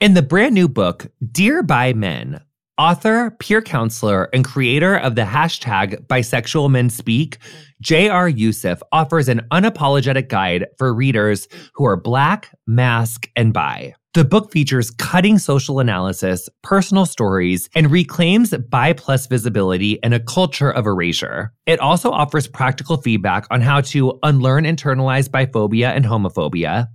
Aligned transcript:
In 0.00 0.14
the 0.14 0.22
brand 0.22 0.54
new 0.54 0.68
book, 0.68 1.08
Dear 1.32 1.64
Bi 1.64 1.92
Men, 1.92 2.40
author, 2.78 3.32
peer 3.40 3.60
counselor, 3.60 4.28
and 4.32 4.44
creator 4.44 4.96
of 4.96 5.16
the 5.16 5.22
hashtag 5.22 6.06
Bisexual 6.06 6.70
Men 6.70 6.88
Speak, 6.88 7.38
J.R. 7.80 8.28
Youssef 8.28 8.80
offers 8.92 9.28
an 9.28 9.40
unapologetic 9.50 10.28
guide 10.28 10.66
for 10.78 10.94
readers 10.94 11.48
who 11.74 11.84
are 11.84 11.96
Black, 11.96 12.54
Mask, 12.64 13.28
and 13.34 13.52
Bi. 13.52 13.92
The 14.14 14.24
book 14.24 14.52
features 14.52 14.92
cutting 14.92 15.36
social 15.36 15.80
analysis, 15.80 16.48
personal 16.62 17.04
stories, 17.04 17.68
and 17.74 17.90
reclaims 17.90 18.54
bi 18.70 18.92
plus 18.92 19.26
visibility 19.26 19.94
in 20.04 20.12
a 20.12 20.20
culture 20.20 20.70
of 20.70 20.86
erasure. 20.86 21.52
It 21.66 21.80
also 21.80 22.12
offers 22.12 22.46
practical 22.46 22.98
feedback 22.98 23.48
on 23.50 23.62
how 23.62 23.80
to 23.80 24.16
unlearn 24.22 24.62
internalized 24.62 25.30
biphobia 25.30 25.88
and 25.88 26.04
homophobia, 26.04 26.86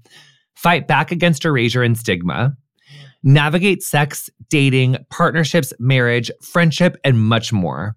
fight 0.56 0.88
back 0.88 1.12
against 1.12 1.44
erasure 1.44 1.84
and 1.84 1.98
stigma, 1.98 2.56
navigate 3.24 3.84
sex, 3.84 4.30
dating, 4.50 4.98
partnerships, 5.10 5.74
marriage, 5.80 6.32
friendship, 6.42 6.96
and 7.04 7.20
much 7.20 7.52
more. 7.52 7.96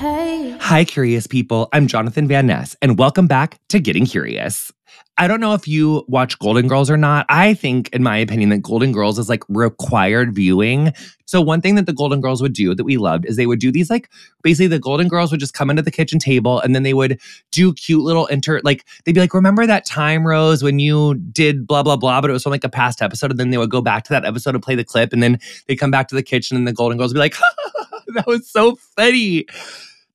Hi, 0.00 0.86
curious 0.86 1.26
people. 1.26 1.68
I'm 1.74 1.86
Jonathan 1.86 2.26
Van 2.26 2.46
Ness, 2.46 2.74
and 2.80 2.98
welcome 2.98 3.26
back 3.26 3.58
to 3.68 3.78
Getting 3.78 4.06
Curious. 4.06 4.72
I 5.18 5.28
don't 5.28 5.40
know 5.40 5.52
if 5.52 5.68
you 5.68 6.06
watch 6.08 6.38
Golden 6.38 6.68
Girls 6.68 6.90
or 6.90 6.96
not. 6.96 7.26
I 7.28 7.52
think, 7.52 7.90
in 7.92 8.02
my 8.02 8.16
opinion, 8.16 8.48
that 8.48 8.62
Golden 8.62 8.92
Girls 8.92 9.18
is 9.18 9.28
like 9.28 9.44
required 9.50 10.34
viewing. 10.34 10.94
So, 11.26 11.42
one 11.42 11.60
thing 11.60 11.74
that 11.74 11.84
the 11.84 11.92
Golden 11.92 12.22
Girls 12.22 12.40
would 12.40 12.54
do 12.54 12.74
that 12.74 12.84
we 12.84 12.96
loved 12.96 13.26
is 13.26 13.36
they 13.36 13.44
would 13.44 13.58
do 13.58 13.70
these 13.70 13.90
like 13.90 14.08
basically 14.42 14.68
the 14.68 14.78
Golden 14.78 15.06
Girls 15.06 15.30
would 15.32 15.40
just 15.40 15.52
come 15.52 15.68
into 15.68 15.82
the 15.82 15.90
kitchen 15.90 16.18
table 16.18 16.60
and 16.60 16.74
then 16.74 16.82
they 16.82 16.94
would 16.94 17.20
do 17.50 17.74
cute 17.74 18.02
little 18.02 18.24
inter, 18.28 18.62
like 18.64 18.86
they'd 19.04 19.12
be 19.12 19.20
like, 19.20 19.34
Remember 19.34 19.66
that 19.66 19.84
time, 19.84 20.26
Rose, 20.26 20.62
when 20.62 20.78
you 20.78 21.16
did 21.16 21.66
blah, 21.66 21.82
blah, 21.82 21.98
blah, 21.98 22.22
but 22.22 22.30
it 22.30 22.32
was 22.32 22.44
from 22.44 22.52
like 22.52 22.64
a 22.64 22.70
past 22.70 23.02
episode. 23.02 23.32
And 23.32 23.38
then 23.38 23.50
they 23.50 23.58
would 23.58 23.70
go 23.70 23.82
back 23.82 24.04
to 24.04 24.14
that 24.14 24.24
episode 24.24 24.54
and 24.54 24.64
play 24.64 24.76
the 24.76 24.84
clip. 24.84 25.12
And 25.12 25.22
then 25.22 25.38
they 25.66 25.76
come 25.76 25.90
back 25.90 26.08
to 26.08 26.14
the 26.14 26.22
kitchen 26.22 26.56
and 26.56 26.66
the 26.66 26.72
Golden 26.72 26.96
Girls 26.96 27.12
would 27.12 27.16
be 27.16 27.20
like, 27.20 27.36
That 28.14 28.26
was 28.26 28.48
so 28.48 28.76
funny. 28.96 29.46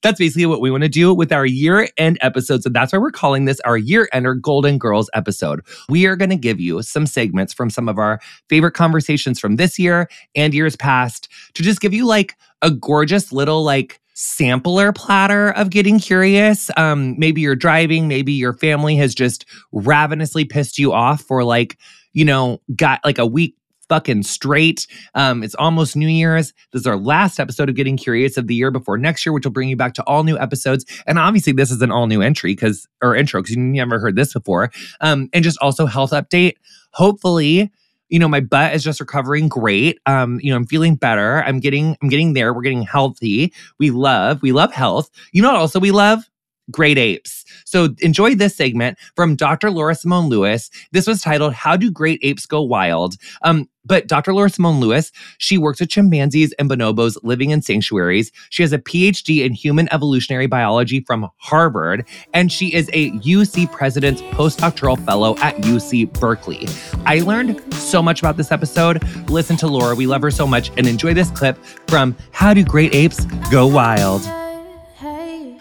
That's 0.06 0.20
basically 0.20 0.46
what 0.46 0.62
we 0.62 0.70
want 0.70 0.84
to 0.84 0.88
do 0.88 1.16
with 1.16 1.32
our 1.32 1.48
year 1.48 1.90
end 1.98 2.20
episodes. 2.22 2.64
And 2.64 2.76
that's 2.76 2.94
why 2.94 3.00
we're 3.00 3.10
calling 3.10 3.46
this 3.46 3.60
our 3.62 3.76
year 3.76 4.08
ender 4.14 4.36
Golden 4.36 4.78
Girls 4.78 5.10
episode. 5.16 5.66
We 5.90 6.06
are 6.06 6.16
going 6.16 6.30
to 6.30 6.36
give 6.36 6.60
you 6.60 6.84
some 6.84 7.08
segments 7.08 7.56
from 7.56 7.72
some 7.72 7.90
of 7.90 7.98
our 7.98 8.20
favorite 8.48 8.74
conversations 8.74 9.40
from 9.40 9.56
this 9.56 9.80
year 9.80 10.08
and 10.36 10.54
years 10.54 10.76
past 10.76 11.28
to 11.56 11.64
just 11.64 11.82
give 11.82 11.92
you 11.92 12.06
like 12.06 12.36
a 12.62 12.70
gorgeous 12.70 13.32
little 13.32 13.64
like 13.64 14.00
sampler 14.14 14.94
platter 14.94 15.50
of 15.50 15.72
getting 15.72 15.98
curious. 15.98 16.70
Um, 16.78 17.18
maybe 17.18 17.42
you're 17.42 17.56
driving, 17.56 18.08
maybe 18.08 18.32
your 18.32 18.54
family 18.54 18.98
has 18.98 19.16
just 19.16 19.44
ravenously 19.72 20.46
pissed 20.46 20.78
you 20.78 20.94
off 20.94 21.22
for 21.22 21.44
like, 21.44 21.80
you 22.14 22.26
know, 22.26 22.62
got 22.76 23.04
like 23.04 23.18
a 23.18 23.26
week 23.26 23.56
fucking 23.90 24.24
straight. 24.24 24.88
Um, 25.14 25.44
it's 25.44 25.56
almost 25.56 25.96
New 25.96 26.08
Year's. 26.08 26.54
This 26.72 26.82
is 26.82 26.88
our 26.88 26.98
last 26.98 27.40
episode 27.40 27.70
of 27.70 27.76
Getting 27.76 27.98
Curious 27.98 28.38
of 28.38 28.48
the 28.48 28.56
year 28.56 28.72
before 28.72 28.98
next 28.98 29.26
year, 29.26 29.34
which 29.34 29.46
will 29.46 29.52
bring 29.52 29.70
you 29.70 29.76
back 29.76 29.94
to 29.96 30.04
all 30.04 30.24
new 30.24 30.38
episodes. 30.38 30.86
And 31.06 31.20
obviously, 31.20 31.54
this 31.54 31.72
is 31.72 31.82
an 31.82 31.92
all 31.92 32.08
new 32.08 32.22
entry 32.22 32.54
because, 32.54 32.88
or 33.02 33.16
intro, 33.16 33.42
because 33.42 33.56
you 33.56 33.62
never 33.62 34.00
heard 34.00 34.16
this 34.16 34.34
before. 34.34 34.72
Um, 35.02 35.30
and 35.34 35.44
just 35.44 35.58
also 35.60 35.86
health 35.86 36.12
update. 36.12 36.56
Hopefully, 36.92 37.72
you 38.10 38.20
know 38.20 38.28
my 38.28 38.40
butt 38.40 38.76
is 38.76 38.84
just 38.84 39.00
recovering 39.00 39.48
great 39.48 39.98
um 40.06 40.40
you 40.40 40.52
know 40.52 40.56
i'm 40.56 40.68
feeling 40.68 40.94
better 40.94 41.42
i'm 41.44 41.60
getting 41.60 41.98
i'm 42.04 42.08
getting 42.08 42.34
there 42.34 42.54
we're 42.54 42.62
getting 42.62 42.84
healthy 42.84 43.52
we 43.80 43.90
love 43.90 44.44
we 44.44 44.52
love 44.52 44.72
health 44.72 45.10
you 45.32 45.42
know 45.42 45.52
what 45.52 45.60
also 45.60 45.80
we 45.80 45.90
love 45.90 46.30
great 46.72 46.98
apes. 46.98 47.45
So 47.66 47.90
enjoy 48.00 48.36
this 48.36 48.56
segment 48.56 48.98
from 49.16 49.36
Dr. 49.36 49.72
Laura 49.72 49.96
Simone 49.96 50.30
Lewis. 50.30 50.70
This 50.92 51.08
was 51.08 51.22
titled 51.22 51.54
How 51.54 51.76
Do 51.76 51.92
Great 51.92 52.20
Apes 52.22 52.46
Go 52.46 52.62
Wild? 52.62 53.16
Um, 53.42 53.68
but 53.86 54.08
Dr. 54.08 54.34
Laura 54.34 54.50
Simone 54.50 54.80
Lewis, 54.80 55.12
she 55.38 55.58
works 55.58 55.80
with 55.80 55.90
chimpanzees 55.90 56.54
and 56.54 56.70
bonobos 56.70 57.18
living 57.24 57.52
in 57.52 57.62
sanctuaries. 57.62 58.32
She 58.50 58.64
has 58.64 58.74
a 58.74 58.80
PhD 58.80 59.46
in 59.46 59.54
human 59.54 59.92
evolutionary 59.94 60.48
biology 60.48 61.02
from 61.02 61.30
Harvard, 61.38 62.08
and 62.34 62.52
she 62.52 62.74
is 62.74 62.90
a 62.94 63.12
UC 63.12 63.72
President's 63.72 64.22
postdoctoral 64.22 65.04
fellow 65.06 65.38
at 65.38 65.56
UC 65.58 66.20
Berkeley. 66.20 66.68
I 67.06 67.20
learned 67.20 67.62
so 67.74 68.02
much 68.02 68.22
about 68.22 68.38
this 68.38 68.52
episode. 68.52 69.04
Listen 69.30 69.58
to 69.58 69.68
Laura. 69.68 69.96
We 69.96 70.08
love 70.08 70.22
her 70.24 70.32
so 70.32 70.48
much. 70.48 70.72
And 70.78 70.88
enjoy 70.88 71.14
this 71.14 71.30
clip 71.32 71.58
from 71.88 72.16
How 72.32 72.54
Do 72.54 72.64
Great 72.64 72.94
Apes 72.96 73.26
Go 73.52 73.68
Wild? 73.68 74.45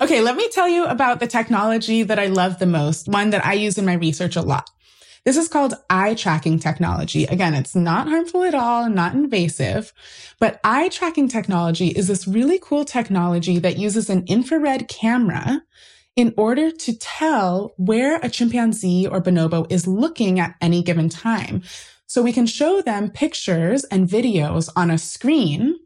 Okay, 0.05 0.21
let 0.21 0.37
me 0.37 0.47
tell 0.51 0.69
you 0.69 0.85
about 0.85 1.19
the 1.19 1.27
technology 1.27 2.03
that 2.03 2.19
I 2.19 2.27
love 2.27 2.59
the 2.59 2.67
most, 2.67 3.09
one 3.09 3.31
that 3.31 3.47
I 3.47 3.55
use 3.55 3.79
in 3.79 3.87
my 3.87 3.95
research 3.95 4.37
a 4.37 4.43
lot. 4.43 4.69
This 5.25 5.39
is 5.39 5.49
called 5.49 5.73
eye 5.89 6.13
tracking 6.13 6.59
technology. 6.59 7.25
Again, 7.25 7.55
it's 7.55 7.75
not 7.75 8.07
harmful 8.07 8.43
at 8.43 8.55
all, 8.55 8.91
not 8.91 9.15
invasive, 9.15 9.95
but 10.39 10.61
eye 10.63 10.91
tracking 10.91 11.27
technology 11.27 11.87
is 11.87 12.07
this 12.07 12.29
really 12.29 12.59
cool 12.59 12.85
technology 12.85 13.59
that 13.61 13.79
uses 13.79 14.11
an 14.11 14.25
infrared 14.27 14.89
camera 14.89 15.63
in 16.17 16.35
order 16.37 16.71
to 16.71 16.99
tell 16.99 17.73
where 17.79 18.17
a 18.17 18.29
chimpanzee 18.29 19.07
or 19.07 19.23
bonobo 19.23 19.67
is 19.73 19.87
looking 19.87 20.39
at 20.39 20.55
any 20.61 20.83
given 20.83 21.09
time. 21.09 21.63
So 22.07 22.21
we 22.21 22.35
can 22.35 22.45
show 22.45 22.83
them 22.83 23.11
pictures 23.11 23.85
and 23.85 24.07
videos 24.07 24.69
on 24.77 24.91
a 24.91 24.99
screen 24.99 25.79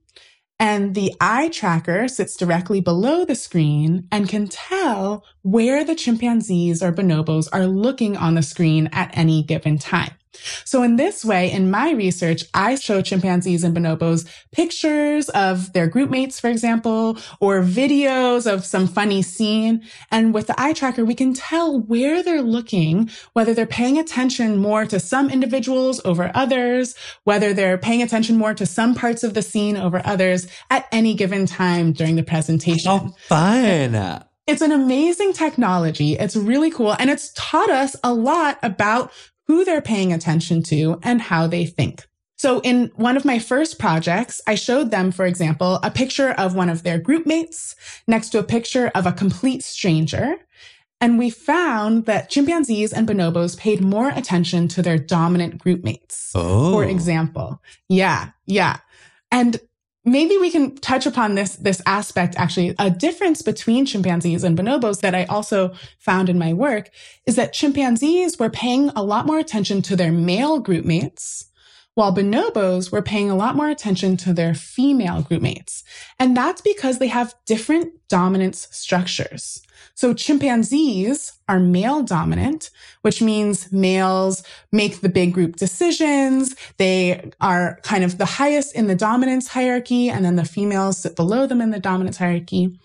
and 0.60 0.94
the 0.94 1.14
eye 1.20 1.48
tracker 1.48 2.08
sits 2.08 2.36
directly 2.36 2.80
below 2.80 3.24
the 3.24 3.34
screen 3.34 4.08
and 4.10 4.28
can 4.28 4.48
tell 4.48 5.24
where 5.42 5.84
the 5.84 5.94
chimpanzees 5.94 6.82
or 6.82 6.92
bonobos 6.92 7.48
are 7.52 7.66
looking 7.66 8.16
on 8.16 8.34
the 8.34 8.42
screen 8.42 8.88
at 8.92 9.16
any 9.16 9.42
given 9.42 9.78
time. 9.78 10.17
So 10.64 10.82
in 10.82 10.96
this 10.96 11.24
way, 11.24 11.50
in 11.50 11.70
my 11.70 11.92
research, 11.92 12.44
I 12.54 12.74
show 12.74 13.02
chimpanzees 13.02 13.64
and 13.64 13.76
bonobos 13.76 14.26
pictures 14.52 15.28
of 15.30 15.72
their 15.72 15.86
group 15.86 16.10
mates, 16.10 16.40
for 16.40 16.48
example, 16.48 17.18
or 17.40 17.62
videos 17.62 18.50
of 18.50 18.64
some 18.64 18.86
funny 18.86 19.22
scene. 19.22 19.82
And 20.10 20.34
with 20.34 20.46
the 20.46 20.60
eye 20.60 20.72
tracker, 20.72 21.04
we 21.04 21.14
can 21.14 21.34
tell 21.34 21.80
where 21.80 22.22
they're 22.22 22.42
looking, 22.42 23.10
whether 23.32 23.54
they're 23.54 23.66
paying 23.66 23.98
attention 23.98 24.56
more 24.56 24.84
to 24.86 25.00
some 25.00 25.30
individuals 25.30 26.00
over 26.04 26.30
others, 26.34 26.94
whether 27.24 27.52
they're 27.52 27.78
paying 27.78 28.02
attention 28.02 28.36
more 28.36 28.54
to 28.54 28.66
some 28.66 28.94
parts 28.94 29.22
of 29.22 29.34
the 29.34 29.42
scene 29.42 29.76
over 29.76 30.02
others 30.04 30.46
at 30.70 30.86
any 30.92 31.14
given 31.14 31.46
time 31.46 31.92
during 31.92 32.16
the 32.16 32.22
presentation. 32.22 32.90
Oh, 32.90 33.14
fun. 33.28 34.24
It's 34.46 34.62
an 34.62 34.72
amazing 34.72 35.34
technology. 35.34 36.14
It's 36.14 36.34
really 36.34 36.70
cool. 36.70 36.96
And 36.98 37.10
it's 37.10 37.32
taught 37.34 37.68
us 37.68 37.94
a 38.02 38.14
lot 38.14 38.58
about 38.62 39.12
who 39.48 39.64
they're 39.64 39.82
paying 39.82 40.12
attention 40.12 40.62
to 40.62 41.00
and 41.02 41.20
how 41.20 41.46
they 41.46 41.66
think. 41.66 42.06
So 42.36 42.60
in 42.60 42.92
one 42.94 43.16
of 43.16 43.24
my 43.24 43.40
first 43.40 43.80
projects, 43.80 44.40
I 44.46 44.54
showed 44.54 44.92
them, 44.92 45.10
for 45.10 45.26
example, 45.26 45.80
a 45.82 45.90
picture 45.90 46.30
of 46.30 46.54
one 46.54 46.68
of 46.68 46.84
their 46.84 46.98
group 46.98 47.26
mates 47.26 47.74
next 48.06 48.28
to 48.30 48.38
a 48.38 48.44
picture 48.44 48.92
of 48.94 49.06
a 49.06 49.12
complete 49.12 49.64
stranger. 49.64 50.36
And 51.00 51.18
we 51.18 51.30
found 51.30 52.06
that 52.06 52.30
chimpanzees 52.30 52.92
and 52.92 53.08
bonobos 53.08 53.58
paid 53.58 53.80
more 53.80 54.10
attention 54.10 54.68
to 54.68 54.82
their 54.82 54.98
dominant 54.98 55.58
group 55.58 55.82
mates. 55.82 56.30
Oh. 56.34 56.72
For 56.72 56.84
example. 56.84 57.60
Yeah. 57.88 58.30
Yeah. 58.46 58.78
And 59.32 59.60
maybe 60.12 60.36
we 60.38 60.50
can 60.50 60.76
touch 60.76 61.06
upon 61.06 61.34
this, 61.34 61.56
this 61.56 61.82
aspect 61.86 62.34
actually. 62.36 62.74
A 62.78 62.90
difference 62.90 63.42
between 63.42 63.86
chimpanzees 63.86 64.44
and 64.44 64.56
bonobos 64.56 65.00
that 65.00 65.14
I 65.14 65.24
also 65.24 65.72
found 65.98 66.28
in 66.28 66.38
my 66.38 66.52
work 66.52 66.90
is 67.26 67.36
that 67.36 67.52
chimpanzees 67.52 68.38
were 68.38 68.50
paying 68.50 68.90
a 68.90 69.02
lot 69.02 69.26
more 69.26 69.38
attention 69.38 69.82
to 69.82 69.96
their 69.96 70.12
male 70.12 70.58
group 70.58 70.84
mates 70.84 71.47
while 71.98 72.14
bonobos 72.14 72.92
were 72.92 73.02
paying 73.02 73.28
a 73.28 73.34
lot 73.34 73.56
more 73.56 73.68
attention 73.68 74.16
to 74.16 74.32
their 74.32 74.54
female 74.54 75.20
groupmates. 75.20 75.82
And 76.20 76.36
that's 76.36 76.60
because 76.60 77.00
they 77.00 77.08
have 77.08 77.34
different 77.44 77.92
dominance 78.08 78.68
structures. 78.70 79.62
So 79.96 80.14
chimpanzees 80.14 81.32
are 81.48 81.58
male 81.58 82.04
dominant, 82.04 82.70
which 83.02 83.20
means 83.20 83.72
males 83.72 84.44
make 84.70 85.00
the 85.00 85.08
big 85.08 85.34
group 85.34 85.56
decisions. 85.56 86.54
They 86.76 87.32
are 87.40 87.80
kind 87.82 88.04
of 88.04 88.16
the 88.16 88.26
highest 88.26 88.76
in 88.76 88.86
the 88.86 88.94
dominance 88.94 89.48
hierarchy, 89.48 90.08
and 90.08 90.24
then 90.24 90.36
the 90.36 90.44
females 90.44 90.98
sit 90.98 91.16
below 91.16 91.48
them 91.48 91.60
in 91.60 91.72
the 91.72 91.80
dominance 91.80 92.18
hierarchy. 92.18 92.78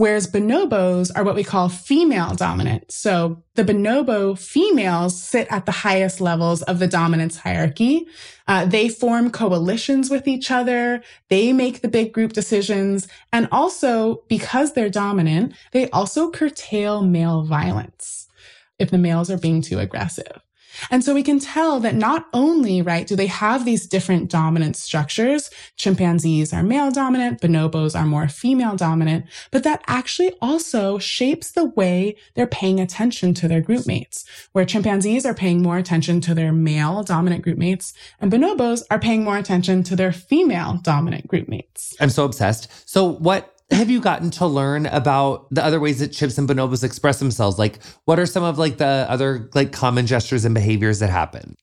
Whereas 0.00 0.26
bonobos 0.26 1.10
are 1.14 1.24
what 1.24 1.34
we 1.34 1.44
call 1.44 1.68
female 1.68 2.34
dominant. 2.34 2.90
So 2.90 3.42
the 3.54 3.64
bonobo 3.64 4.38
females 4.38 5.22
sit 5.22 5.46
at 5.50 5.66
the 5.66 5.72
highest 5.72 6.22
levels 6.22 6.62
of 6.62 6.78
the 6.78 6.86
dominance 6.86 7.36
hierarchy. 7.36 8.06
Uh, 8.48 8.64
they 8.64 8.88
form 8.88 9.30
coalitions 9.30 10.08
with 10.08 10.26
each 10.26 10.50
other. 10.50 11.02
They 11.28 11.52
make 11.52 11.82
the 11.82 11.88
big 11.88 12.14
group 12.14 12.32
decisions. 12.32 13.08
And 13.30 13.46
also, 13.52 14.22
because 14.26 14.72
they're 14.72 14.88
dominant, 14.88 15.52
they 15.72 15.90
also 15.90 16.30
curtail 16.30 17.02
male 17.02 17.42
violence 17.42 18.26
if 18.78 18.90
the 18.90 18.96
males 18.96 19.30
are 19.30 19.36
being 19.36 19.60
too 19.60 19.80
aggressive. 19.80 20.40
And 20.90 21.04
so 21.04 21.14
we 21.14 21.22
can 21.22 21.38
tell 21.38 21.80
that 21.80 21.94
not 21.94 22.28
only, 22.32 22.82
right, 22.82 23.06
do 23.06 23.16
they 23.16 23.26
have 23.26 23.64
these 23.64 23.86
different 23.86 24.30
dominant 24.30 24.76
structures, 24.76 25.50
chimpanzees 25.76 26.52
are 26.52 26.62
male 26.62 26.90
dominant, 26.90 27.40
bonobos 27.40 27.98
are 27.98 28.06
more 28.06 28.28
female 28.28 28.76
dominant, 28.76 29.26
but 29.50 29.64
that 29.64 29.82
actually 29.86 30.32
also 30.40 30.98
shapes 30.98 31.52
the 31.52 31.64
way 31.64 32.16
they're 32.34 32.46
paying 32.46 32.80
attention 32.80 33.34
to 33.34 33.48
their 33.48 33.60
group 33.60 33.86
mates, 33.86 34.24
where 34.52 34.64
chimpanzees 34.64 35.26
are 35.26 35.34
paying 35.34 35.62
more 35.62 35.78
attention 35.78 36.20
to 36.20 36.34
their 36.34 36.52
male 36.52 37.02
dominant 37.02 37.42
group 37.42 37.58
mates 37.58 37.92
and 38.20 38.32
bonobos 38.32 38.82
are 38.90 38.98
paying 38.98 39.24
more 39.24 39.38
attention 39.38 39.82
to 39.82 39.96
their 39.96 40.12
female 40.12 40.78
dominant 40.82 41.26
group 41.26 41.48
mates. 41.48 41.96
I'm 42.00 42.10
so 42.10 42.24
obsessed. 42.24 42.88
So 42.88 43.04
what 43.04 43.59
have 43.70 43.90
you 43.90 44.00
gotten 44.00 44.30
to 44.32 44.46
learn 44.46 44.86
about 44.86 45.46
the 45.50 45.64
other 45.64 45.80
ways 45.80 46.00
that 46.00 46.10
chimps 46.10 46.38
and 46.38 46.48
bonobos 46.48 46.84
express 46.84 47.18
themselves? 47.18 47.58
Like, 47.58 47.82
what 48.04 48.18
are 48.18 48.26
some 48.26 48.42
of 48.42 48.58
like 48.58 48.78
the 48.78 49.06
other 49.08 49.48
like 49.54 49.72
common 49.72 50.06
gestures 50.06 50.44
and 50.44 50.54
behaviors 50.54 50.98
that 50.98 51.10
happen? 51.10 51.54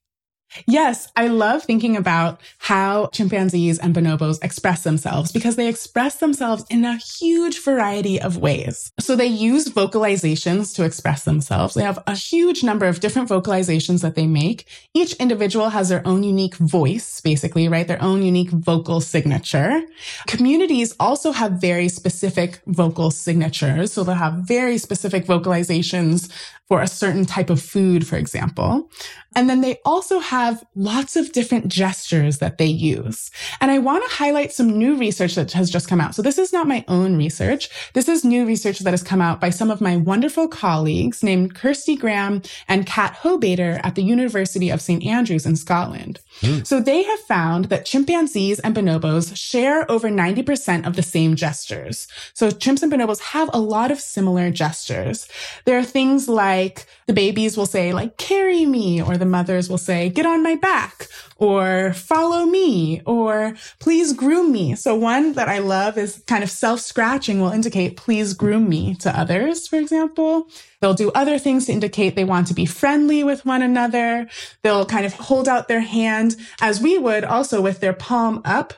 Yes, 0.65 1.09
I 1.15 1.27
love 1.27 1.63
thinking 1.63 1.97
about 1.97 2.41
how 2.59 3.07
chimpanzees 3.07 3.79
and 3.79 3.95
bonobos 3.95 4.43
express 4.43 4.83
themselves 4.83 5.31
because 5.31 5.55
they 5.55 5.67
express 5.67 6.15
themselves 6.15 6.65
in 6.69 6.85
a 6.85 6.97
huge 6.97 7.61
variety 7.63 8.19
of 8.19 8.37
ways. 8.37 8.91
So 8.99 9.15
they 9.15 9.27
use 9.27 9.67
vocalizations 9.67 10.73
to 10.75 10.85
express 10.85 11.25
themselves. 11.25 11.73
They 11.73 11.83
have 11.83 12.01
a 12.07 12.15
huge 12.15 12.63
number 12.63 12.85
of 12.85 12.99
different 12.99 13.29
vocalizations 13.29 14.01
that 14.01 14.15
they 14.15 14.25
make. 14.27 14.67
Each 14.93 15.13
individual 15.15 15.69
has 15.69 15.89
their 15.89 16.05
own 16.07 16.23
unique 16.23 16.55
voice, 16.55 17.21
basically, 17.21 17.67
right? 17.67 17.87
Their 17.87 18.01
own 18.01 18.23
unique 18.23 18.51
vocal 18.51 19.01
signature. 19.01 19.81
Communities 20.27 20.95
also 20.99 21.31
have 21.31 21.53
very 21.53 21.89
specific 21.89 22.61
vocal 22.67 23.11
signatures. 23.11 23.93
So 23.93 24.03
they'll 24.03 24.15
have 24.15 24.35
very 24.47 24.77
specific 24.77 25.25
vocalizations 25.25 26.31
for 26.67 26.81
a 26.81 26.87
certain 26.87 27.25
type 27.25 27.49
of 27.49 27.61
food, 27.61 28.05
for 28.05 28.17
example. 28.17 28.89
And 29.35 29.49
then 29.49 29.61
they 29.61 29.79
also 29.85 30.19
have 30.19 30.36
lots 30.75 31.15
of 31.15 31.31
different 31.31 31.67
gestures 31.67 32.39
that 32.39 32.57
they 32.57 32.65
use. 32.65 33.31
And 33.61 33.71
I 33.71 33.79
want 33.79 34.03
to 34.07 34.15
highlight 34.15 34.51
some 34.51 34.77
new 34.77 34.95
research 34.95 35.35
that 35.35 35.51
has 35.53 35.69
just 35.69 35.87
come 35.87 36.01
out. 36.01 36.15
So 36.15 36.21
this 36.21 36.37
is 36.37 36.53
not 36.53 36.67
my 36.67 36.83
own 36.87 37.17
research. 37.17 37.69
This 37.93 38.07
is 38.07 38.23
new 38.23 38.45
research 38.45 38.79
that 38.79 38.91
has 38.91 39.03
come 39.03 39.21
out 39.21 39.41
by 39.41 39.49
some 39.49 39.71
of 39.71 39.81
my 39.81 39.97
wonderful 39.97 40.47
colleagues 40.47 41.23
named 41.23 41.55
Kirsty 41.55 41.95
Graham 41.95 42.41
and 42.67 42.85
Cat 42.85 43.17
Hobaiter 43.21 43.79
at 43.83 43.95
the 43.95 44.03
University 44.03 44.69
of 44.69 44.81
St. 44.81 45.03
Andrews 45.03 45.45
in 45.45 45.55
Scotland. 45.55 46.19
Mm. 46.41 46.65
So 46.65 46.79
they 46.79 47.03
have 47.03 47.19
found 47.21 47.65
that 47.65 47.85
chimpanzees 47.85 48.59
and 48.59 48.75
bonobos 48.75 49.35
share 49.35 49.89
over 49.91 50.09
90% 50.09 50.85
of 50.85 50.95
the 50.95 51.03
same 51.03 51.35
gestures. 51.35 52.07
So 52.33 52.49
chimps 52.49 52.83
and 52.83 52.91
bonobos 52.91 53.21
have 53.21 53.49
a 53.53 53.59
lot 53.59 53.91
of 53.91 53.99
similar 53.99 54.51
gestures. 54.51 55.27
There 55.65 55.77
are 55.77 55.83
things 55.83 56.29
like 56.29 56.85
the 57.07 57.13
babies 57.13 57.57
will 57.57 57.65
say 57.65 57.93
like, 57.93 58.17
carry 58.17 58.65
me, 58.65 59.01
or 59.01 59.17
the 59.17 59.25
mothers 59.25 59.69
will 59.69 59.77
say, 59.77 60.09
get 60.09 60.25
on 60.27 60.43
my 60.43 60.55
back, 60.55 61.07
or 61.37 61.93
follow 61.93 62.45
me, 62.45 63.01
or 63.05 63.55
please 63.79 64.13
groom 64.13 64.51
me. 64.51 64.75
So 64.75 64.95
one 64.95 65.33
that 65.33 65.49
I 65.49 65.59
love 65.59 65.97
is 65.97 66.23
kind 66.27 66.43
of 66.43 66.51
self-scratching 66.51 67.39
will 67.39 67.51
indicate, 67.51 67.97
please 67.97 68.33
groom 68.33 68.69
me 68.69 68.95
to 68.95 69.19
others, 69.19 69.67
for 69.67 69.77
example. 69.77 70.49
They'll 70.81 70.93
do 70.93 71.11
other 71.11 71.39
things 71.39 71.65
to 71.65 71.71
indicate 71.71 72.15
they 72.15 72.23
want 72.23 72.47
to 72.47 72.53
be 72.53 72.65
friendly 72.65 73.23
with 73.23 73.45
one 73.45 73.61
another. 73.61 74.27
They'll 74.63 74.85
kind 74.85 75.05
of 75.05 75.13
hold 75.13 75.47
out 75.47 75.67
their 75.67 75.81
hand 75.81 76.35
as 76.61 76.81
we 76.81 76.97
would 76.97 77.23
also 77.23 77.61
with 77.61 77.79
their 77.79 77.93
palm 77.93 78.41
up 78.45 78.73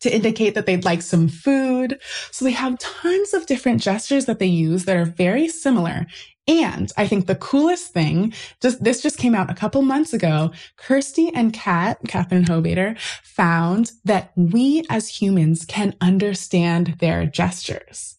to 0.00 0.14
indicate 0.14 0.54
that 0.54 0.64
they'd 0.64 0.86
like 0.86 1.02
some 1.02 1.28
food. 1.28 2.00
So 2.30 2.46
they 2.46 2.52
have 2.52 2.78
tons 2.78 3.34
of 3.34 3.44
different 3.44 3.82
gestures 3.82 4.24
that 4.24 4.38
they 4.38 4.46
use 4.46 4.86
that 4.86 4.96
are 4.96 5.04
very 5.04 5.46
similar. 5.46 6.06
And 6.50 6.90
I 6.96 7.06
think 7.06 7.28
the 7.28 7.36
coolest 7.36 7.92
thing, 7.92 8.34
just 8.60 8.82
this 8.82 9.00
just 9.00 9.18
came 9.18 9.36
out 9.36 9.50
a 9.50 9.54
couple 9.54 9.82
months 9.82 10.12
ago. 10.12 10.50
Kirsty 10.76 11.30
and 11.32 11.52
Kat, 11.52 12.00
Catherine 12.08 12.44
Hobaiter, 12.44 12.98
found 13.22 13.92
that 14.04 14.32
we 14.34 14.84
as 14.90 15.06
humans 15.06 15.64
can 15.64 15.94
understand 16.00 16.96
their 16.98 17.24
gestures. 17.24 18.16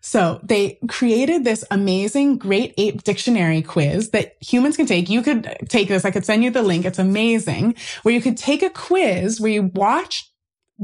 So 0.00 0.38
they 0.44 0.78
created 0.86 1.42
this 1.42 1.64
amazing 1.72 2.38
Great 2.38 2.72
Ape 2.78 3.02
Dictionary 3.02 3.62
quiz 3.62 4.10
that 4.10 4.36
humans 4.40 4.76
can 4.76 4.86
take. 4.86 5.10
You 5.10 5.20
could 5.20 5.42
take 5.68 5.88
this. 5.88 6.04
I 6.04 6.12
could 6.12 6.24
send 6.24 6.44
you 6.44 6.52
the 6.52 6.62
link. 6.62 6.84
It's 6.84 7.00
amazing 7.00 7.74
where 8.04 8.14
you 8.14 8.20
could 8.20 8.36
take 8.36 8.62
a 8.62 8.70
quiz 8.70 9.40
where 9.40 9.50
you 9.50 9.72
watch 9.74 10.32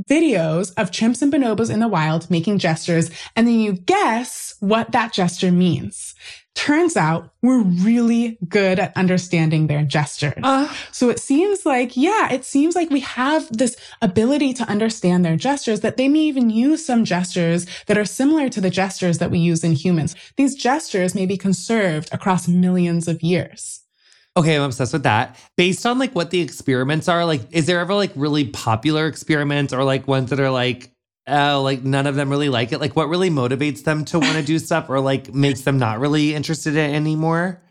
videos 0.09 0.73
of 0.77 0.91
chimps 0.91 1.23
and 1.23 1.33
bonobos 1.33 1.71
in 1.71 1.81
the 1.81 1.89
wild 1.89 2.31
making 2.31 2.59
gestures 2.59 3.11
and 3.35 3.49
then 3.49 3.59
you 3.59 3.73
guess 3.73 4.55
what 4.61 4.93
that 4.93 5.13
gesture 5.13 5.51
means. 5.51 6.15
Turns 6.59 6.97
out 6.97 7.31
we're 7.41 7.63
really 7.63 8.37
good 8.49 8.81
at 8.81 8.95
understanding 8.97 9.69
their 9.69 9.85
gestures. 9.85 10.43
Uh, 10.43 10.69
so 10.91 11.09
it 11.09 11.21
seems 11.21 11.65
like, 11.65 11.97
yeah, 11.97 12.33
it 12.33 12.45
seems 12.45 12.75
like 12.75 12.91
we 12.91 12.99
have 12.99 13.47
this 13.57 13.77
ability 14.03 14.53
to 14.55 14.65
understand 14.65 15.25
their 15.25 15.37
gestures 15.37 15.83
that 15.83 15.97
they 15.97 16.09
may 16.09 16.19
even 16.19 16.51
use 16.51 16.85
some 16.85 17.05
gestures 17.05 17.65
that 17.87 17.97
are 17.97 18.05
similar 18.05 18.49
to 18.49 18.61
the 18.61 18.71
gestures 18.71 19.19
that 19.19 19.31
we 19.31 19.39
use 19.39 19.63
in 19.63 19.71
humans. 19.71 20.17
These 20.37 20.57
gestures 20.57 21.15
may 21.15 21.27
be 21.27 21.37
conserved 21.37 22.09
across 22.11 22.49
millions 22.49 23.07
of 23.07 23.23
years. 23.23 23.83
Okay, 24.37 24.57
I'm 24.57 24.63
obsessed 24.63 24.93
with 24.93 25.05
that. 25.05 25.37
Based 25.57 25.87
on 25.87 26.01
like 26.01 26.17
what 26.17 26.31
the 26.31 26.41
experiments 26.41 27.09
are, 27.09 27.25
like, 27.25 27.43
is 27.53 27.67
there 27.67 27.79
ever 27.79 27.95
like 27.95 28.11
really 28.17 28.49
popular 28.49 29.07
experiments 29.07 29.73
or 29.73 29.85
like 29.85 30.09
ones 30.09 30.31
that 30.31 30.41
are 30.41 30.51
like 30.51 30.91
oh, 31.29 31.63
like 31.63 31.83
none 31.83 32.07
of 32.07 32.15
them 32.15 32.31
really 32.31 32.49
like 32.49 32.73
it? 32.73 32.81
Like, 32.81 32.97
what 32.97 33.09
really 33.09 33.31
motivates 33.31 33.85
them 33.85 34.05
to 34.07 34.19
want 34.19 34.37
to 34.37 34.43
do 34.43 34.59
stuff 34.59 34.89
or 34.89 35.01
like 35.01 35.33
makes 35.35 35.63
them 35.63 35.79
not 35.79 36.01
really 36.01 36.35
interested 36.35 36.77
in 36.77 36.91
it 36.91 36.95
anymore? 36.95 37.63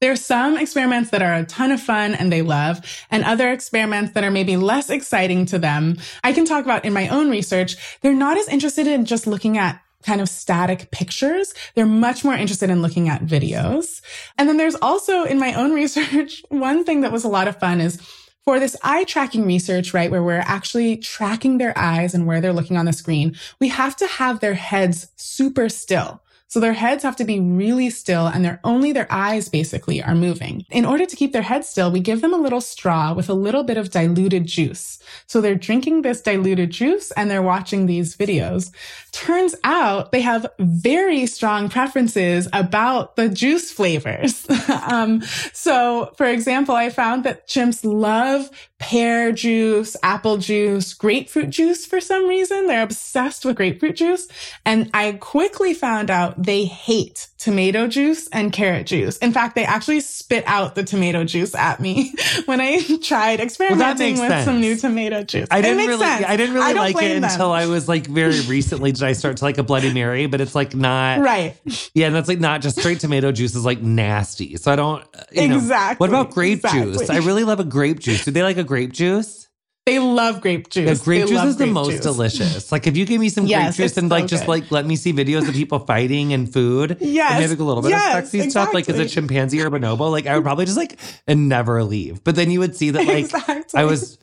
There's 0.00 0.24
some 0.24 0.56
experiments 0.56 1.10
that 1.10 1.20
are 1.20 1.34
a 1.34 1.44
ton 1.44 1.72
of 1.72 1.80
fun 1.80 2.14
and 2.14 2.32
they 2.32 2.40
love, 2.40 2.80
and 3.10 3.22
other 3.22 3.52
experiments 3.52 4.12
that 4.12 4.24
are 4.24 4.30
maybe 4.30 4.56
less 4.56 4.88
exciting 4.88 5.44
to 5.46 5.58
them. 5.58 5.98
I 6.24 6.32
can 6.32 6.46
talk 6.46 6.64
about 6.64 6.86
in 6.86 6.94
my 6.94 7.08
own 7.08 7.30
research, 7.30 7.98
they're 8.00 8.14
not 8.14 8.38
as 8.38 8.48
interested 8.48 8.86
in 8.86 9.04
just 9.04 9.26
looking 9.26 9.58
at 9.58 9.80
kind 10.02 10.22
of 10.22 10.28
static 10.30 10.90
pictures. 10.90 11.52
They're 11.74 11.84
much 11.84 12.24
more 12.24 12.34
interested 12.34 12.70
in 12.70 12.80
looking 12.80 13.10
at 13.10 13.22
videos. 13.22 14.00
And 14.38 14.48
then 14.48 14.56
there's 14.56 14.76
also 14.76 15.24
in 15.24 15.38
my 15.38 15.52
own 15.52 15.72
research, 15.74 16.42
one 16.48 16.84
thing 16.84 17.02
that 17.02 17.12
was 17.12 17.24
a 17.24 17.28
lot 17.28 17.48
of 17.48 17.58
fun 17.58 17.82
is 17.82 18.00
for 18.44 18.58
this 18.58 18.76
eye 18.82 19.04
tracking 19.04 19.46
research, 19.46 19.92
right, 19.92 20.10
where 20.10 20.22
we're 20.22 20.44
actually 20.46 20.96
tracking 20.96 21.58
their 21.58 21.76
eyes 21.76 22.14
and 22.14 22.26
where 22.26 22.40
they're 22.40 22.52
looking 22.52 22.76
on 22.76 22.86
the 22.86 22.92
screen, 22.92 23.36
we 23.60 23.68
have 23.68 23.96
to 23.96 24.06
have 24.06 24.40
their 24.40 24.54
heads 24.54 25.08
super 25.16 25.68
still. 25.68 26.22
So 26.50 26.58
their 26.58 26.72
heads 26.72 27.04
have 27.04 27.14
to 27.16 27.24
be 27.24 27.38
really 27.38 27.90
still 27.90 28.26
and 28.26 28.44
they're 28.44 28.58
only 28.64 28.90
their 28.90 29.06
eyes 29.08 29.48
basically 29.48 30.02
are 30.02 30.16
moving. 30.16 30.66
In 30.68 30.84
order 30.84 31.06
to 31.06 31.14
keep 31.14 31.32
their 31.32 31.42
heads 31.42 31.68
still, 31.68 31.92
we 31.92 32.00
give 32.00 32.22
them 32.22 32.34
a 32.34 32.38
little 32.38 32.60
straw 32.60 33.14
with 33.14 33.28
a 33.28 33.34
little 33.34 33.62
bit 33.62 33.76
of 33.76 33.92
diluted 33.92 34.46
juice. 34.46 34.98
So 35.28 35.40
they're 35.40 35.54
drinking 35.54 36.02
this 36.02 36.20
diluted 36.20 36.70
juice 36.72 37.12
and 37.12 37.30
they're 37.30 37.40
watching 37.40 37.86
these 37.86 38.16
videos. 38.16 38.72
Turns 39.12 39.54
out 39.62 40.10
they 40.10 40.22
have 40.22 40.44
very 40.58 41.24
strong 41.26 41.68
preferences 41.68 42.48
about 42.52 43.14
the 43.14 43.28
juice 43.28 43.70
flavors. 43.70 44.44
um, 44.88 45.22
so 45.52 46.12
for 46.16 46.26
example, 46.26 46.74
I 46.74 46.90
found 46.90 47.22
that 47.24 47.46
chimps 47.46 47.84
love 47.84 48.50
pear 48.80 49.30
juice, 49.30 49.94
apple 50.02 50.38
juice, 50.38 50.94
grapefruit 50.94 51.50
juice 51.50 51.86
for 51.86 52.00
some 52.00 52.26
reason. 52.26 52.66
They're 52.66 52.82
obsessed 52.82 53.44
with 53.44 53.56
grapefruit 53.56 53.94
juice. 53.94 54.26
And 54.64 54.90
I 54.92 55.12
quickly 55.12 55.74
found 55.74 56.10
out 56.10 56.39
they 56.40 56.64
hate 56.64 57.28
tomato 57.36 57.86
juice 57.86 58.26
and 58.28 58.50
carrot 58.50 58.86
juice. 58.86 59.18
In 59.18 59.30
fact, 59.30 59.54
they 59.54 59.64
actually 59.64 60.00
spit 60.00 60.42
out 60.46 60.74
the 60.74 60.82
tomato 60.82 61.22
juice 61.22 61.54
at 61.54 61.80
me 61.80 62.14
when 62.46 62.62
I 62.62 62.80
tried 63.02 63.40
experimenting 63.40 64.14
well, 64.14 64.22
with 64.22 64.30
sense. 64.30 64.44
some 64.46 64.58
new 64.58 64.74
tomato 64.74 65.22
juice. 65.22 65.48
I 65.50 65.60
didn't 65.60 65.86
really, 65.86 65.98
sense. 65.98 66.24
I 66.26 66.38
didn't 66.38 66.54
really 66.54 66.70
I 66.70 66.72
like 66.72 66.96
it 66.96 67.20
them. 67.20 67.24
until 67.24 67.52
I 67.52 67.66
was 67.66 67.88
like 67.88 68.06
very 68.06 68.40
recently 68.42 68.90
did 68.90 69.02
I 69.02 69.12
start 69.12 69.36
to 69.36 69.44
like 69.44 69.58
a 69.58 69.62
Bloody 69.62 69.92
Mary, 69.92 70.26
but 70.26 70.40
it's 70.40 70.54
like 70.54 70.74
not 70.74 71.20
right. 71.20 71.56
Yeah, 71.92 72.06
and 72.06 72.14
that's 72.14 72.28
like 72.28 72.40
not 72.40 72.62
just 72.62 72.78
straight 72.78 73.00
tomato 73.00 73.32
juice 73.32 73.54
is 73.54 73.66
like 73.66 73.82
nasty. 73.82 74.56
So 74.56 74.72
I 74.72 74.76
don't 74.76 75.04
exactly. 75.32 75.58
Know. 75.58 75.94
What 75.98 76.08
about 76.08 76.32
grape 76.32 76.60
exactly. 76.60 76.92
juice? 76.92 77.10
I 77.10 77.18
really 77.18 77.44
love 77.44 77.60
a 77.60 77.64
grape 77.64 77.98
juice. 77.98 78.24
Do 78.24 78.30
they 78.30 78.42
like 78.42 78.56
a 78.56 78.64
grape 78.64 78.92
juice? 78.92 79.49
They 79.86 79.98
love 79.98 80.40
grape 80.40 80.68
juice. 80.68 80.98
Yeah, 80.98 81.04
grape 81.04 81.24
they 81.24 81.30
juice 81.30 81.44
is 81.44 81.56
the 81.56 81.66
most 81.66 81.90
juice. 81.90 82.00
delicious. 82.00 82.70
Like 82.70 82.86
if 82.86 82.96
you 82.96 83.06
give 83.06 83.20
me 83.20 83.28
some 83.28 83.46
yes, 83.46 83.76
grape 83.76 83.86
juice 83.86 83.96
and 83.96 84.10
like 84.10 84.24
so 84.24 84.28
just 84.28 84.46
like 84.46 84.70
let 84.70 84.84
me 84.86 84.94
see 84.94 85.12
videos 85.12 85.48
of 85.48 85.54
people 85.54 85.78
fighting 85.78 86.32
and 86.32 86.52
food. 86.52 86.98
Yes. 87.00 87.32
And 87.32 87.50
maybe 87.50 87.60
a 87.60 87.64
little 87.64 87.82
bit 87.82 87.90
yes, 87.90 88.06
of 88.06 88.12
sexy 88.24 88.40
exactly. 88.40 88.50
stuff, 88.50 88.74
like 88.74 88.88
as 88.88 88.98
a 88.98 89.08
chimpanzee 89.08 89.60
or 89.62 89.70
bonobo, 89.70 90.10
like 90.10 90.26
I 90.26 90.36
would 90.36 90.44
probably 90.44 90.66
just 90.66 90.76
like 90.76 90.98
and 91.26 91.48
never 91.48 91.82
leave. 91.82 92.22
But 92.22 92.36
then 92.36 92.50
you 92.50 92.60
would 92.60 92.76
see 92.76 92.90
that 92.90 93.06
like 93.06 93.24
exactly. 93.24 93.80
I 93.80 93.84
was 93.84 94.18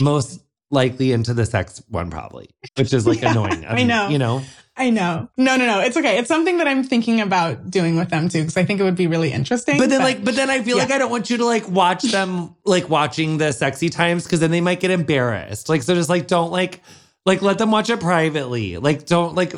most 0.00 0.40
likely 0.70 1.12
into 1.12 1.34
the 1.34 1.46
sex 1.46 1.82
one 1.88 2.08
probably, 2.08 2.48
which 2.76 2.92
is 2.92 3.06
like 3.06 3.20
yeah, 3.22 3.32
annoying. 3.32 3.64
I, 3.64 3.80
I 3.80 3.82
know. 3.82 4.08
You 4.08 4.18
know? 4.18 4.42
I 4.76 4.90
know. 4.90 5.28
No, 5.36 5.56
no, 5.56 5.66
no. 5.66 5.80
It's 5.80 5.96
okay. 5.96 6.18
It's 6.18 6.28
something 6.28 6.56
that 6.58 6.66
I'm 6.66 6.82
thinking 6.82 7.20
about 7.20 7.70
doing 7.70 7.96
with 7.96 8.08
them 8.08 8.28
too, 8.28 8.40
because 8.40 8.56
I 8.56 8.64
think 8.64 8.80
it 8.80 8.84
would 8.84 8.96
be 8.96 9.06
really 9.06 9.30
interesting. 9.30 9.76
But 9.76 9.90
then, 9.90 10.00
but, 10.00 10.04
like, 10.04 10.24
but 10.24 10.34
then 10.34 10.48
I 10.48 10.62
feel 10.62 10.76
yeah. 10.76 10.84
like 10.84 10.92
I 10.92 10.98
don't 10.98 11.10
want 11.10 11.28
you 11.28 11.36
to 11.38 11.44
like 11.44 11.68
watch 11.68 12.02
them 12.04 12.56
like 12.64 12.88
watching 12.88 13.38
the 13.38 13.52
sexy 13.52 13.90
times 13.90 14.24
because 14.24 14.40
then 14.40 14.50
they 14.50 14.62
might 14.62 14.80
get 14.80 14.90
embarrassed. 14.90 15.68
Like, 15.68 15.82
so 15.82 15.94
just 15.94 16.08
like 16.08 16.26
don't 16.26 16.50
like 16.50 16.80
like 17.26 17.42
let 17.42 17.58
them 17.58 17.70
watch 17.70 17.90
it 17.90 18.00
privately. 18.00 18.78
Like, 18.78 19.04
don't 19.04 19.34
like 19.34 19.54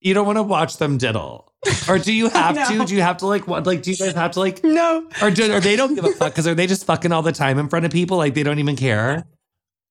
you 0.00 0.14
don't 0.14 0.26
want 0.26 0.38
to 0.38 0.42
watch 0.42 0.78
them 0.78 0.98
diddle. 0.98 1.52
Or 1.88 1.98
do 1.98 2.12
you 2.12 2.28
have 2.30 2.68
to? 2.68 2.84
Do 2.84 2.94
you 2.94 3.02
have 3.02 3.18
to 3.18 3.26
like 3.26 3.46
what? 3.46 3.66
Like, 3.66 3.82
do 3.82 3.92
you 3.92 3.96
guys 3.96 4.14
have 4.14 4.32
to 4.32 4.40
like? 4.40 4.64
No. 4.64 5.08
Or 5.22 5.30
do 5.30 5.52
or 5.52 5.60
they 5.60 5.76
don't 5.76 5.94
give 5.94 6.04
a 6.04 6.12
fuck 6.12 6.32
because 6.32 6.46
are 6.48 6.54
they 6.54 6.66
just 6.66 6.86
fucking 6.86 7.12
all 7.12 7.22
the 7.22 7.32
time 7.32 7.58
in 7.58 7.68
front 7.68 7.84
of 7.84 7.92
people? 7.92 8.16
Like 8.16 8.34
they 8.34 8.42
don't 8.42 8.58
even 8.58 8.76
care. 8.76 9.26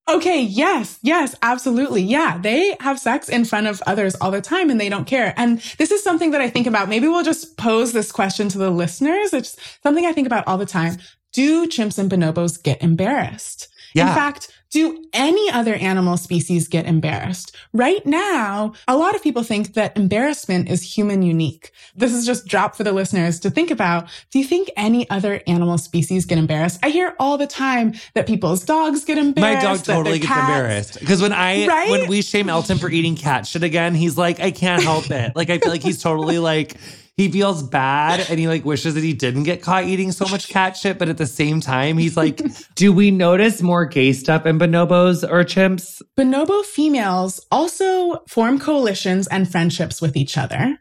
Okay, 0.07 0.41
yes, 0.41 1.00
yes, 1.01 1.35
absolutely. 1.41 2.03
Yeah, 2.03 2.38
they 2.38 2.77
have 2.79 3.00
sex 3.00 3.27
in 3.27 3.43
front 3.43 3.65
of 3.65 3.81
others 3.88 4.13
all 4.21 4.29
the 4.29 4.39
time 4.39 4.69
and 4.69 4.79
they 4.79 4.89
don't 4.89 5.07
care. 5.07 5.33
And 5.35 5.59
this 5.79 5.89
is 5.89 6.03
something 6.03 6.29
that 6.31 6.41
I 6.41 6.50
think 6.50 6.67
about. 6.67 6.89
Maybe 6.89 7.07
we'll 7.07 7.24
just 7.24 7.57
pose 7.57 7.91
this 7.91 8.12
question 8.12 8.47
to 8.50 8.59
the 8.59 8.69
listeners. 8.69 9.33
It's 9.33 9.57
something 9.81 10.05
I 10.05 10.13
think 10.13 10.27
about 10.27 10.47
all 10.47 10.59
the 10.59 10.65
time. 10.65 10.97
Do 11.33 11.67
chimps 11.67 11.97
and 11.97 12.09
bonobos 12.09 12.62
get 12.62 12.83
embarrassed? 12.83 13.67
Yeah. 13.95 14.09
In 14.09 14.15
fact, 14.15 14.54
do 14.75 15.01
any 15.13 15.50
other 15.51 15.74
animal 15.75 16.17
species 16.17 16.67
get 16.67 16.86
embarrassed? 16.86 17.55
Right 17.72 18.05
now, 18.05 18.74
a 18.89 18.98
lot 18.98 19.15
of 19.15 19.24
people 19.24 19.41
think 19.41 19.74
that 19.75 19.96
embarrassment 19.96 20.67
is 20.70 20.82
human 20.82 21.22
unique. 21.22 21.72
This 21.96 22.13
is 22.13 22.25
just 22.25 22.46
drop 22.46 22.75
for 22.75 22.84
the 22.84 22.91
listeners 22.91 23.39
to 23.39 23.50
think 23.50 23.72
about. 23.72 24.10
Do 24.32 24.39
you 24.39 24.44
think 24.44 24.70
any 24.75 25.10
other 25.10 25.41
animal 25.48 25.77
species 25.77 26.25
get 26.25 26.38
embarrassed? 26.38 26.82
I 26.84 26.89
hear 26.89 27.15
all 27.20 27.38
the 27.38 27.48
time 27.48 27.94
that 28.15 28.27
people's 28.27 28.65
dogs 28.65 29.05
get 29.05 29.17
embarrassed. 29.17 29.63
My 29.63 29.75
dog 29.75 29.84
totally 29.86 30.20
gets 30.20 30.27
cats, 30.27 30.50
embarrassed. 30.50 31.00
Because 31.00 31.22
when 31.22 31.32
I, 31.32 31.65
right? 31.67 31.89
when 31.89 32.10
we 32.10 32.22
shame 32.22 32.50
Elton 32.50 32.77
for 32.77 32.89
eating 32.89 33.15
cat 33.15 33.48
shit 33.48 33.63
again, 33.63 33.96
he's 33.96 34.17
like, 34.17 34.41
I 34.41 34.51
can't 34.51 34.84
help 34.84 35.10
it. 35.10 35.38
Like, 35.38 35.50
I 35.50 35.58
feel 35.58 35.72
like 35.72 35.84
he's 35.84 36.03
totally 36.03 36.38
like, 36.38 36.75
he 37.17 37.31
feels 37.31 37.63
bad 37.63 38.25
and 38.29 38.39
he 38.39 38.48
like 38.48 38.65
wishes 38.65 38.93
that 38.95 39.03
he 39.03 39.13
didn't 39.13 39.43
get 39.43 39.62
caught 39.62 39.86
eating 39.86 40.12
so 40.12 40.25
much 40.27 40.50
cat 40.50 40.75
shit. 40.75 41.00
But 41.00 41.10
at 41.10 41.17
the 41.17 41.25
same 41.25 41.62
time, 41.62 41.98
he's 41.98 42.17
like, 42.17 42.41
do 42.75 42.91
we 42.91 43.10
notice 43.12 43.62
more 43.62 43.86
gay 43.86 44.12
stuff 44.12 44.45
in 44.45 44.60
bonobos 44.60 45.24
or 45.24 45.43
chimps? 45.45 46.01
Bonobo 46.17 46.63
females 46.65 47.45
also 47.51 48.24
form 48.27 48.60
coalitions 48.60 49.27
and 49.27 49.50
friendships 49.50 50.01
with 50.01 50.17
each 50.17 50.38
other. 50.38 50.77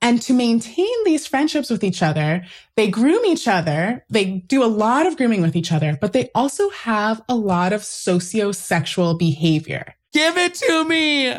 And 0.00 0.22
to 0.22 0.32
maintain 0.32 0.94
these 1.04 1.26
friendships 1.26 1.70
with 1.70 1.82
each 1.82 2.02
other, 2.02 2.44
they 2.76 2.88
groom 2.88 3.24
each 3.24 3.48
other. 3.48 4.04
They 4.10 4.44
do 4.46 4.62
a 4.62 4.66
lot 4.66 5.06
of 5.06 5.16
grooming 5.16 5.42
with 5.42 5.56
each 5.56 5.72
other, 5.72 5.98
but 6.00 6.12
they 6.12 6.30
also 6.34 6.68
have 6.70 7.20
a 7.28 7.34
lot 7.34 7.72
of 7.72 7.82
socio-sexual 7.82 9.14
behavior. 9.14 9.96
Give 10.12 10.36
it 10.36 10.54
to 10.54 10.84
me. 10.84 11.34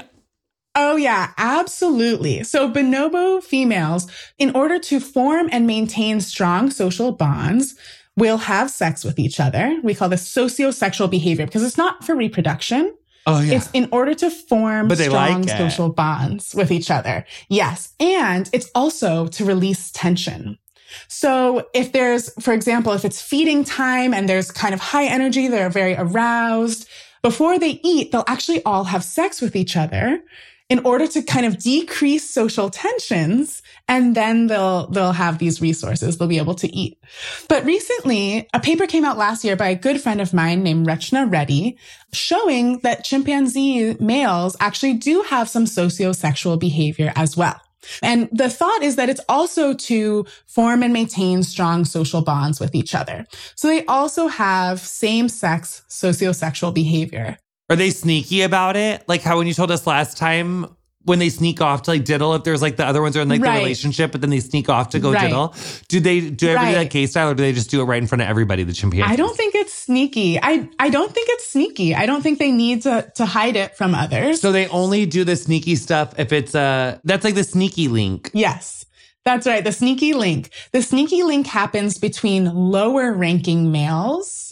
Oh, 0.75 0.95
yeah, 0.95 1.31
absolutely. 1.37 2.43
So 2.43 2.71
bonobo 2.71 3.43
females, 3.43 4.07
in 4.37 4.55
order 4.55 4.79
to 4.79 4.99
form 4.99 5.49
and 5.51 5.67
maintain 5.67 6.21
strong 6.21 6.69
social 6.69 7.11
bonds, 7.11 7.75
will 8.15 8.37
have 8.37 8.69
sex 8.69 9.03
with 9.03 9.17
each 9.17 9.39
other. 9.39 9.79
We 9.83 9.95
call 9.95 10.09
this 10.09 10.27
sociosexual 10.27 11.09
behavior 11.09 11.45
because 11.45 11.63
it's 11.63 11.77
not 11.77 12.03
for 12.03 12.15
reproduction. 12.15 12.95
Oh, 13.25 13.41
yeah. 13.41 13.57
It's 13.57 13.69
in 13.73 13.89
order 13.91 14.13
to 14.15 14.29
form 14.29 14.89
strong 14.95 15.43
like 15.43 15.57
social 15.57 15.89
bonds 15.89 16.55
with 16.55 16.71
each 16.71 16.89
other. 16.89 17.25
Yes. 17.47 17.93
And 17.99 18.49
it's 18.53 18.69
also 18.73 19.27
to 19.27 19.45
release 19.45 19.91
tension. 19.91 20.57
So 21.07 21.67
if 21.73 21.91
there's, 21.91 22.31
for 22.41 22.53
example, 22.53 22.93
if 22.93 23.05
it's 23.05 23.21
feeding 23.21 23.63
time 23.63 24.13
and 24.13 24.27
there's 24.27 24.51
kind 24.51 24.73
of 24.73 24.79
high 24.79 25.05
energy, 25.05 25.47
they're 25.47 25.69
very 25.69 25.95
aroused. 25.95 26.87
Before 27.21 27.59
they 27.59 27.79
eat, 27.83 28.11
they'll 28.11 28.23
actually 28.27 28.63
all 28.63 28.85
have 28.85 29.03
sex 29.03 29.41
with 29.41 29.55
each 29.55 29.77
other 29.77 30.21
in 30.69 30.79
order 30.85 31.07
to 31.07 31.21
kind 31.23 31.45
of 31.45 31.57
decrease 31.57 32.29
social 32.29 32.69
tensions 32.69 33.61
and 33.87 34.15
then 34.15 34.47
they'll 34.47 34.87
they'll 34.87 35.11
have 35.11 35.39
these 35.39 35.61
resources 35.61 36.17
they'll 36.17 36.27
be 36.27 36.37
able 36.37 36.55
to 36.55 36.73
eat 36.75 36.97
but 37.47 37.65
recently 37.65 38.47
a 38.53 38.59
paper 38.59 38.85
came 38.85 39.03
out 39.03 39.17
last 39.17 39.43
year 39.43 39.55
by 39.55 39.69
a 39.69 39.75
good 39.75 39.99
friend 39.99 40.21
of 40.21 40.33
mine 40.33 40.63
named 40.63 40.87
rachna 40.87 41.29
reddy 41.31 41.77
showing 42.13 42.79
that 42.79 43.03
chimpanzee 43.03 43.95
males 43.99 44.55
actually 44.59 44.93
do 44.93 45.21
have 45.23 45.49
some 45.49 45.65
socio-sexual 45.65 46.57
behavior 46.57 47.11
as 47.15 47.35
well 47.35 47.59
and 48.03 48.29
the 48.31 48.49
thought 48.49 48.83
is 48.83 48.95
that 48.97 49.09
it's 49.09 49.21
also 49.29 49.73
to 49.73 50.25
form 50.47 50.83
and 50.83 50.93
maintain 50.93 51.43
strong 51.43 51.85
social 51.85 52.21
bonds 52.21 52.59
with 52.59 52.75
each 52.75 52.93
other. 52.93 53.25
So 53.55 53.69
they 53.69 53.85
also 53.85 54.27
have 54.27 54.79
same 54.81 55.29
sex 55.29 55.83
sociosexual 55.89 56.73
behavior. 56.73 57.37
Are 57.69 57.75
they 57.75 57.91
sneaky 57.91 58.41
about 58.41 58.75
it? 58.75 59.03
Like 59.07 59.21
how 59.21 59.37
when 59.37 59.47
you 59.47 59.53
told 59.53 59.71
us 59.71 59.85
last 59.85 60.17
time 60.17 60.67
when 61.03 61.19
they 61.19 61.29
sneak 61.29 61.61
off 61.61 61.83
to 61.83 61.91
like 61.91 62.03
diddle 62.03 62.35
if 62.35 62.43
there's 62.43 62.61
like 62.61 62.75
the 62.75 62.85
other 62.85 63.01
ones 63.01 63.15
are 63.15 63.21
in 63.21 63.29
like 63.29 63.41
right. 63.41 63.53
the 63.53 63.59
relationship, 63.59 64.11
but 64.11 64.21
then 64.21 64.29
they 64.29 64.39
sneak 64.39 64.69
off 64.69 64.89
to 64.89 64.99
go 64.99 65.11
right. 65.11 65.21
diddle. 65.21 65.55
Do 65.87 65.99
they 65.99 66.29
do 66.29 66.49
everything 66.49 66.75
right. 66.75 66.77
like 66.77 66.89
K 66.89 67.05
style 67.07 67.29
or 67.29 67.33
do 67.33 67.41
they 67.41 67.53
just 67.53 67.71
do 67.71 67.81
it 67.81 67.85
right 67.85 68.01
in 68.01 68.07
front 68.07 68.21
of 68.21 68.27
everybody, 68.27 68.63
the 68.63 68.73
chimpanzees? 68.73 69.07
I 69.07 69.15
don't 69.15 69.35
think 69.35 69.55
it's 69.55 69.73
sneaky. 69.73 70.39
I 70.41 70.69
I 70.77 70.89
don't 70.89 71.13
think 71.13 71.29
it's 71.31 71.47
sneaky. 71.47 71.95
I 71.95 72.05
don't 72.05 72.21
think 72.21 72.39
they 72.39 72.51
need 72.51 72.83
to 72.83 73.11
to 73.15 73.25
hide 73.25 73.55
it 73.55 73.77
from 73.77 73.95
others. 73.95 74.41
So 74.41 74.51
they 74.51 74.67
only 74.67 75.05
do 75.05 75.23
the 75.23 75.35
sneaky 75.35 75.75
stuff 75.75 76.13
if 76.19 76.33
it's 76.33 76.53
uh 76.53 76.99
that's 77.03 77.23
like 77.23 77.35
the 77.35 77.43
sneaky 77.43 77.87
link. 77.87 78.29
Yes. 78.33 78.85
That's 79.25 79.45
right. 79.45 79.63
The 79.63 79.71
sneaky 79.71 80.13
link. 80.13 80.51
The 80.71 80.81
sneaky 80.81 81.23
link 81.23 81.47
happens 81.47 81.97
between 81.97 82.45
lower 82.53 83.13
ranking 83.13 83.71
males 83.71 84.48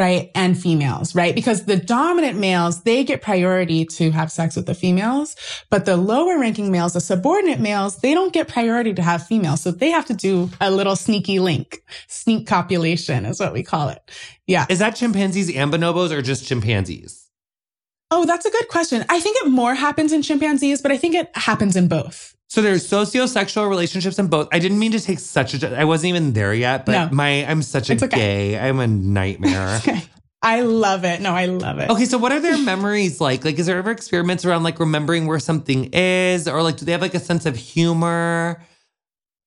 right? 0.00 0.30
And 0.34 0.58
females, 0.58 1.14
right? 1.14 1.34
Because 1.34 1.66
the 1.66 1.76
dominant 1.76 2.38
males, 2.38 2.84
they 2.84 3.04
get 3.04 3.20
priority 3.20 3.84
to 3.84 4.10
have 4.12 4.32
sex 4.32 4.56
with 4.56 4.64
the 4.64 4.74
females, 4.74 5.36
but 5.68 5.84
the 5.84 5.98
lower 5.98 6.38
ranking 6.38 6.72
males, 6.72 6.94
the 6.94 7.02
subordinate 7.02 7.60
males, 7.60 7.98
they 7.98 8.14
don't 8.14 8.32
get 8.32 8.48
priority 8.48 8.94
to 8.94 9.02
have 9.02 9.26
females. 9.26 9.60
So 9.60 9.70
they 9.70 9.90
have 9.90 10.06
to 10.06 10.14
do 10.14 10.48
a 10.58 10.70
little 10.70 10.96
sneaky 10.96 11.38
link. 11.38 11.84
Sneak 12.08 12.46
copulation 12.46 13.26
is 13.26 13.38
what 13.38 13.52
we 13.52 13.62
call 13.62 13.90
it. 13.90 14.00
Yeah. 14.46 14.64
Is 14.70 14.78
that 14.78 14.96
chimpanzees 14.96 15.54
and 15.54 15.70
bonobos 15.70 16.12
or 16.12 16.22
just 16.22 16.46
chimpanzees? 16.46 17.28
Oh, 18.10 18.24
that's 18.24 18.46
a 18.46 18.50
good 18.50 18.68
question. 18.68 19.04
I 19.10 19.20
think 19.20 19.36
it 19.44 19.50
more 19.50 19.74
happens 19.74 20.12
in 20.12 20.22
chimpanzees, 20.22 20.80
but 20.80 20.92
I 20.92 20.96
think 20.96 21.14
it 21.14 21.30
happens 21.36 21.76
in 21.76 21.88
both. 21.88 22.34
So 22.50 22.62
there's 22.62 22.86
socio-sexual 22.88 23.66
relationships 23.66 24.18
in 24.18 24.26
both. 24.26 24.48
I 24.50 24.58
didn't 24.58 24.80
mean 24.80 24.90
to 24.90 25.00
take 25.00 25.20
such 25.20 25.54
a. 25.62 25.78
I 25.78 25.84
wasn't 25.84 26.08
even 26.08 26.32
there 26.32 26.52
yet, 26.52 26.84
but 26.84 26.92
no, 26.92 27.08
my 27.12 27.46
I'm 27.46 27.62
such 27.62 27.90
a 27.90 27.94
okay. 27.94 28.08
gay. 28.08 28.58
I'm 28.58 28.80
a 28.80 28.88
nightmare. 28.88 29.76
okay. 29.76 30.02
I 30.42 30.62
love 30.62 31.04
it. 31.04 31.20
No, 31.20 31.32
I 31.32 31.46
love 31.46 31.78
it. 31.78 31.90
Okay, 31.90 32.06
so 32.06 32.18
what 32.18 32.32
are 32.32 32.40
their 32.40 32.58
memories 32.58 33.20
like? 33.20 33.44
Like, 33.44 33.58
is 33.60 33.66
there 33.66 33.78
ever 33.78 33.92
experiments 33.92 34.44
around 34.44 34.64
like 34.64 34.80
remembering 34.80 35.26
where 35.26 35.38
something 35.38 35.90
is, 35.92 36.48
or 36.48 36.60
like, 36.60 36.76
do 36.76 36.84
they 36.84 36.92
have 36.92 37.02
like 37.02 37.14
a 37.14 37.20
sense 37.20 37.46
of 37.46 37.54
humor? 37.54 38.60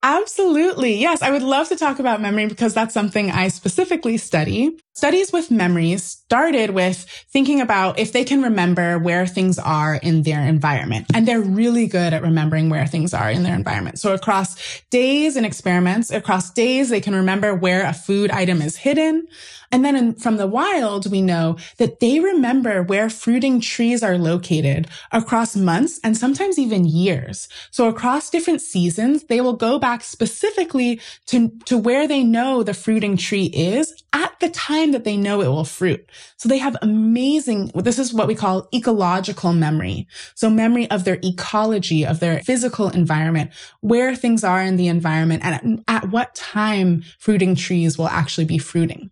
Absolutely. 0.06 0.96
Yes. 0.98 1.22
I 1.22 1.32
would 1.32 1.44
love 1.44 1.70
to 1.70 1.78
talk 1.78 1.98
about 1.98 2.22
memory 2.22 2.46
because 2.46 2.74
that's 2.74 2.94
something 2.94 3.32
I 3.32 3.48
specifically 3.48 4.18
study. 4.18 4.78
Studies 4.92 5.32
with 5.32 5.50
memories 5.50 6.04
started 6.04 6.72
with 6.72 7.06
thinking 7.32 7.62
about 7.62 7.98
if 7.98 8.12
they 8.12 8.26
can 8.26 8.42
remember 8.42 9.00
where 9.00 9.26
things 9.26 9.58
are 9.58 9.96
in 9.96 10.24
their 10.24 10.42
environment. 10.42 11.08
And 11.14 11.26
they're 11.26 11.42
really 11.42 11.88
good 11.88 12.14
at 12.14 12.22
remembering 12.22 12.70
where 12.70 12.86
things 12.86 13.14
are 13.14 13.32
in 13.32 13.44
their 13.44 13.56
environment. 13.56 13.98
So 13.98 14.14
across 14.14 14.82
days 14.92 15.38
and 15.38 15.46
experiments, 15.46 16.12
across 16.12 16.52
days, 16.52 16.90
they 16.90 17.02
can 17.02 17.16
remember 17.16 17.56
where 17.56 17.86
a 17.86 17.94
food 17.94 18.30
item 18.30 18.62
is 18.62 18.76
hidden. 18.76 19.26
And 19.74 19.84
then 19.84 19.96
in, 19.96 20.14
from 20.14 20.38
the 20.38 20.46
wild, 20.46 21.10
we 21.10 21.24
know 21.24 21.58
that 21.78 22.00
they 22.00 22.20
remember 22.20 22.84
where 22.84 23.10
fruiting 23.10 23.60
trees 23.60 24.04
are 24.04 24.20
located 24.20 24.88
across 25.12 25.56
months 25.56 26.00
and 26.04 26.16
sometimes 26.16 26.60
even 26.60 26.86
years. 26.86 27.50
So 27.72 27.88
across 27.88 28.30
different 28.30 28.62
seasons, 28.62 29.24
they 29.24 29.42
will 29.42 29.56
go 29.56 29.80
back 29.80 30.04
specifically 30.04 31.02
to, 31.26 31.50
to 31.66 31.76
where 31.76 32.08
they 32.08 32.24
know 32.24 32.62
the 32.62 32.76
fruiting 32.76 33.18
tree 33.18 33.46
is 33.46 33.92
at 34.14 34.40
the 34.40 34.50
time 34.50 34.92
that 34.92 35.06
they 35.06 35.18
know 35.18 35.42
it 35.42 35.48
will 35.48 35.66
fruit. 35.66 36.08
So 36.38 36.48
they 36.48 36.60
have 36.60 36.78
amazing, 36.84 37.72
this 37.74 37.98
is 37.98 38.14
what 38.14 38.28
we 38.28 38.36
call 38.36 38.70
ecological 38.76 39.54
memory. 39.54 40.08
So 40.36 40.52
memory 40.52 40.88
of 40.92 41.04
their 41.04 41.18
ecology, 41.24 42.06
of 42.06 42.20
their 42.20 42.42
physical 42.44 42.90
environment, 42.90 43.50
where 43.82 44.16
things 44.16 44.44
are 44.44 44.62
in 44.62 44.76
the 44.76 44.88
environment 44.88 45.44
and 45.44 45.84
at, 45.88 46.04
at 46.04 46.12
what 46.12 46.36
time 46.36 47.02
fruiting 47.18 47.56
trees 47.56 47.98
will 47.98 48.10
actually 48.10 48.46
be 48.46 48.60
fruiting. 48.60 49.10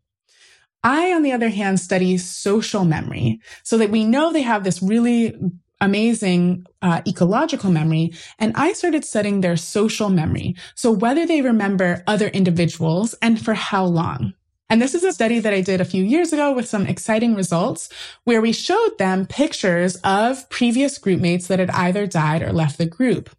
I, 0.83 1.13
on 1.13 1.21
the 1.21 1.31
other 1.31 1.49
hand, 1.49 1.79
study 1.79 2.17
social 2.17 2.85
memory 2.85 3.39
so 3.63 3.77
that 3.77 3.91
we 3.91 4.03
know 4.03 4.31
they 4.31 4.41
have 4.41 4.63
this 4.63 4.81
really 4.81 5.39
amazing 5.79 6.65
uh, 6.81 7.01
ecological 7.07 7.71
memory. 7.71 8.13
And 8.39 8.53
I 8.55 8.73
started 8.73 9.03
studying 9.03 9.41
their 9.41 9.57
social 9.57 10.09
memory. 10.09 10.55
So 10.75 10.91
whether 10.91 11.25
they 11.25 11.41
remember 11.41 12.03
other 12.07 12.27
individuals 12.27 13.15
and 13.21 13.43
for 13.43 13.53
how 13.53 13.85
long. 13.85 14.33
And 14.69 14.81
this 14.81 14.95
is 14.95 15.03
a 15.03 15.11
study 15.11 15.39
that 15.39 15.53
I 15.53 15.59
did 15.59 15.81
a 15.81 15.85
few 15.85 16.03
years 16.03 16.31
ago 16.31 16.53
with 16.53 16.67
some 16.67 16.87
exciting 16.87 17.35
results 17.35 17.89
where 18.23 18.39
we 18.39 18.53
showed 18.53 18.97
them 18.99 19.25
pictures 19.25 19.97
of 19.97 20.49
previous 20.49 20.97
groupmates 20.97 21.47
that 21.47 21.59
had 21.59 21.71
either 21.71 22.07
died 22.07 22.41
or 22.41 22.53
left 22.53 22.77
the 22.77 22.85
group 22.85 23.29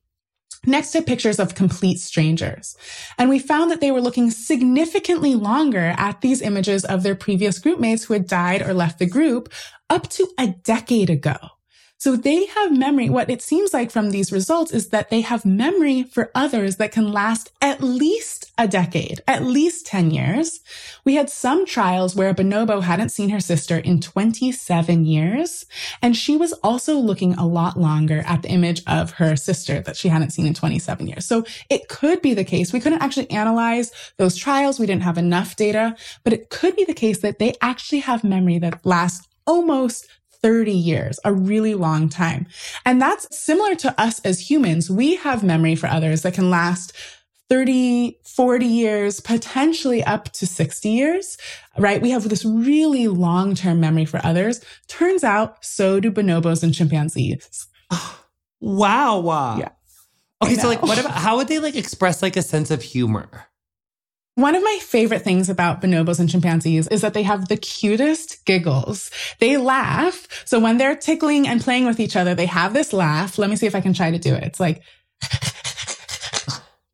next 0.66 0.92
to 0.92 1.02
pictures 1.02 1.38
of 1.38 1.54
complete 1.54 1.98
strangers. 1.98 2.76
And 3.18 3.28
we 3.28 3.38
found 3.38 3.70
that 3.70 3.80
they 3.80 3.90
were 3.90 4.00
looking 4.00 4.30
significantly 4.30 5.34
longer 5.34 5.94
at 5.96 6.20
these 6.20 6.42
images 6.42 6.84
of 6.84 7.02
their 7.02 7.14
previous 7.14 7.58
groupmates 7.58 8.04
who 8.04 8.14
had 8.14 8.26
died 8.26 8.62
or 8.62 8.74
left 8.74 8.98
the 8.98 9.06
group 9.06 9.52
up 9.90 10.08
to 10.10 10.28
a 10.38 10.48
decade 10.62 11.10
ago. 11.10 11.36
So 12.02 12.16
they 12.16 12.46
have 12.46 12.76
memory. 12.76 13.08
What 13.08 13.30
it 13.30 13.40
seems 13.40 13.72
like 13.72 13.92
from 13.92 14.10
these 14.10 14.32
results 14.32 14.72
is 14.72 14.88
that 14.88 15.08
they 15.08 15.20
have 15.20 15.44
memory 15.44 16.02
for 16.02 16.32
others 16.34 16.78
that 16.78 16.90
can 16.90 17.12
last 17.12 17.52
at 17.60 17.80
least 17.80 18.50
a 18.58 18.66
decade, 18.66 19.20
at 19.28 19.44
least 19.44 19.86
10 19.86 20.10
years. 20.10 20.62
We 21.04 21.14
had 21.14 21.30
some 21.30 21.64
trials 21.64 22.16
where 22.16 22.34
bonobo 22.34 22.82
hadn't 22.82 23.10
seen 23.10 23.28
her 23.28 23.38
sister 23.38 23.78
in 23.78 24.00
27 24.00 25.04
years. 25.04 25.64
And 26.02 26.16
she 26.16 26.36
was 26.36 26.52
also 26.54 26.96
looking 26.96 27.34
a 27.34 27.46
lot 27.46 27.78
longer 27.78 28.24
at 28.26 28.42
the 28.42 28.50
image 28.50 28.82
of 28.88 29.12
her 29.12 29.36
sister 29.36 29.80
that 29.82 29.96
she 29.96 30.08
hadn't 30.08 30.30
seen 30.30 30.46
in 30.46 30.54
27 30.54 31.06
years. 31.06 31.24
So 31.24 31.44
it 31.70 31.86
could 31.88 32.20
be 32.20 32.34
the 32.34 32.42
case. 32.42 32.72
We 32.72 32.80
couldn't 32.80 33.02
actually 33.02 33.30
analyze 33.30 33.92
those 34.16 34.34
trials. 34.34 34.80
We 34.80 34.86
didn't 34.86 35.04
have 35.04 35.18
enough 35.18 35.54
data, 35.54 35.94
but 36.24 36.32
it 36.32 36.50
could 36.50 36.74
be 36.74 36.84
the 36.84 36.94
case 36.94 37.20
that 37.20 37.38
they 37.38 37.54
actually 37.62 38.00
have 38.00 38.24
memory 38.24 38.58
that 38.58 38.84
lasts 38.84 39.28
almost 39.46 40.08
30 40.42 40.72
years, 40.72 41.20
a 41.24 41.32
really 41.32 41.74
long 41.74 42.08
time. 42.08 42.46
And 42.84 43.00
that's 43.00 43.36
similar 43.36 43.74
to 43.76 44.00
us 44.00 44.20
as 44.20 44.50
humans. 44.50 44.90
We 44.90 45.16
have 45.16 45.42
memory 45.42 45.74
for 45.74 45.86
others 45.86 46.22
that 46.22 46.34
can 46.34 46.50
last 46.50 46.92
30, 47.48 48.18
40 48.24 48.64
years, 48.66 49.20
potentially 49.20 50.02
up 50.02 50.32
to 50.32 50.46
60 50.46 50.88
years, 50.88 51.36
right? 51.78 52.00
We 52.00 52.10
have 52.10 52.28
this 52.28 52.44
really 52.44 53.08
long 53.08 53.54
term 53.54 53.78
memory 53.78 54.06
for 54.06 54.24
others. 54.24 54.64
Turns 54.88 55.22
out 55.22 55.62
so 55.64 56.00
do 56.00 56.10
bonobos 56.10 56.62
and 56.62 56.74
chimpanzees. 56.74 57.66
wow. 59.20 59.56
Yeah. 59.58 59.68
Okay. 60.42 60.54
So 60.54 60.68
like, 60.68 60.82
what 60.82 60.98
about, 60.98 61.12
how 61.12 61.36
would 61.36 61.48
they 61.48 61.58
like 61.58 61.76
express 61.76 62.22
like 62.22 62.36
a 62.36 62.42
sense 62.42 62.70
of 62.70 62.82
humor? 62.82 63.46
One 64.34 64.54
of 64.54 64.62
my 64.62 64.78
favorite 64.80 65.22
things 65.22 65.50
about 65.50 65.82
bonobos 65.82 66.18
and 66.18 66.28
chimpanzees 66.28 66.88
is 66.88 67.02
that 67.02 67.12
they 67.12 67.22
have 67.22 67.48
the 67.48 67.56
cutest 67.58 68.44
giggles. 68.46 69.10
They 69.40 69.58
laugh. 69.58 70.26
So 70.46 70.58
when 70.58 70.78
they're 70.78 70.96
tickling 70.96 71.46
and 71.46 71.60
playing 71.60 71.84
with 71.84 72.00
each 72.00 72.16
other, 72.16 72.34
they 72.34 72.46
have 72.46 72.72
this 72.72 72.94
laugh. 72.94 73.36
Let 73.36 73.50
me 73.50 73.56
see 73.56 73.66
if 73.66 73.74
I 73.74 73.82
can 73.82 73.92
try 73.92 74.10
to 74.10 74.18
do 74.18 74.34
it. 74.34 74.42
It's 74.42 74.60
like, 74.60 74.82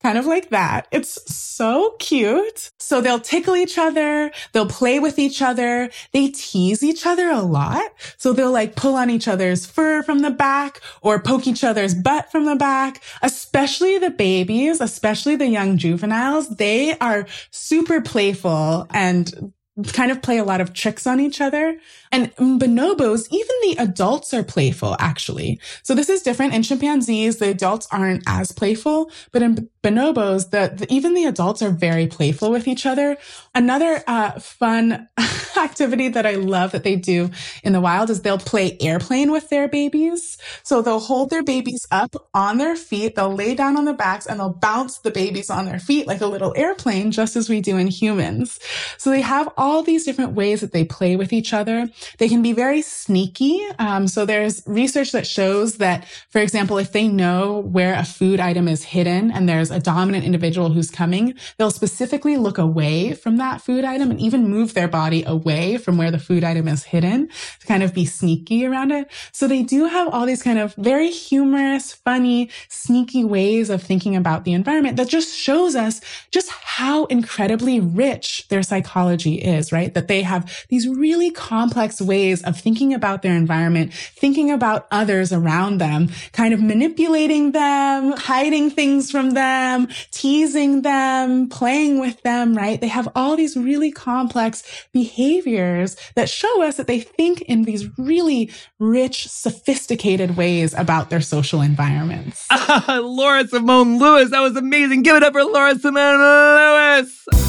kind 0.02 0.18
of 0.18 0.26
like 0.26 0.50
that. 0.50 0.86
It's 0.90 1.18
so 1.34 1.96
cute. 1.98 2.70
So 2.78 3.00
they'll 3.00 3.20
tickle 3.20 3.56
each 3.56 3.78
other. 3.78 4.30
They'll 4.52 4.68
play 4.68 4.98
with 4.98 5.18
each 5.18 5.42
other. 5.42 5.90
They 6.12 6.28
tease 6.28 6.82
each 6.82 7.04
other 7.06 7.28
a 7.28 7.40
lot. 7.40 7.92
So 8.16 8.32
they'll 8.32 8.52
like 8.52 8.76
pull 8.76 8.94
on 8.94 9.10
each 9.10 9.28
other's 9.28 9.66
fur 9.66 10.02
from 10.02 10.20
the 10.20 10.30
back 10.30 10.80
or 11.02 11.20
poke 11.20 11.46
each 11.46 11.64
other's 11.64 11.94
butt 11.94 12.30
from 12.30 12.44
the 12.44 12.56
back, 12.56 13.02
especially 13.22 13.98
the 13.98 14.10
babies, 14.10 14.80
especially 14.80 15.36
the 15.36 15.48
young 15.48 15.76
juveniles. 15.76 16.48
They 16.48 16.96
are 16.98 17.26
super 17.50 18.00
playful 18.00 18.86
and 18.90 19.52
kind 19.92 20.10
of 20.10 20.22
play 20.22 20.38
a 20.38 20.44
lot 20.44 20.60
of 20.60 20.72
tricks 20.72 21.06
on 21.06 21.20
each 21.20 21.40
other. 21.40 21.78
And 22.10 22.34
bonobos, 22.36 23.28
even 23.30 23.56
the 23.62 23.76
adults 23.78 24.32
are 24.34 24.42
playful, 24.42 24.96
actually. 24.98 25.60
So 25.82 25.94
this 25.94 26.08
is 26.08 26.22
different. 26.22 26.54
In 26.54 26.62
chimpanzees, 26.62 27.36
the 27.36 27.50
adults 27.50 27.86
aren't 27.92 28.24
as 28.26 28.50
playful, 28.50 29.10
but 29.30 29.42
in 29.42 29.68
bonobos, 29.82 30.50
the, 30.50 30.72
the 30.74 30.92
even 30.92 31.14
the 31.14 31.26
adults 31.26 31.62
are 31.62 31.70
very 31.70 32.06
playful 32.06 32.50
with 32.50 32.66
each 32.66 32.86
other. 32.86 33.16
Another 33.54 34.02
uh, 34.06 34.32
fun 34.40 35.06
activity 35.56 36.08
that 36.08 36.26
I 36.26 36.34
love 36.34 36.72
that 36.72 36.82
they 36.82 36.96
do 36.96 37.30
in 37.62 37.72
the 37.72 37.80
wild 37.80 38.10
is 38.10 38.22
they'll 38.22 38.38
play 38.38 38.76
airplane 38.80 39.30
with 39.30 39.50
their 39.50 39.68
babies. 39.68 40.38
So 40.62 40.82
they'll 40.82 40.98
hold 40.98 41.30
their 41.30 41.42
babies 41.42 41.86
up 41.90 42.16
on 42.34 42.58
their 42.58 42.76
feet, 42.76 43.14
they'll 43.14 43.34
lay 43.34 43.54
down 43.54 43.76
on 43.76 43.84
their 43.84 43.94
backs, 43.94 44.26
and 44.26 44.40
they'll 44.40 44.54
bounce 44.54 44.98
the 44.98 45.10
babies 45.10 45.50
on 45.50 45.66
their 45.66 45.78
feet 45.78 46.06
like 46.06 46.20
a 46.20 46.26
little 46.26 46.54
airplane, 46.56 47.10
just 47.10 47.36
as 47.36 47.48
we 47.48 47.60
do 47.60 47.76
in 47.76 47.88
humans. 47.88 48.58
So 48.96 49.10
they 49.10 49.20
have 49.20 49.48
all 49.56 49.67
these 49.82 50.04
different 50.04 50.32
ways 50.32 50.60
that 50.60 50.72
they 50.72 50.84
play 50.84 51.16
with 51.16 51.32
each 51.32 51.52
other. 51.52 51.88
They 52.18 52.28
can 52.28 52.42
be 52.42 52.52
very 52.52 52.82
sneaky. 52.82 53.60
Um, 53.78 54.08
so 54.08 54.24
there's 54.24 54.62
research 54.66 55.12
that 55.12 55.26
shows 55.26 55.78
that, 55.78 56.06
for 56.30 56.40
example, 56.40 56.78
if 56.78 56.92
they 56.92 57.08
know 57.08 57.60
where 57.60 57.94
a 57.94 58.04
food 58.04 58.40
item 58.40 58.68
is 58.68 58.84
hidden 58.84 59.30
and 59.30 59.48
there's 59.48 59.70
a 59.70 59.80
dominant 59.80 60.24
individual 60.24 60.70
who's 60.70 60.90
coming, 60.90 61.34
they'll 61.56 61.70
specifically 61.70 62.36
look 62.36 62.58
away 62.58 63.14
from 63.14 63.36
that 63.38 63.60
food 63.60 63.84
item 63.84 64.10
and 64.10 64.20
even 64.20 64.48
move 64.48 64.74
their 64.74 64.88
body 64.88 65.24
away 65.26 65.76
from 65.78 65.96
where 65.96 66.10
the 66.10 66.18
food 66.18 66.44
item 66.44 66.68
is 66.68 66.84
hidden 66.84 67.28
to 67.60 67.66
kind 67.66 67.82
of 67.82 67.94
be 67.94 68.04
sneaky 68.04 68.66
around 68.66 68.92
it. 68.92 69.10
So 69.32 69.46
they 69.48 69.62
do 69.62 69.86
have 69.86 70.08
all 70.08 70.26
these 70.26 70.42
kind 70.42 70.58
of 70.58 70.74
very 70.76 71.10
humorous, 71.10 71.92
funny, 71.92 72.50
sneaky 72.68 73.24
ways 73.24 73.70
of 73.70 73.82
thinking 73.82 74.14
about 74.14 74.44
the 74.44 74.52
environment 74.52 74.96
that 74.96 75.08
just 75.08 75.34
shows 75.34 75.74
us 75.74 76.00
just 76.30 76.50
how 76.50 77.06
incredibly 77.06 77.80
rich 77.80 78.46
their 78.48 78.62
psychology 78.62 79.36
is, 79.36 79.57
right? 79.72 79.92
That 79.94 80.08
they 80.08 80.22
have 80.22 80.66
these 80.68 80.86
really 80.86 81.30
complex 81.30 82.00
ways 82.00 82.42
of 82.44 82.58
thinking 82.58 82.94
about 82.94 83.22
their 83.22 83.34
environment, 83.34 83.92
thinking 83.92 84.50
about 84.50 84.86
others 84.90 85.32
around 85.32 85.78
them, 85.78 86.10
kind 86.32 86.54
of 86.54 86.60
manipulating 86.60 87.52
them, 87.52 88.12
hiding 88.12 88.70
things 88.70 89.10
from 89.10 89.30
them, 89.30 89.88
teasing 90.10 90.82
them, 90.82 91.48
playing 91.48 92.00
with 92.00 92.22
them, 92.22 92.54
right? 92.54 92.80
They 92.80 92.88
have 92.88 93.08
all 93.14 93.36
these 93.36 93.56
really 93.56 93.90
complex 93.90 94.62
behaviors 94.92 95.96
that 96.14 96.28
show 96.28 96.62
us 96.62 96.76
that 96.76 96.86
they 96.86 97.00
think 97.00 97.42
in 97.42 97.62
these 97.62 97.88
really 97.98 98.50
rich, 98.78 99.28
sophisticated 99.28 100.36
ways 100.36 100.74
about 100.74 101.10
their 101.10 101.20
social 101.20 101.60
environments. 101.60 102.46
Laura 102.88 103.46
Simone 103.46 103.98
Lewis, 103.98 104.30
that 104.30 104.40
was 104.40 104.56
amazing. 104.56 105.02
Give 105.02 105.16
it 105.16 105.22
up 105.22 105.32
for 105.32 105.44
Laura 105.44 105.78
Simone 105.78 106.18
Lewis. 106.18 107.47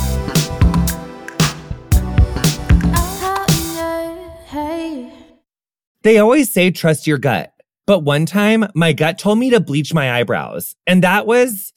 They 6.10 6.17
always 6.17 6.52
say 6.52 6.72
trust 6.72 7.06
your 7.06 7.19
gut. 7.19 7.54
But 7.86 8.00
one 8.00 8.26
time, 8.26 8.65
my 8.74 8.93
gut 8.93 9.19
told 9.19 9.38
me 9.38 9.52
to 9.52 9.60
bleach 9.60 9.93
my 9.93 10.19
eyebrows, 10.19 10.76
and 10.88 11.04
that 11.04 11.28
was 11.28 11.72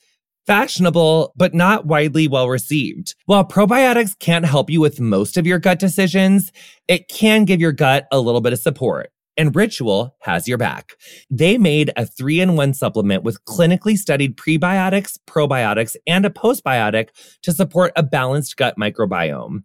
fashionable, 0.47 1.35
but 1.37 1.53
not 1.53 1.85
widely 1.85 2.29
well 2.29 2.49
received. 2.49 3.14
While 3.27 3.45
probiotics 3.45 4.18
can't 4.18 4.47
help 4.47 4.71
you 4.71 4.81
with 4.81 5.01
most 5.01 5.37
of 5.37 5.47
your 5.47 5.59
gut 5.59 5.79
decisions, 5.79 6.51
it 6.88 7.09
can 7.09 7.45
give 7.45 7.61
your 7.61 7.73
gut 7.73 8.07
a 8.11 8.21
little 8.21 8.40
bit 8.40 8.55
of 8.55 8.59
support. 8.59 9.11
And 9.37 9.55
Ritual 9.55 10.16
has 10.21 10.49
your 10.49 10.57
back. 10.57 10.92
They 11.31 11.59
made 11.59 11.92
a 11.99 12.07
three 12.07 12.40
in 12.40 12.57
one 12.57 12.73
supplement 12.73 13.25
with 13.25 13.45
clinically 13.45 13.99
studied 13.99 14.38
prebiotics, 14.38 15.18
probiotics, 15.27 15.95
and 16.07 16.25
a 16.25 16.31
postbiotic 16.31 17.09
to 17.42 17.53
support 17.53 17.92
a 17.97 18.03
balanced 18.03 18.57
gut 18.57 18.77
microbiome. 18.79 19.64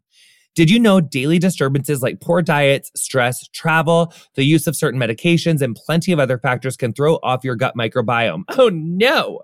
Did 0.58 0.72
you 0.72 0.80
know 0.80 1.00
daily 1.00 1.38
disturbances 1.38 2.02
like 2.02 2.20
poor 2.20 2.42
diets, 2.42 2.90
stress, 2.96 3.48
travel, 3.50 4.12
the 4.34 4.44
use 4.44 4.66
of 4.66 4.76
certain 4.76 5.00
medications, 5.00 5.62
and 5.62 5.76
plenty 5.76 6.12
of 6.12 6.18
other 6.18 6.40
factors 6.40 6.76
can 6.76 6.94
throw 6.94 7.20
off 7.22 7.44
your 7.44 7.56
gut 7.56 7.76
microbiome? 7.78 8.42
Oh 8.58 8.70
no! 8.74 9.42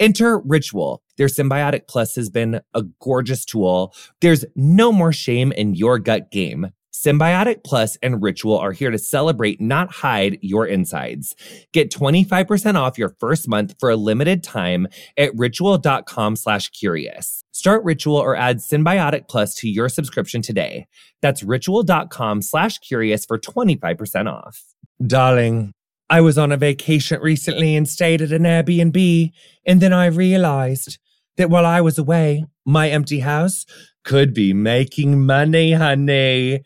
Enter 0.00 0.38
Ritual. 0.38 1.02
Their 1.18 1.26
Synbiotic 1.26 1.88
Plus 1.88 2.14
has 2.16 2.30
been 2.30 2.62
a 2.72 2.84
gorgeous 3.02 3.44
tool. 3.44 3.94
There's 4.22 4.46
no 4.54 4.92
more 4.92 5.12
shame 5.12 5.52
in 5.52 5.74
your 5.74 5.98
gut 5.98 6.30
game. 6.30 6.68
Synbiotic 7.06 7.62
Plus 7.62 7.96
and 8.02 8.20
Ritual 8.20 8.58
are 8.58 8.72
here 8.72 8.90
to 8.90 8.98
celebrate, 8.98 9.60
not 9.60 9.92
hide 9.92 10.38
your 10.42 10.66
insides. 10.66 11.36
Get 11.72 11.92
25% 11.92 12.74
off 12.74 12.98
your 12.98 13.14
first 13.20 13.46
month 13.46 13.76
for 13.78 13.90
a 13.90 13.96
limited 13.96 14.42
time 14.42 14.88
at 15.16 15.30
ritual.com 15.36 16.34
slash 16.34 16.68
curious. 16.70 17.44
Start 17.52 17.84
Ritual 17.84 18.16
or 18.16 18.34
add 18.34 18.58
Synbiotic 18.58 19.28
Plus 19.28 19.54
to 19.54 19.68
your 19.68 19.88
subscription 19.88 20.42
today. 20.42 20.88
That's 21.22 21.44
ritual.com 21.44 22.42
slash 22.42 22.78
curious 22.78 23.24
for 23.24 23.38
25% 23.38 24.28
off. 24.28 24.64
Darling, 25.06 25.70
I 26.10 26.20
was 26.22 26.36
on 26.36 26.50
a 26.50 26.56
vacation 26.56 27.20
recently 27.20 27.76
and 27.76 27.88
stayed 27.88 28.20
at 28.20 28.32
an 28.32 28.42
Airbnb, 28.42 29.30
and 29.64 29.80
then 29.80 29.92
I 29.92 30.06
realized 30.06 30.98
that 31.36 31.50
while 31.50 31.66
I 31.66 31.80
was 31.80 31.98
away, 31.98 32.46
my 32.66 32.90
empty 32.90 33.20
house 33.20 33.64
could 34.04 34.34
be 34.34 34.52
making 34.52 35.24
money, 35.24 35.72
honey. 35.72 36.62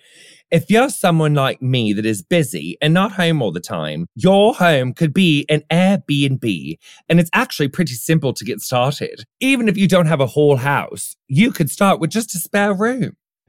If 0.50 0.68
you're 0.68 0.90
someone 0.90 1.34
like 1.34 1.62
me 1.62 1.92
that 1.92 2.04
is 2.04 2.22
busy 2.22 2.76
and 2.82 2.92
not 2.92 3.12
home 3.12 3.40
all 3.40 3.52
the 3.52 3.60
time, 3.60 4.06
your 4.16 4.52
home 4.52 4.92
could 4.94 5.14
be 5.14 5.46
an 5.48 5.62
Airbnb. 5.70 6.76
And 7.08 7.20
it's 7.20 7.30
actually 7.32 7.68
pretty 7.68 7.94
simple 7.94 8.32
to 8.32 8.44
get 8.44 8.60
started. 8.60 9.24
Even 9.38 9.68
if 9.68 9.76
you 9.76 9.86
don't 9.86 10.06
have 10.06 10.20
a 10.20 10.26
whole 10.26 10.56
house, 10.56 11.14
you 11.28 11.52
could 11.52 11.70
start 11.70 12.00
with 12.00 12.10
just 12.10 12.34
a 12.34 12.38
spare 12.38 12.74
room. 12.74 13.16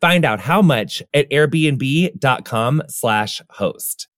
Find 0.00 0.24
out 0.24 0.40
how 0.40 0.62
much 0.62 1.02
at 1.14 1.28
airbnb.com 1.30 2.82
slash 2.88 3.42
host. 3.50 4.08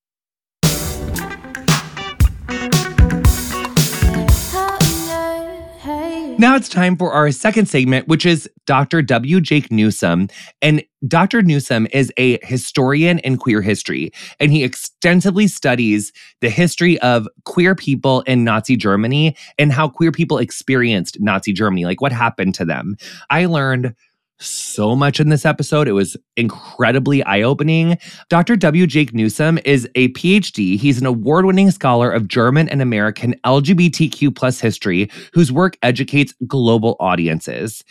Now 6.41 6.55
it's 6.55 6.69
time 6.69 6.97
for 6.97 7.11
our 7.11 7.33
second 7.33 7.67
segment, 7.67 8.07
which 8.07 8.25
is 8.25 8.49
Dr. 8.65 9.03
W. 9.03 9.41
Jake 9.41 9.73
Newsome. 9.73 10.29
And 10.63 10.85
Dr. 11.09 11.43
Newsome 11.43 11.89
is 11.93 12.13
a 12.17 12.39
historian 12.45 13.19
in 13.21 13.39
queer 13.39 13.61
history, 13.61 14.13
and 14.39 14.53
he 14.53 14.63
extensively 14.63 15.49
studies 15.49 16.13
the 16.41 16.49
history 16.49 16.97
of 17.01 17.27
queer 17.45 17.75
people 17.75 18.21
in 18.21 18.45
Nazi 18.45 18.77
Germany 18.77 19.37
and 19.59 19.73
how 19.73 19.89
queer 19.89 20.13
people 20.13 20.39
experienced 20.39 21.21
Nazi 21.21 21.53
Germany, 21.53 21.85
like 21.85 22.01
what 22.01 22.13
happened 22.13 22.55
to 22.55 22.65
them. 22.65 22.97
I 23.31 23.47
learned 23.47 23.95
so 24.39 24.95
much 24.95 25.21
in 25.21 25.29
this 25.29 25.45
episode. 25.45 25.89
It 25.89 25.93
was 25.93 26.17
incredibly 26.37 27.23
eye 27.25 27.43
opening. 27.43 27.99
Dr. 28.29 28.57
W. 28.57 28.87
Jake 28.87 29.15
Newsome 29.15 29.59
is 29.65 29.89
a 29.95 30.09
PhD. 30.11 30.79
He's 30.79 31.01
an 31.01 31.07
award 31.07 31.45
winning 31.45 31.71
scholar 31.71 32.11
of 32.11 32.29
German 32.29 32.69
and 32.69 32.81
American 32.81 33.35
LGBTQ 33.45 34.35
plus 34.35 34.61
history 34.61 35.11
whose 35.33 35.51
work 35.53 35.77
educates 35.83 36.35
global 36.47 36.97
audiences. 37.01 37.85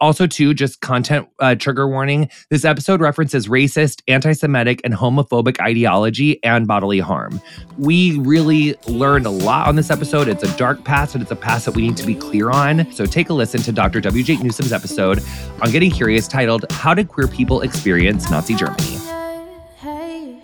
Also, 0.00 0.26
too, 0.26 0.54
just 0.54 0.80
content 0.80 1.28
uh, 1.38 1.54
trigger 1.54 1.86
warning 1.88 2.30
this 2.48 2.64
episode 2.64 3.00
references 3.00 3.48
racist, 3.48 4.02
anti 4.08 4.32
Semitic, 4.32 4.80
and 4.84 4.94
homophobic 4.94 5.60
ideology 5.60 6.42
and 6.42 6.66
bodily 6.66 7.00
harm. 7.00 7.40
We 7.78 8.18
really 8.18 8.74
learned 8.86 9.26
a 9.26 9.30
lot 9.30 9.68
on 9.68 9.76
this 9.76 9.90
episode. 9.90 10.28
It's 10.28 10.42
a 10.42 10.56
dark 10.56 10.84
past, 10.84 11.14
and 11.14 11.22
it's 11.22 11.30
a 11.30 11.36
past 11.36 11.66
that 11.66 11.74
we 11.74 11.82
need 11.82 11.96
to 11.98 12.06
be 12.06 12.14
clear 12.14 12.50
on. 12.50 12.90
So, 12.92 13.06
take 13.06 13.28
a 13.30 13.34
listen 13.34 13.60
to 13.62 13.72
Dr. 13.72 14.00
W. 14.00 14.24
Jake 14.24 14.40
Newsome's 14.40 14.72
episode 14.72 15.22
on 15.60 15.70
Getting 15.70 15.90
Curious 15.90 16.26
titled 16.26 16.64
How 16.70 16.94
Did 16.94 17.08
Queer 17.08 17.28
People 17.28 17.60
Experience 17.62 18.30
Nazi 18.30 18.54
Germany? 18.54 18.98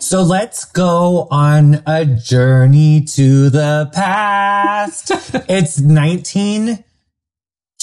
So 0.06 0.22
let's 0.22 0.64
go 0.64 1.26
on 1.32 1.82
a 1.84 2.04
journey 2.04 3.00
to 3.06 3.50
the 3.50 3.90
past. 3.92 5.10
it's 5.48 5.80
1920s. 5.80 6.84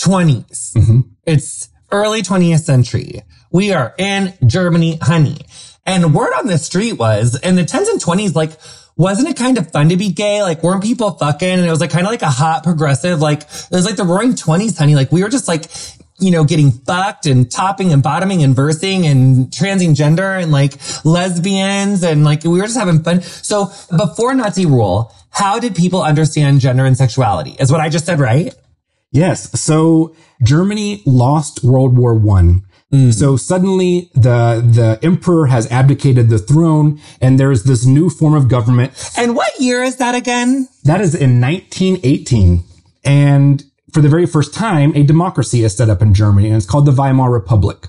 Mm-hmm. 0.05 1.01
It's 1.25 1.69
early 1.91 2.21
20th 2.21 2.61
century. 2.61 3.23
We 3.51 3.71
are 3.71 3.93
in 3.97 4.33
Germany, 4.45 4.97
honey. 5.01 5.37
And 5.85 6.13
word 6.13 6.33
on 6.33 6.47
the 6.47 6.57
street 6.57 6.93
was 6.93 7.39
in 7.39 7.55
the 7.55 7.63
10s 7.63 7.89
and 7.89 8.01
20s, 8.01 8.35
like, 8.35 8.51
wasn't 8.95 9.29
it 9.29 9.37
kind 9.37 9.57
of 9.57 9.71
fun 9.71 9.89
to 9.89 9.97
be 9.97 10.11
gay? 10.11 10.41
Like, 10.43 10.63
weren't 10.63 10.83
people 10.83 11.11
fucking? 11.11 11.47
And 11.47 11.65
it 11.65 11.69
was 11.69 11.81
like 11.81 11.91
kind 11.91 12.05
of 12.05 12.11
like 12.11 12.21
a 12.21 12.29
hot 12.29 12.63
progressive, 12.63 13.21
like, 13.21 13.41
it 13.41 13.71
was 13.71 13.85
like 13.85 13.95
the 13.95 14.03
roaring 14.03 14.33
20s, 14.33 14.77
honey. 14.77 14.95
Like, 14.95 15.11
we 15.11 15.23
were 15.23 15.29
just 15.29 15.47
like, 15.47 15.65
you 16.19 16.31
know, 16.31 16.43
getting 16.43 16.71
fucked 16.71 17.25
and 17.25 17.49
topping 17.51 17.91
and 17.91 18.03
bottoming 18.03 18.43
and 18.43 18.55
versing 18.55 19.05
and 19.05 19.51
transing 19.51 19.93
gender 19.95 20.33
and 20.33 20.51
like 20.51 20.73
lesbians 21.03 22.03
and 22.03 22.23
like 22.23 22.43
we 22.43 22.59
were 22.59 22.65
just 22.65 22.77
having 22.77 23.03
fun. 23.03 23.21
So 23.21 23.71
before 23.95 24.33
Nazi 24.33 24.65
rule, 24.65 25.13
how 25.31 25.59
did 25.59 25.75
people 25.75 26.01
understand 26.01 26.59
gender 26.59 26.85
and 26.85 26.95
sexuality? 26.95 27.55
Is 27.59 27.71
what 27.71 27.81
I 27.81 27.89
just 27.89 28.05
said, 28.05 28.19
right? 28.19 28.53
Yes. 29.13 29.59
So 29.59 30.15
Germany 30.43 31.03
lost 31.05 31.63
World 31.63 31.97
War 31.97 32.15
One. 32.15 32.65
Mm. 32.91 33.13
So 33.13 33.37
suddenly 33.37 34.11
the 34.13 34.61
the 34.65 34.99
emperor 35.01 35.47
has 35.47 35.71
abdicated 35.71 36.29
the 36.29 36.39
throne 36.39 36.99
and 37.21 37.39
there's 37.39 37.63
this 37.63 37.85
new 37.85 38.09
form 38.09 38.33
of 38.33 38.49
government. 38.49 38.91
And 39.17 39.35
what 39.35 39.59
year 39.59 39.81
is 39.83 39.97
that 39.97 40.15
again? 40.15 40.67
That 40.83 40.99
is 40.99 41.15
in 41.15 41.39
1918. 41.39 42.63
And 43.05 43.63
for 43.93 44.01
the 44.01 44.09
very 44.09 44.25
first 44.25 44.53
time, 44.53 44.95
a 44.95 45.03
democracy 45.03 45.63
is 45.63 45.77
set 45.77 45.89
up 45.89 46.01
in 46.01 46.13
Germany 46.13 46.47
and 46.47 46.57
it's 46.57 46.65
called 46.65 46.87
the 46.87 46.91
Weimar 46.91 47.31
Republic. 47.31 47.87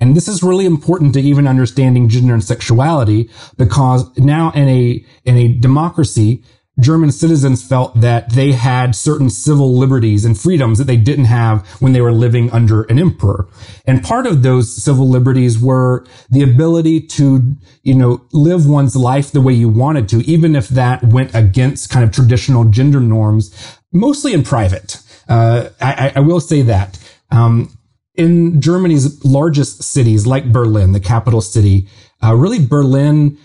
And 0.00 0.16
this 0.16 0.26
is 0.26 0.42
really 0.42 0.66
important 0.66 1.14
to 1.14 1.20
even 1.20 1.46
understanding 1.46 2.08
gender 2.08 2.34
and 2.34 2.42
sexuality 2.42 3.30
because 3.56 4.04
now 4.18 4.50
in 4.52 4.68
a, 4.68 5.04
in 5.24 5.36
a 5.36 5.48
democracy, 5.48 6.42
German 6.80 7.12
citizens 7.12 7.66
felt 7.66 8.00
that 8.00 8.30
they 8.30 8.52
had 8.52 8.96
certain 8.96 9.30
civil 9.30 9.76
liberties 9.76 10.24
and 10.24 10.38
freedoms 10.38 10.78
that 10.78 10.84
they 10.84 10.96
didn't 10.96 11.26
have 11.26 11.66
when 11.80 11.92
they 11.92 12.00
were 12.00 12.12
living 12.12 12.50
under 12.50 12.82
an 12.84 12.98
emperor. 12.98 13.48
And 13.86 14.02
part 14.02 14.26
of 14.26 14.42
those 14.42 14.82
civil 14.82 15.08
liberties 15.08 15.58
were 15.58 16.04
the 16.30 16.42
ability 16.42 17.00
to, 17.00 17.54
you 17.82 17.94
know, 17.94 18.26
live 18.32 18.66
one's 18.66 18.96
life 18.96 19.30
the 19.30 19.40
way 19.40 19.52
you 19.52 19.68
wanted 19.68 20.08
to, 20.08 20.18
even 20.28 20.56
if 20.56 20.68
that 20.68 21.04
went 21.04 21.32
against 21.34 21.90
kind 21.90 22.04
of 22.04 22.10
traditional 22.10 22.64
gender 22.64 23.00
norms, 23.00 23.54
mostly 23.92 24.32
in 24.32 24.42
private. 24.42 25.00
Uh, 25.28 25.68
I, 25.80 26.12
I 26.16 26.20
will 26.20 26.40
say 26.40 26.62
that. 26.62 26.98
Um, 27.30 27.76
in 28.16 28.60
Germany's 28.60 29.24
largest 29.24 29.82
cities, 29.82 30.26
like 30.26 30.52
Berlin, 30.52 30.92
the 30.92 31.00
capital 31.00 31.40
city, 31.40 31.88
uh, 32.22 32.34
really 32.34 32.64
Berlin 32.64 33.38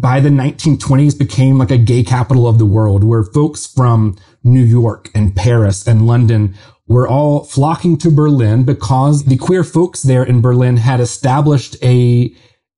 by 0.00 0.20
the 0.20 0.28
1920s 0.28 1.18
became 1.18 1.58
like 1.58 1.70
a 1.70 1.78
gay 1.78 2.02
capital 2.02 2.46
of 2.46 2.58
the 2.58 2.66
world 2.66 3.04
where 3.04 3.22
folks 3.22 3.66
from 3.66 4.16
New 4.42 4.62
York 4.62 5.10
and 5.14 5.34
Paris 5.36 5.86
and 5.86 6.06
London 6.06 6.54
were 6.86 7.08
all 7.08 7.44
flocking 7.44 7.96
to 7.98 8.10
Berlin 8.10 8.64
because 8.64 9.24
the 9.24 9.36
queer 9.36 9.64
folks 9.64 10.02
there 10.02 10.24
in 10.24 10.40
Berlin 10.40 10.76
had 10.76 11.00
established 11.00 11.76
a 11.82 12.34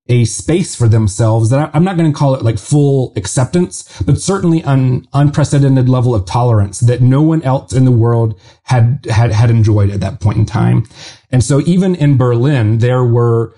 a 0.08 0.24
space 0.24 0.74
for 0.76 0.86
themselves 0.86 1.50
that 1.50 1.68
I'm 1.74 1.82
not 1.82 1.96
going 1.96 2.12
to 2.12 2.16
call 2.16 2.36
it 2.36 2.42
like 2.42 2.58
full 2.58 3.12
acceptance, 3.16 4.00
but 4.02 4.20
certainly 4.20 4.62
an 4.62 5.08
unprecedented 5.12 5.88
level 5.88 6.14
of 6.14 6.26
tolerance 6.26 6.78
that 6.78 7.00
no 7.00 7.22
one 7.22 7.42
else 7.42 7.72
in 7.72 7.84
the 7.84 7.90
world 7.90 8.38
had, 8.62 9.04
had, 9.10 9.32
had 9.32 9.50
enjoyed 9.50 9.90
at 9.90 9.98
that 10.00 10.20
point 10.20 10.38
in 10.38 10.46
time. 10.46 10.84
And 11.32 11.42
so 11.42 11.60
even 11.62 11.96
in 11.96 12.16
Berlin, 12.16 12.78
there 12.78 13.02
were 13.02 13.52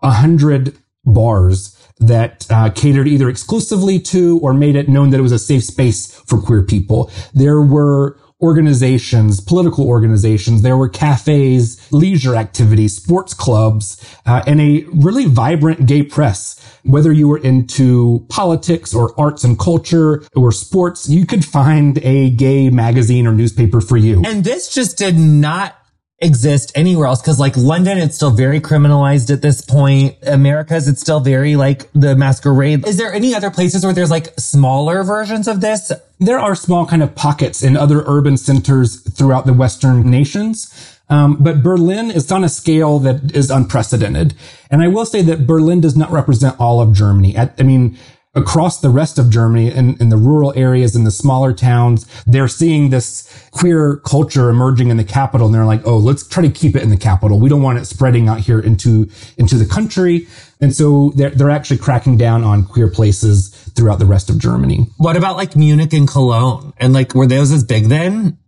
a 0.00 0.12
hundred 0.12 0.78
bars 1.04 1.76
that 2.00 2.46
uh, 2.50 2.70
catered 2.70 3.06
either 3.06 3.28
exclusively 3.28 4.00
to 4.00 4.38
or 4.42 4.52
made 4.52 4.74
it 4.74 4.88
known 4.88 5.10
that 5.10 5.20
it 5.20 5.22
was 5.22 5.32
a 5.32 5.38
safe 5.38 5.64
space 5.64 6.14
for 6.26 6.40
queer 6.40 6.62
people. 6.62 7.10
There 7.34 7.60
were 7.60 8.18
organizations, 8.42 9.40
political 9.40 9.86
organizations. 9.86 10.62
There 10.62 10.76
were 10.76 10.88
cafes, 10.88 11.80
leisure 11.92 12.36
activities, 12.36 12.96
sports 12.96 13.34
clubs, 13.34 14.02
uh, 14.26 14.42
and 14.46 14.60
a 14.60 14.84
really 14.92 15.26
vibrant 15.26 15.86
gay 15.86 16.02
press. 16.02 16.56
Whether 16.82 17.12
you 17.12 17.28
were 17.28 17.38
into 17.38 18.24
politics 18.30 18.94
or 18.94 19.18
arts 19.20 19.44
and 19.44 19.58
culture 19.58 20.22
or 20.34 20.52
sports, 20.52 21.08
you 21.08 21.26
could 21.26 21.44
find 21.44 21.98
a 21.98 22.30
gay 22.30 22.70
magazine 22.70 23.26
or 23.26 23.32
newspaper 23.32 23.80
for 23.80 23.98
you. 23.98 24.22
And 24.24 24.42
this 24.42 24.72
just 24.72 24.96
did 24.96 25.18
not 25.18 25.76
exist 26.20 26.70
anywhere 26.74 27.06
else 27.06 27.20
because 27.20 27.38
like 27.40 27.56
London, 27.56 27.98
it's 27.98 28.14
still 28.14 28.30
very 28.30 28.60
criminalized 28.60 29.32
at 29.32 29.42
this 29.42 29.62
point. 29.62 30.16
America's, 30.22 30.86
it's 30.86 31.00
still 31.00 31.20
very 31.20 31.56
like 31.56 31.90
the 31.92 32.14
masquerade. 32.14 32.86
Is 32.86 32.98
there 32.98 33.12
any 33.12 33.34
other 33.34 33.50
places 33.50 33.84
where 33.84 33.94
there's 33.94 34.10
like 34.10 34.38
smaller 34.38 35.02
versions 35.02 35.48
of 35.48 35.60
this? 35.60 35.90
There 36.18 36.38
are 36.38 36.54
small 36.54 36.86
kind 36.86 37.02
of 37.02 37.14
pockets 37.14 37.62
in 37.62 37.76
other 37.76 38.02
urban 38.06 38.36
centers 38.36 39.00
throughout 39.00 39.46
the 39.46 39.54
Western 39.54 40.10
nations. 40.10 40.98
Um, 41.08 41.38
but 41.40 41.62
Berlin 41.62 42.10
is 42.10 42.30
on 42.30 42.44
a 42.44 42.48
scale 42.48 43.00
that 43.00 43.34
is 43.34 43.50
unprecedented. 43.50 44.34
And 44.70 44.80
I 44.80 44.88
will 44.88 45.04
say 45.04 45.22
that 45.22 45.46
Berlin 45.46 45.80
does 45.80 45.96
not 45.96 46.10
represent 46.12 46.58
all 46.60 46.80
of 46.80 46.92
Germany. 46.92 47.36
I, 47.36 47.50
I 47.58 47.62
mean, 47.64 47.98
across 48.34 48.80
the 48.80 48.90
rest 48.90 49.18
of 49.18 49.28
Germany 49.28 49.72
in, 49.72 49.96
in 50.00 50.08
the 50.08 50.16
rural 50.16 50.52
areas 50.54 50.94
in 50.94 51.04
the 51.04 51.10
smaller 51.10 51.52
towns, 51.52 52.06
they're 52.26 52.48
seeing 52.48 52.90
this 52.90 53.48
queer 53.50 53.96
culture 54.04 54.50
emerging 54.50 54.88
in 54.88 54.96
the 54.96 55.04
capital. 55.04 55.46
And 55.46 55.54
they're 55.54 55.64
like, 55.64 55.84
Oh, 55.84 55.98
let's 55.98 56.26
try 56.26 56.42
to 56.42 56.50
keep 56.50 56.76
it 56.76 56.82
in 56.82 56.90
the 56.90 56.96
capital. 56.96 57.40
We 57.40 57.48
don't 57.48 57.62
want 57.62 57.78
it 57.78 57.86
spreading 57.86 58.28
out 58.28 58.40
here 58.40 58.60
into, 58.60 59.10
into 59.36 59.56
the 59.56 59.66
country. 59.66 60.28
And 60.60 60.74
so 60.74 61.12
they're, 61.16 61.30
they're 61.30 61.50
actually 61.50 61.78
cracking 61.78 62.16
down 62.16 62.44
on 62.44 62.64
queer 62.64 62.88
places 62.88 63.48
throughout 63.74 63.98
the 63.98 64.06
rest 64.06 64.30
of 64.30 64.38
Germany. 64.38 64.86
What 64.98 65.16
about 65.16 65.36
like 65.36 65.56
Munich 65.56 65.92
and 65.92 66.06
Cologne? 66.06 66.72
And 66.78 66.92
like, 66.92 67.14
were 67.14 67.26
those 67.26 67.50
as 67.50 67.64
big 67.64 67.86
then? 67.86 68.38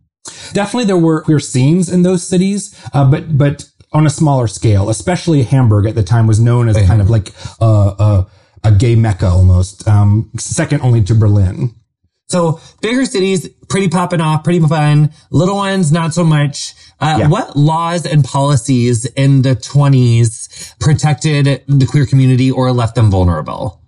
Definitely 0.53 0.85
there 0.85 0.97
were 0.97 1.23
queer 1.23 1.41
scenes 1.41 1.89
in 1.89 2.03
those 2.03 2.25
cities, 2.25 2.79
uh, 2.95 3.11
but, 3.11 3.37
but 3.37 3.69
on 3.93 4.07
a 4.07 4.11
smaller 4.11 4.47
scale, 4.47 4.89
especially 4.89 5.43
Hamburg 5.43 5.87
at 5.87 5.97
the 5.97 6.05
time 6.05 6.29
was 6.29 6.39
known 6.39 6.69
as 6.69 6.77
kind 6.87 7.01
of 7.01 7.11
like, 7.11 7.33
uh, 7.61 7.89
uh, 7.99 8.25
a 8.65 8.73
gay 8.73 8.95
mecca 8.95 9.27
almost, 9.27 9.87
um, 9.89 10.31
second 10.39 10.81
only 10.83 11.03
to 11.05 11.15
Berlin. 11.15 11.75
So 12.29 12.61
bigger 12.81 13.05
cities, 13.05 13.47
pretty 13.69 13.89
popping 13.89 14.21
off, 14.23 14.43
pretty 14.43 14.61
fun. 14.61 15.11
Little 15.31 15.57
ones, 15.57 15.93
not 15.93 16.15
so 16.15 16.25
much. 16.25 16.75
Uh, 16.99 17.17
Yeah. 17.21 17.29
What 17.29 17.57
laws 17.57 18.07
and 18.07 18.25
policies 18.25 19.05
in 19.17 19.43
the 19.43 19.55
20s 19.55 20.75
protected 20.81 21.63
the 21.67 21.87
queer 21.87 22.07
community 22.07 22.51
or 22.51 22.73
left 22.73 22.95
them 22.95 23.11
vulnerable? 23.11 23.81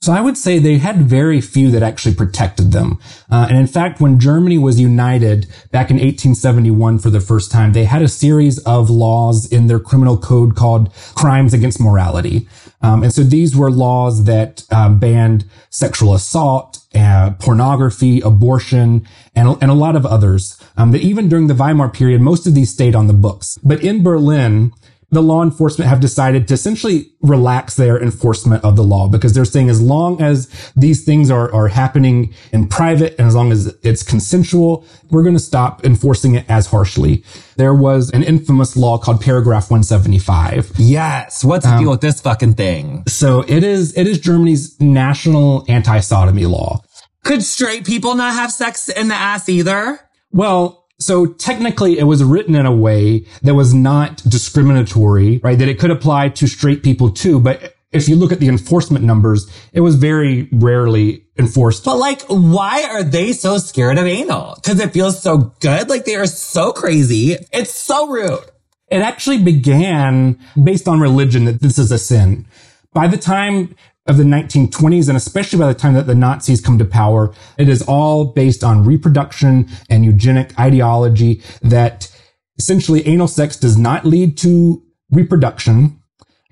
So 0.00 0.12
I 0.12 0.20
would 0.20 0.36
say 0.36 0.58
they 0.58 0.78
had 0.78 1.02
very 1.02 1.40
few 1.40 1.70
that 1.70 1.82
actually 1.84 2.16
protected 2.16 2.72
them. 2.72 2.98
Uh, 3.30 3.46
and 3.48 3.56
in 3.56 3.68
fact, 3.68 4.00
when 4.00 4.18
Germany 4.18 4.58
was 4.58 4.80
united 4.80 5.46
back 5.70 5.90
in 5.90 5.96
1871 5.96 6.98
for 6.98 7.08
the 7.08 7.20
first 7.20 7.52
time, 7.52 7.72
they 7.72 7.84
had 7.84 8.02
a 8.02 8.08
series 8.08 8.58
of 8.64 8.90
laws 8.90 9.46
in 9.46 9.68
their 9.68 9.78
criminal 9.78 10.16
code 10.18 10.56
called 10.56 10.92
crimes 11.14 11.54
against 11.54 11.80
morality. 11.80 12.48
Um, 12.82 13.02
and 13.02 13.12
so 13.12 13.22
these 13.22 13.56
were 13.56 13.70
laws 13.70 14.24
that 14.24 14.64
uh, 14.70 14.88
banned 14.88 15.44
sexual 15.70 16.14
assault, 16.14 16.78
uh, 16.94 17.30
pornography, 17.38 18.20
abortion, 18.20 19.06
and, 19.34 19.56
and 19.62 19.70
a 19.70 19.74
lot 19.74 19.96
of 19.96 20.04
others. 20.04 20.60
Um, 20.76 20.92
that 20.92 21.02
even 21.02 21.28
during 21.28 21.46
the 21.46 21.54
Weimar 21.54 21.88
period, 21.88 22.20
most 22.20 22.46
of 22.46 22.54
these 22.54 22.70
stayed 22.70 22.94
on 22.94 23.06
the 23.06 23.12
books. 23.12 23.58
But 23.62 23.82
in 23.82 24.02
Berlin, 24.02 24.72
the 25.12 25.22
law 25.22 25.42
enforcement 25.42 25.88
have 25.88 26.00
decided 26.00 26.48
to 26.48 26.54
essentially 26.54 27.12
relax 27.20 27.76
their 27.76 28.02
enforcement 28.02 28.64
of 28.64 28.76
the 28.76 28.82
law 28.82 29.06
because 29.06 29.34
they're 29.34 29.44
saying 29.44 29.68
as 29.68 29.80
long 29.80 30.20
as 30.20 30.48
these 30.74 31.04
things 31.04 31.30
are, 31.30 31.52
are 31.54 31.68
happening 31.68 32.34
in 32.50 32.66
private 32.66 33.14
and 33.18 33.28
as 33.28 33.34
long 33.34 33.52
as 33.52 33.66
it's 33.82 34.02
consensual, 34.02 34.84
we're 35.10 35.22
going 35.22 35.34
to 35.34 35.40
stop 35.40 35.84
enforcing 35.84 36.34
it 36.34 36.46
as 36.48 36.66
harshly. 36.66 37.22
There 37.56 37.74
was 37.74 38.10
an 38.10 38.22
infamous 38.22 38.74
law 38.74 38.96
called 38.96 39.20
paragraph 39.20 39.70
175. 39.70 40.72
Yes. 40.78 41.44
What's 41.44 41.66
the 41.66 41.72
um, 41.72 41.82
deal 41.82 41.90
with 41.90 42.00
this 42.00 42.20
fucking 42.22 42.54
thing? 42.54 43.04
So 43.06 43.44
it 43.46 43.62
is, 43.62 43.96
it 43.96 44.06
is 44.06 44.18
Germany's 44.18 44.80
national 44.80 45.66
anti-sodomy 45.68 46.46
law. 46.46 46.82
Could 47.22 47.42
straight 47.42 47.84
people 47.84 48.14
not 48.14 48.32
have 48.32 48.50
sex 48.50 48.88
in 48.88 49.08
the 49.08 49.14
ass 49.14 49.48
either? 49.48 50.00
Well, 50.32 50.81
so 51.02 51.26
technically 51.26 51.98
it 51.98 52.04
was 52.04 52.22
written 52.22 52.54
in 52.54 52.66
a 52.66 52.74
way 52.74 53.26
that 53.42 53.54
was 53.54 53.74
not 53.74 54.22
discriminatory, 54.28 55.38
right? 55.38 55.58
That 55.58 55.68
it 55.68 55.78
could 55.78 55.90
apply 55.90 56.30
to 56.30 56.46
straight 56.46 56.82
people 56.82 57.10
too. 57.10 57.40
But 57.40 57.74
if 57.92 58.08
you 58.08 58.16
look 58.16 58.32
at 58.32 58.40
the 58.40 58.48
enforcement 58.48 59.04
numbers, 59.04 59.50
it 59.72 59.80
was 59.80 59.96
very 59.96 60.48
rarely 60.52 61.26
enforced. 61.38 61.84
But 61.84 61.98
like, 61.98 62.22
why 62.22 62.84
are 62.84 63.02
they 63.02 63.32
so 63.32 63.58
scared 63.58 63.98
of 63.98 64.06
anal? 64.06 64.56
Cause 64.62 64.80
it 64.80 64.92
feels 64.92 65.22
so 65.22 65.54
good. 65.60 65.88
Like 65.88 66.04
they 66.04 66.16
are 66.16 66.26
so 66.26 66.72
crazy. 66.72 67.36
It's 67.52 67.74
so 67.74 68.08
rude. 68.08 68.50
It 68.88 69.00
actually 69.00 69.42
began 69.42 70.38
based 70.62 70.88
on 70.88 71.00
religion 71.00 71.44
that 71.46 71.60
this 71.60 71.78
is 71.78 71.90
a 71.90 71.98
sin. 71.98 72.46
By 72.92 73.08
the 73.08 73.16
time 73.16 73.74
of 74.06 74.16
the 74.16 74.24
1920s, 74.24 75.08
and 75.08 75.16
especially 75.16 75.58
by 75.58 75.68
the 75.68 75.78
time 75.78 75.94
that 75.94 76.06
the 76.06 76.14
Nazis 76.14 76.60
come 76.60 76.78
to 76.78 76.84
power, 76.84 77.32
it 77.56 77.68
is 77.68 77.82
all 77.82 78.24
based 78.24 78.64
on 78.64 78.84
reproduction 78.84 79.68
and 79.88 80.04
eugenic 80.04 80.58
ideology 80.58 81.40
that 81.62 82.10
essentially 82.58 83.06
anal 83.06 83.28
sex 83.28 83.56
does 83.56 83.78
not 83.78 84.04
lead 84.04 84.36
to 84.38 84.82
reproduction. 85.10 86.00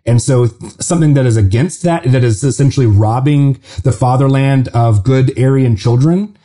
And 0.06 0.22
so 0.22 0.46
something 0.78 1.14
that 1.14 1.26
is 1.26 1.36
against 1.36 1.82
that, 1.82 2.04
that 2.04 2.24
is 2.24 2.42
essentially 2.42 2.86
robbing 2.86 3.60
the 3.82 3.92
fatherland 3.92 4.68
of 4.68 5.04
good 5.04 5.36
Aryan 5.38 5.76
children 5.76 6.36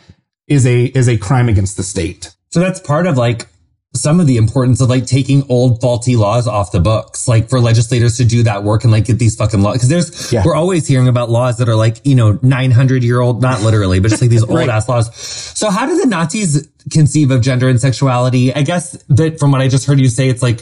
is 0.47 0.65
a, 0.65 0.85
is 0.85 1.07
a 1.07 1.17
crime 1.17 1.49
against 1.49 1.77
the 1.77 1.83
state. 1.83 2.35
So 2.49 2.59
that's 2.59 2.79
part 2.79 3.05
of 3.05 3.17
like 3.17 3.47
some 3.95 4.19
of 4.19 4.27
the 4.27 4.37
importance 4.37 4.81
of 4.81 4.89
like 4.89 5.05
taking 5.07 5.43
old 5.49 5.81
faulty 5.81 6.15
laws 6.15 6.47
off 6.47 6.71
the 6.71 6.79
books, 6.79 7.27
like 7.27 7.49
for 7.49 7.59
legislators 7.59 8.17
to 8.17 8.25
do 8.25 8.43
that 8.43 8.63
work 8.63 8.83
and 8.83 8.91
like 8.91 9.05
get 9.05 9.17
these 9.19 9.35
fucking 9.35 9.61
laws. 9.61 9.77
Cause 9.77 9.89
there's, 9.89 10.31
Yeah. 10.31 10.43
we're 10.45 10.55
always 10.55 10.85
hearing 10.87 11.07
about 11.07 11.29
laws 11.29 11.57
that 11.57 11.69
are 11.69 11.75
like, 11.75 12.01
you 12.05 12.13
know, 12.15 12.37
900 12.43 13.03
year 13.03 13.19
old, 13.21 13.41
not 13.41 13.61
literally, 13.61 13.99
but 13.99 14.09
just 14.09 14.21
like 14.21 14.29
these 14.29 14.43
old 14.43 14.53
Right. 14.55 14.69
ass 14.69 14.87
laws. 14.89 15.15
So 15.15 15.69
how 15.69 15.85
did 15.87 16.01
the 16.01 16.07
Nazis 16.07 16.67
conceive 16.91 17.31
of 17.31 17.41
gender 17.41 17.69
and 17.69 17.79
sexuality? 17.81 18.53
I 18.53 18.61
guess 18.61 18.91
that 19.09 19.39
from 19.39 19.51
what 19.51 19.61
I 19.61 19.67
just 19.69 19.85
heard 19.87 19.99
you 19.99 20.09
say, 20.09 20.29
it's 20.29 20.43
like 20.43 20.61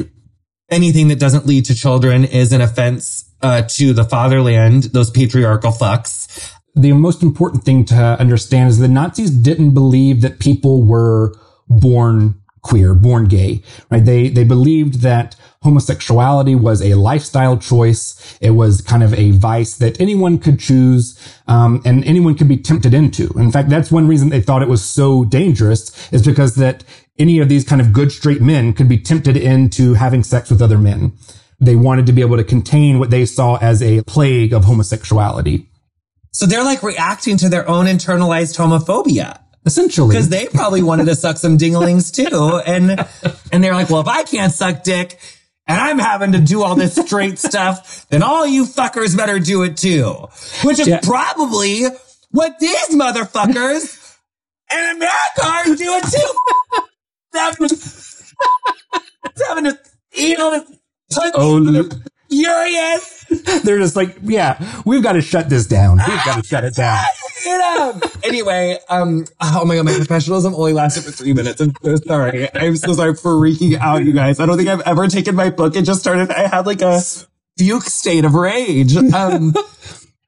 anything 0.69 1.09
that 1.09 1.19
doesn't 1.19 1.45
lead 1.45 1.65
to 1.65 1.75
children 1.75 2.23
is 2.23 2.53
an 2.53 2.61
offense 2.61 3.29
uh, 3.41 3.63
to 3.63 3.93
the 3.93 4.05
fatherland, 4.05 4.83
those 4.93 5.09
patriarchal 5.11 5.71
fucks. 5.71 6.51
the 6.75 6.93
most 6.93 7.21
important 7.21 7.63
thing 7.63 7.85
to 7.85 7.95
understand 7.95 8.69
is 8.69 8.79
the 8.79 8.87
Nazis 8.87 9.29
didn't 9.29 9.73
believe 9.73 10.21
that 10.21 10.39
people 10.39 10.83
were 10.83 11.33
born 11.69 12.35
queer, 12.63 12.95
born 12.95 13.25
gay, 13.25 13.61
right? 13.91 14.03
They, 14.03 14.29
they 14.29 14.43
believed 14.43 15.01
that 15.01 15.35
homosexuality 15.61 16.55
was 16.55 16.81
a 16.81 16.95
lifestyle 16.95 17.57
choice. 17.57 18.37
It 18.41 18.51
was 18.51 18.81
kind 18.81 19.03
of 19.03 19.13
a 19.13 19.31
vice 19.31 19.75
that 19.77 19.99
anyone 20.01 20.39
could 20.39 20.59
choose, 20.59 21.17
um, 21.47 21.81
and 21.85 22.03
anyone 22.05 22.35
could 22.35 22.47
be 22.47 22.57
tempted 22.57 22.93
into. 22.93 23.27
In 23.37 23.51
fact, 23.51 23.69
that's 23.69 23.91
one 23.91 24.07
reason 24.07 24.29
they 24.29 24.41
thought 24.41 24.63
it 24.63 24.69
was 24.69 24.83
so 24.83 25.23
dangerous 25.23 26.11
is 26.11 26.25
because 26.25 26.55
that 26.55 26.83
any 27.19 27.39
of 27.39 27.49
these 27.49 27.63
kind 27.63 27.79
of 27.79 27.93
good 27.93 28.11
straight 28.11 28.41
men 28.41 28.73
could 28.73 28.89
be 28.89 28.97
tempted 28.97 29.37
into 29.37 29.93
having 29.93 30.23
sex 30.23 30.49
with 30.49 30.61
other 30.61 30.79
men. 30.79 31.13
They 31.59 31.75
wanted 31.75 32.07
to 32.07 32.13
be 32.13 32.21
able 32.21 32.37
to 32.37 32.43
contain 32.43 32.99
what 32.99 33.09
they 33.09 33.25
saw 33.25 33.57
as 33.57 33.81
a 33.81 34.01
plague 34.03 34.53
of 34.53 34.65
homosexuality. 34.65 35.69
So 36.31 36.47
they're 36.47 36.63
like 36.63 36.81
reacting 36.81 37.37
to 37.37 37.49
their 37.49 37.69
own 37.69 37.85
internalized 37.85 38.57
homophobia. 38.57 39.42
Essentially. 39.65 40.09
because 40.09 40.29
they 40.29 40.47
probably 40.47 40.83
wanted 40.83 41.05
to 41.05 41.15
suck 41.15 41.37
some 41.37 41.57
dinglings 41.57 42.13
too. 42.13 42.61
And, 42.65 43.05
and 43.51 43.63
they're 43.63 43.73
like, 43.73 43.89
well, 43.89 44.01
if 44.01 44.07
I 44.07 44.23
can't 44.23 44.51
suck 44.53 44.83
dick 44.83 45.17
and 45.67 45.79
I'm 45.79 45.99
having 45.99 46.33
to 46.33 46.39
do 46.39 46.63
all 46.63 46.75
this 46.75 46.95
straight 46.95 47.39
stuff, 47.39 48.05
then 48.09 48.23
all 48.23 48.45
you 48.45 48.65
fuckers 48.65 49.15
better 49.15 49.39
do 49.39 49.63
it 49.63 49.77
too. 49.77 50.27
Which 50.63 50.79
is 50.79 50.87
Yeah. 50.87 50.99
probably 51.01 51.83
what 52.31 52.59
these 52.59 52.89
motherfuckers 52.89 54.17
in 54.71 54.95
America 54.97 55.45
are 55.45 55.75
doing 55.75 56.01
too. 56.01 56.33
having 57.33 57.69
to, 57.69 57.77
having 59.47 59.63
to 59.65 59.79
eat 60.15 60.39
all 60.39 60.51
this 60.51 60.69
pussy. 61.11 61.31
Oh, 61.35 61.59
furious. 62.41 63.25
they're 63.63 63.79
just 63.79 63.95
like, 63.95 64.17
yeah, 64.21 64.81
we've 64.85 65.03
got 65.03 65.13
to 65.13 65.21
shut 65.21 65.49
this 65.49 65.65
down. 65.65 65.97
We've 65.97 66.25
got 66.25 66.41
to 66.41 66.47
shut 66.47 66.63
it 66.63 66.75
down. 66.75 67.03
Anyway, 68.23 68.77
um, 68.89 69.25
oh 69.41 69.65
my 69.65 69.75
god, 69.75 69.83
my 69.83 69.93
professionalism 69.93 70.55
only 70.55 70.71
lasted 70.71 71.03
for 71.03 71.11
three 71.11 71.33
minutes. 71.33 71.59
I'm 71.59 71.73
so 71.83 71.97
sorry. 71.97 72.47
I'm 72.55 72.77
so 72.77 72.93
sorry 72.93 73.15
for 73.15 73.33
freaking 73.33 73.77
out, 73.79 74.05
you 74.05 74.13
guys. 74.13 74.39
I 74.39 74.45
don't 74.45 74.55
think 74.55 74.69
I've 74.69 74.79
ever 74.81 75.09
taken 75.09 75.35
my 75.35 75.49
book 75.49 75.75
and 75.75 75.85
just 75.85 75.99
started. 75.99 76.31
I 76.31 76.47
had 76.47 76.65
like 76.65 76.81
a 76.81 77.01
fugue 77.57 77.83
state 77.83 78.23
of 78.23 78.33
rage. 78.33 78.95
Um, 78.95 79.53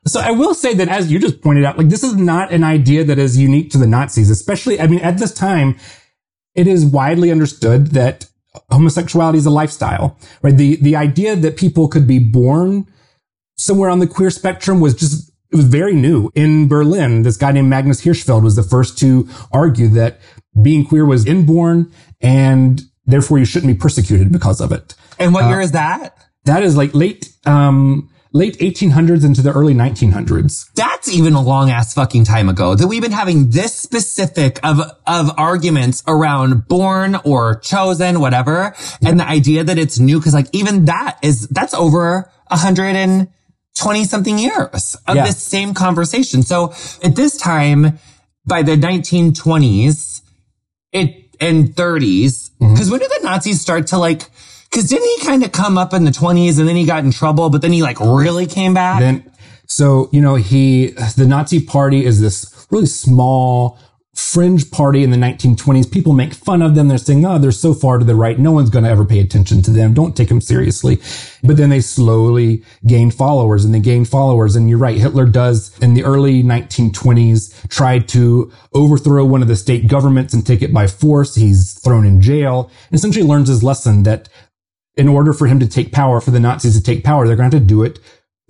So 0.07 0.19
I 0.19 0.31
will 0.31 0.53
say 0.53 0.75
that 0.75 0.87
as 0.87 1.11
you 1.11 1.17
just 1.17 1.41
pointed 1.41 1.65
out, 1.65 1.77
like 1.77 1.89
this 1.89 2.03
is 2.03 2.15
not 2.15 2.51
an 2.51 2.63
idea 2.63 3.03
that 3.03 3.17
is 3.17 3.37
unique 3.37 3.71
to 3.71 3.79
the 3.79 3.87
Nazis, 3.87 4.29
especially, 4.29 4.79
I 4.79 4.85
mean, 4.85 4.99
at 4.99 5.17
this 5.17 5.33
time, 5.33 5.77
it 6.53 6.67
is 6.67 6.85
widely 6.85 7.31
understood 7.31 7.87
that 7.87 8.29
homosexuality 8.69 9.37
is 9.37 9.45
a 9.45 9.49
lifestyle, 9.51 10.17
right? 10.41 10.55
The, 10.55 10.75
the 10.77 10.95
idea 10.95 11.35
that 11.35 11.57
people 11.57 11.87
could 11.87 12.07
be 12.07 12.19
born 12.19 12.87
somewhere 13.57 13.89
on 13.89 13.99
the 13.99 14.07
queer 14.07 14.29
spectrum 14.29 14.79
was 14.79 14.93
just, 14.93 15.31
it 15.51 15.55
was 15.55 15.65
very 15.65 15.93
new. 15.93 16.31
In 16.35 16.67
Berlin, 16.67 17.23
this 17.23 17.37
guy 17.37 17.51
named 17.51 17.69
Magnus 17.69 18.03
Hirschfeld 18.03 18.43
was 18.43 18.55
the 18.55 18.63
first 18.63 18.97
to 18.99 19.27
argue 19.51 19.87
that 19.89 20.19
being 20.61 20.85
queer 20.85 21.05
was 21.05 21.25
inborn 21.25 21.91
and 22.21 22.81
therefore 23.05 23.37
you 23.37 23.45
shouldn't 23.45 23.71
be 23.71 23.77
persecuted 23.79 24.31
because 24.31 24.59
of 24.61 24.71
it. 24.71 24.95
and 25.19 25.33
what 25.33 25.47
year 25.49 25.61
is 25.61 25.71
that? 25.71 26.17
That 26.45 26.63
is 26.63 26.75
like 26.75 26.93
late, 26.93 27.29
um, 27.45 28.09
late 28.35 28.59
1800s 28.59 29.23
into 29.23 29.41
the 29.41 29.51
early 29.51 29.73
1900s. 29.73 30.69
That's 30.73 31.09
even 31.09 31.33
a 31.33 31.41
long 31.41 31.69
ass 31.69 31.93
fucking 31.93 32.25
time 32.25 32.49
ago 32.49 32.75
that 32.75 32.85
we've 32.85 33.01
been 33.01 33.13
having 33.13 33.49
this 33.51 33.73
specific 33.73 34.59
of, 34.61 34.81
of 35.07 35.31
arguments 35.37 36.03
around 36.05 36.67
born 36.67 37.15
or 37.23 37.55
chosen, 37.55 38.19
whatever. 38.19 38.75
And 39.01 39.21
the 39.21 39.27
idea 39.27 39.63
that 39.63 39.77
it's 39.77 39.99
new. 39.99 40.19
Cause 40.19 40.33
like 40.33 40.47
even 40.51 40.83
that 40.85 41.17
is, 41.21 41.47
that's 41.47 41.73
over 41.73 42.29
a 42.47 42.57
hundred 42.57 42.97
and 42.97 43.29
twenty 43.73 44.03
something 44.03 44.37
years 44.37 44.97
of 45.07 45.15
Yeah. 45.15 45.25
this 45.25 45.41
same 45.41 45.73
conversation. 45.73 46.43
So 46.43 46.73
at 47.03 47.15
this 47.15 47.37
time, 47.37 47.99
by 48.45 48.63
the 48.63 48.75
1920s, 48.75 50.21
it 50.91 51.21
and 51.39 51.69
30s, 51.69 52.51
because 52.59 52.79
mm-hmm. 52.79 52.91
when 52.91 52.99
did 52.99 53.09
the 53.11 53.19
Nazis 53.23 53.61
start 53.61 53.87
to 53.87 53.97
like, 53.97 54.29
because 54.75 54.89
didn't 54.89 55.07
he 55.07 55.25
kind 55.25 55.41
of 55.41 55.53
come 55.53 55.77
up 55.77 55.93
in 55.93 56.03
the 56.03 56.11
20s 56.11 56.59
and 56.59 56.67
then 56.67 56.75
he 56.75 56.85
got 56.85 57.05
in 57.05 57.11
trouble, 57.11 57.49
but 57.49 57.61
then 57.61 57.71
he 57.71 57.81
like 57.81 57.97
really 58.01 58.45
came 58.45 58.73
back? 58.73 58.99
Then, 58.99 59.31
so, 59.67 60.09
you 60.11 60.19
know, 60.19 60.35
he, 60.35 60.87
the 61.15 61.25
Nazi 61.25 61.61
party 61.61 62.03
is 62.03 62.19
this 62.19 62.67
really 62.69 62.85
small 62.85 63.79
fringe 64.15 64.71
party 64.71 65.03
in 65.03 65.11
the 65.11 65.17
1920s. 65.17 65.91
People 65.91 66.13
make 66.13 66.33
fun 66.33 66.61
of 66.61 66.73
them. 66.73 66.87
They're 66.87 66.97
saying, 66.97 67.25
oh, 67.25 67.37
they're 67.37 67.51
so 67.51 67.73
far 67.73 67.97
to 67.97 68.05
the 68.05 68.15
right. 68.15 68.39
No 68.39 68.53
one's 68.53 68.69
going 68.69 68.85
to 68.85 68.89
ever 68.89 69.03
pay 69.05 69.19
attention 69.19 69.61
to 69.63 69.71
them. 69.71 69.93
Don't 69.93 70.15
take 70.15 70.29
them 70.29 70.39
seriously. 70.39 70.99
But 71.43 71.57
then 71.57 71.69
they 71.69 71.81
slowly 71.81 72.63
gain 72.87 73.11
followers 73.11 73.65
and 73.65 73.73
they 73.73 73.81
gain 73.81 74.05
followers. 74.05 74.55
And 74.55 74.69
you're 74.69 74.79
right. 74.79 74.97
Hitler 74.97 75.25
does 75.25 75.77
in 75.79 75.93
the 75.95 76.03
early 76.03 76.43
1920s 76.43 77.67
try 77.67 77.99
to 77.99 78.51
overthrow 78.73 79.25
one 79.25 79.41
of 79.41 79.49
the 79.49 79.55
state 79.55 79.87
governments 79.87 80.33
and 80.33 80.45
take 80.45 80.61
it 80.61 80.73
by 80.73 80.87
force. 80.87 81.35
He's 81.35 81.73
thrown 81.79 82.05
in 82.05 82.21
jail 82.21 82.71
and 82.89 82.97
essentially 82.97 83.25
learns 83.25 83.49
his 83.49 83.63
lesson 83.63 84.03
that 84.03 84.29
in 84.97 85.07
order 85.07 85.33
for 85.33 85.47
him 85.47 85.59
to 85.59 85.67
take 85.67 85.91
power, 85.91 86.21
for 86.21 86.31
the 86.31 86.39
Nazis 86.39 86.75
to 86.77 86.83
take 86.83 87.03
power, 87.03 87.27
they're 87.27 87.35
going 87.35 87.49
to 87.51 87.57
have 87.57 87.63
to 87.63 87.67
do 87.67 87.83
it 87.83 87.99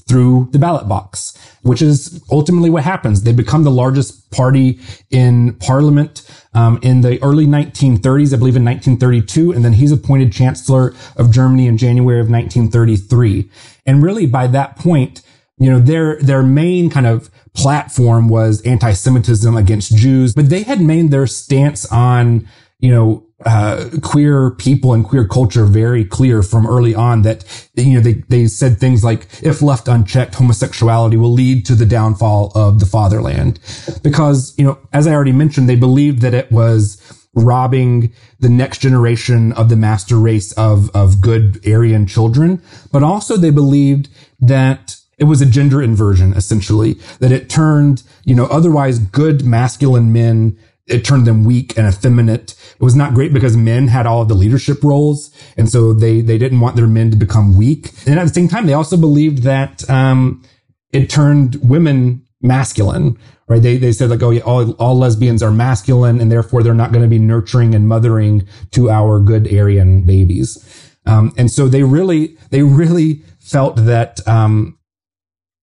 through 0.07 0.47
the 0.51 0.59
ballot 0.59 0.87
box, 0.87 1.35
which 1.63 1.81
is 1.81 2.23
ultimately 2.31 2.69
what 2.69 2.83
happens. 2.83 3.23
They 3.23 3.33
become 3.33 3.63
the 3.63 3.71
largest 3.71 4.29
party 4.31 4.79
in 5.09 5.55
parliament 5.55 6.29
um, 6.53 6.79
in 6.83 7.01
the 7.01 7.21
early 7.23 7.47
1930s, 7.47 8.33
I 8.33 8.37
believe 8.37 8.55
in 8.55 8.63
1932, 8.63 9.51
and 9.51 9.65
then 9.65 9.73
he's 9.73 9.91
appointed 9.91 10.31
chancellor 10.31 10.93
of 11.15 11.31
Germany 11.31 11.65
in 11.65 11.77
January 11.77 12.19
of 12.19 12.29
1933. 12.29 13.49
And 13.87 14.03
really, 14.03 14.27
by 14.27 14.45
that 14.47 14.75
point, 14.77 15.23
you 15.57 15.71
know, 15.71 15.79
their 15.79 16.17
their 16.21 16.43
main 16.43 16.89
kind 16.89 17.07
of 17.07 17.31
platform 17.53 18.27
was 18.27 18.61
anti-Semitism 18.61 19.55
against 19.55 19.95
Jews, 19.95 20.35
but 20.35 20.49
they 20.49 20.63
had 20.63 20.81
made 20.81 21.11
their 21.11 21.25
stance 21.25 21.85
on 21.91 22.47
you 22.79 22.91
know, 22.91 23.24
uh, 23.43 23.89
queer 24.01 24.51
people 24.51 24.93
and 24.93 25.03
queer 25.03 25.27
culture 25.27 25.65
very 25.65 26.05
clear 26.05 26.41
from 26.41 26.65
early 26.65 26.95
on 26.95 27.23
that, 27.23 27.43
you 27.75 27.95
know, 27.95 27.99
they, 27.99 28.13
they 28.29 28.47
said 28.47 28.77
things 28.77 29.03
like, 29.03 29.27
if 29.43 29.61
left 29.61 29.87
unchecked, 29.87 30.35
homosexuality 30.35 31.17
will 31.17 31.33
lead 31.33 31.65
to 31.65 31.75
the 31.75 31.85
downfall 31.85 32.51
of 32.55 32.79
the 32.79 32.85
fatherland. 32.85 33.59
Because, 34.01 34.53
you 34.57 34.63
know, 34.63 34.77
as 34.93 35.05
I 35.05 35.13
already 35.13 35.33
mentioned, 35.33 35.67
they 35.67 35.75
believed 35.75 36.21
that 36.21 36.33
it 36.33 36.49
was 36.49 37.01
robbing 37.33 38.13
the 38.39 38.49
next 38.49 38.77
generation 38.77 39.51
of 39.53 39.67
the 39.67 39.75
master 39.75 40.17
race 40.17 40.53
of, 40.53 40.89
of 40.95 41.19
good 41.19 41.59
Aryan 41.67 42.07
children. 42.07 42.61
But 42.93 43.03
also 43.03 43.35
they 43.35 43.49
believed 43.49 44.07
that 44.39 44.95
it 45.17 45.25
was 45.25 45.41
a 45.41 45.45
gender 45.45 45.81
inversion, 45.81 46.33
essentially, 46.33 46.93
that 47.19 47.33
it 47.33 47.49
turned, 47.49 48.03
you 48.23 48.35
know, 48.35 48.45
otherwise 48.45 48.99
good 48.99 49.45
masculine 49.45 50.13
men 50.13 50.57
it 50.87 51.03
turned 51.03 51.25
them 51.25 51.43
weak 51.43 51.77
and 51.77 51.87
effeminate. 51.87 52.51
It 52.51 52.83
was 52.83 52.95
not 52.95 53.13
great 53.13 53.33
because 53.33 53.57
men 53.57 53.87
had 53.87 54.05
all 54.05 54.21
of 54.21 54.27
the 54.27 54.35
leadership 54.35 54.83
roles. 54.83 55.31
And 55.57 55.69
so 55.69 55.93
they, 55.93 56.21
they 56.21 56.37
didn't 56.37 56.59
want 56.59 56.75
their 56.75 56.87
men 56.87 57.09
to 57.11 57.17
become 57.17 57.57
weak. 57.57 57.91
And 58.05 58.19
at 58.19 58.27
the 58.27 58.33
same 58.33 58.47
time, 58.47 58.67
they 58.67 58.73
also 58.73 58.97
believed 58.97 59.43
that, 59.43 59.87
um, 59.89 60.43
it 60.91 61.09
turned 61.09 61.55
women 61.67 62.25
masculine, 62.41 63.17
right? 63.47 63.61
They, 63.61 63.77
they 63.77 63.91
said 63.91 64.09
like, 64.11 64.21
oh 64.21 64.29
yeah, 64.29 64.41
all, 64.41 64.71
all 64.73 64.97
lesbians 64.97 65.41
are 65.41 65.51
masculine 65.51 66.21
and 66.21 66.31
therefore 66.31 66.61
they're 66.61 66.73
not 66.73 66.91
going 66.91 67.03
to 67.03 67.09
be 67.09 67.19
nurturing 67.19 67.73
and 67.73 67.87
mothering 67.87 68.47
to 68.71 68.89
our 68.89 69.19
good 69.19 69.51
Aryan 69.51 70.03
babies. 70.03 70.91
Um, 71.07 71.33
and 71.37 71.51
so 71.51 71.67
they 71.67 71.83
really, 71.83 72.37
they 72.51 72.61
really 72.61 73.23
felt 73.39 73.75
that, 73.77 74.25
um, 74.27 74.77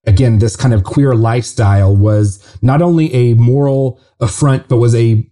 again, 0.05 0.39
this 0.39 0.57
kind 0.57 0.75
of 0.75 0.85
queer 0.85 1.15
lifestyle 1.15 1.95
was 1.95 2.43
not 2.63 2.83
only 2.83 3.13
a 3.15 3.35
moral 3.35 4.01
affront, 4.21 4.69
but 4.69 4.79
was 4.79 4.95
a 4.95 5.29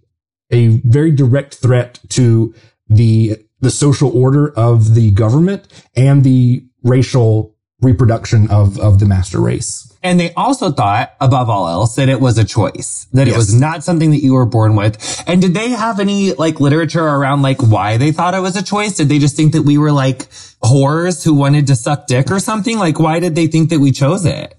a 0.52 0.68
very 0.84 1.12
direct 1.12 1.56
threat 1.56 2.00
to 2.10 2.54
the 2.88 3.36
the 3.60 3.70
social 3.70 4.16
order 4.16 4.52
of 4.58 4.94
the 4.94 5.10
government 5.12 5.68
and 5.94 6.24
the 6.24 6.64
racial 6.82 7.56
reproduction 7.82 8.50
of 8.50 8.78
of 8.78 9.00
the 9.00 9.06
master 9.06 9.40
race. 9.40 9.86
And 10.02 10.18
they 10.18 10.32
also 10.32 10.70
thought, 10.70 11.14
above 11.20 11.50
all 11.50 11.68
else, 11.68 11.96
that 11.96 12.08
it 12.08 12.22
was 12.22 12.38
a 12.38 12.44
choice, 12.44 13.06
that 13.12 13.28
it 13.28 13.36
was 13.36 13.54
not 13.54 13.84
something 13.84 14.12
that 14.12 14.22
you 14.22 14.32
were 14.32 14.46
born 14.46 14.74
with. 14.74 15.22
And 15.26 15.42
did 15.42 15.52
they 15.52 15.68
have 15.70 16.00
any 16.00 16.32
like 16.32 16.58
literature 16.58 17.04
around 17.06 17.42
like 17.42 17.60
why 17.60 17.98
they 17.98 18.10
thought 18.10 18.34
it 18.34 18.40
was 18.40 18.56
a 18.56 18.62
choice? 18.62 18.96
Did 18.96 19.10
they 19.10 19.18
just 19.18 19.36
think 19.36 19.52
that 19.52 19.62
we 19.62 19.76
were 19.76 19.92
like 19.92 20.30
whores 20.62 21.22
who 21.22 21.34
wanted 21.34 21.66
to 21.66 21.76
suck 21.76 22.06
dick 22.06 22.30
or 22.30 22.40
something? 22.40 22.78
Like, 22.78 22.98
why 22.98 23.20
did 23.20 23.34
they 23.34 23.46
think 23.46 23.68
that 23.70 23.78
we 23.78 23.92
chose 23.92 24.24
it? 24.24 24.54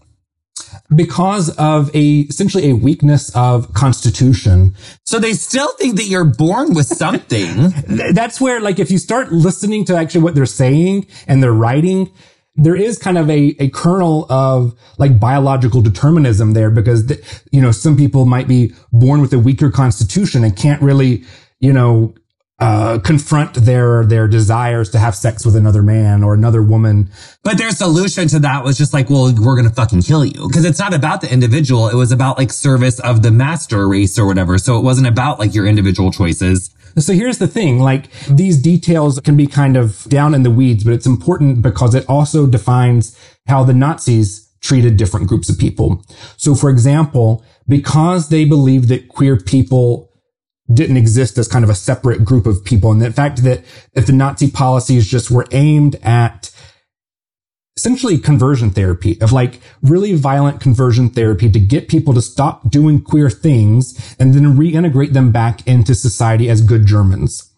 Because 0.93 1.49
of 1.57 1.93
a 1.95 2.21
essentially 2.21 2.69
a 2.69 2.75
weakness 2.75 3.33
of 3.35 3.73
constitution. 3.73 4.75
So 5.05 5.19
they 5.19 5.33
still 5.33 5.71
think 5.77 5.95
that 5.97 6.05
you're 6.05 6.25
born 6.25 6.73
with 6.73 6.87
something. 6.87 7.73
That's 8.13 8.39
where 8.39 8.59
like 8.59 8.79
if 8.79 8.91
you 8.91 8.97
start 8.97 9.31
listening 9.31 9.85
to 9.85 9.95
actually 9.95 10.21
what 10.21 10.35
they're 10.35 10.45
saying 10.45 11.07
and 11.27 11.41
they're 11.41 11.53
writing, 11.53 12.11
there 12.55 12.75
is 12.75 12.97
kind 12.97 13.17
of 13.17 13.29
a, 13.29 13.55
a 13.59 13.69
kernel 13.69 14.25
of 14.31 14.75
like 14.97 15.19
biological 15.19 15.81
determinism 15.81 16.53
there 16.53 16.69
because, 16.69 17.07
th- 17.07 17.19
you 17.51 17.61
know, 17.61 17.71
some 17.71 17.95
people 17.95 18.25
might 18.25 18.47
be 18.47 18.73
born 18.91 19.21
with 19.21 19.33
a 19.33 19.39
weaker 19.39 19.71
constitution 19.71 20.43
and 20.43 20.55
can't 20.55 20.81
really, 20.81 21.23
you 21.59 21.71
know, 21.71 22.13
uh, 22.61 22.99
confront 22.99 23.55
their, 23.55 24.05
their 24.05 24.27
desires 24.27 24.91
to 24.91 24.99
have 24.99 25.15
sex 25.15 25.43
with 25.43 25.55
another 25.55 25.81
man 25.81 26.23
or 26.23 26.35
another 26.35 26.61
woman. 26.61 27.09
But 27.41 27.57
their 27.57 27.71
solution 27.71 28.27
to 28.27 28.39
that 28.39 28.63
was 28.63 28.77
just 28.77 28.93
like, 28.93 29.09
well, 29.09 29.33
we're 29.35 29.61
to 29.63 29.71
fucking 29.71 30.03
kill 30.03 30.23
you. 30.23 30.47
Cause 30.49 30.63
it's 30.63 30.77
not 30.77 30.93
about 30.93 31.21
the 31.21 31.33
individual. 31.33 31.87
It 31.89 31.95
was 31.95 32.11
about 32.11 32.37
like 32.37 32.51
service 32.51 32.99
of 32.99 33.23
the 33.23 33.31
master 33.31 33.87
race 33.87 34.19
or 34.19 34.27
whatever. 34.27 34.59
So 34.59 34.77
it 34.77 34.83
wasn't 34.83 35.07
about 35.07 35.39
like 35.39 35.55
your 35.55 35.65
individual 35.65 36.11
choices. 36.11 36.69
So 36.99 37.13
here's 37.13 37.39
the 37.39 37.47
thing, 37.47 37.79
like 37.79 38.11
these 38.27 38.61
details 38.61 39.19
can 39.21 39.35
be 39.35 39.47
kind 39.47 39.75
of 39.75 40.03
down 40.03 40.35
in 40.35 40.43
the 40.43 40.51
weeds, 40.51 40.83
but 40.83 40.93
it's 40.93 41.07
important 41.07 41.63
because 41.63 41.95
it 41.95 42.05
also 42.07 42.45
defines 42.45 43.17
how 43.47 43.63
the 43.63 43.73
Nazis 43.73 44.47
treated 44.61 44.97
different 44.97 45.27
groups 45.27 45.49
of 45.49 45.57
people. 45.57 46.05
So 46.37 46.53
for 46.53 46.69
example, 46.69 47.43
because 47.67 48.29
they 48.29 48.45
believed 48.45 48.89
that 48.89 49.07
queer 49.07 49.35
people 49.37 50.10
didn't 50.73 50.97
exist 50.97 51.37
as 51.37 51.47
kind 51.47 51.63
of 51.63 51.69
a 51.69 51.75
separate 51.75 52.23
group 52.23 52.45
of 52.45 52.63
people. 52.63 52.91
And 52.91 53.01
the 53.01 53.11
fact 53.11 53.43
that 53.43 53.63
if 53.93 54.05
the 54.05 54.13
Nazi 54.13 54.49
policies 54.49 55.07
just 55.07 55.31
were 55.31 55.47
aimed 55.51 55.95
at 56.03 56.51
essentially 57.77 58.17
conversion 58.17 58.69
therapy 58.69 59.19
of 59.21 59.31
like 59.31 59.59
really 59.81 60.13
violent 60.13 60.59
conversion 60.59 61.09
therapy 61.09 61.49
to 61.49 61.59
get 61.59 61.87
people 61.87 62.13
to 62.13 62.21
stop 62.21 62.69
doing 62.69 63.01
queer 63.01 63.29
things 63.29 64.15
and 64.19 64.33
then 64.33 64.57
reintegrate 64.57 65.13
them 65.13 65.31
back 65.31 65.65
into 65.65 65.95
society 65.95 66.49
as 66.49 66.61
good 66.61 66.85
Germans. 66.85 67.49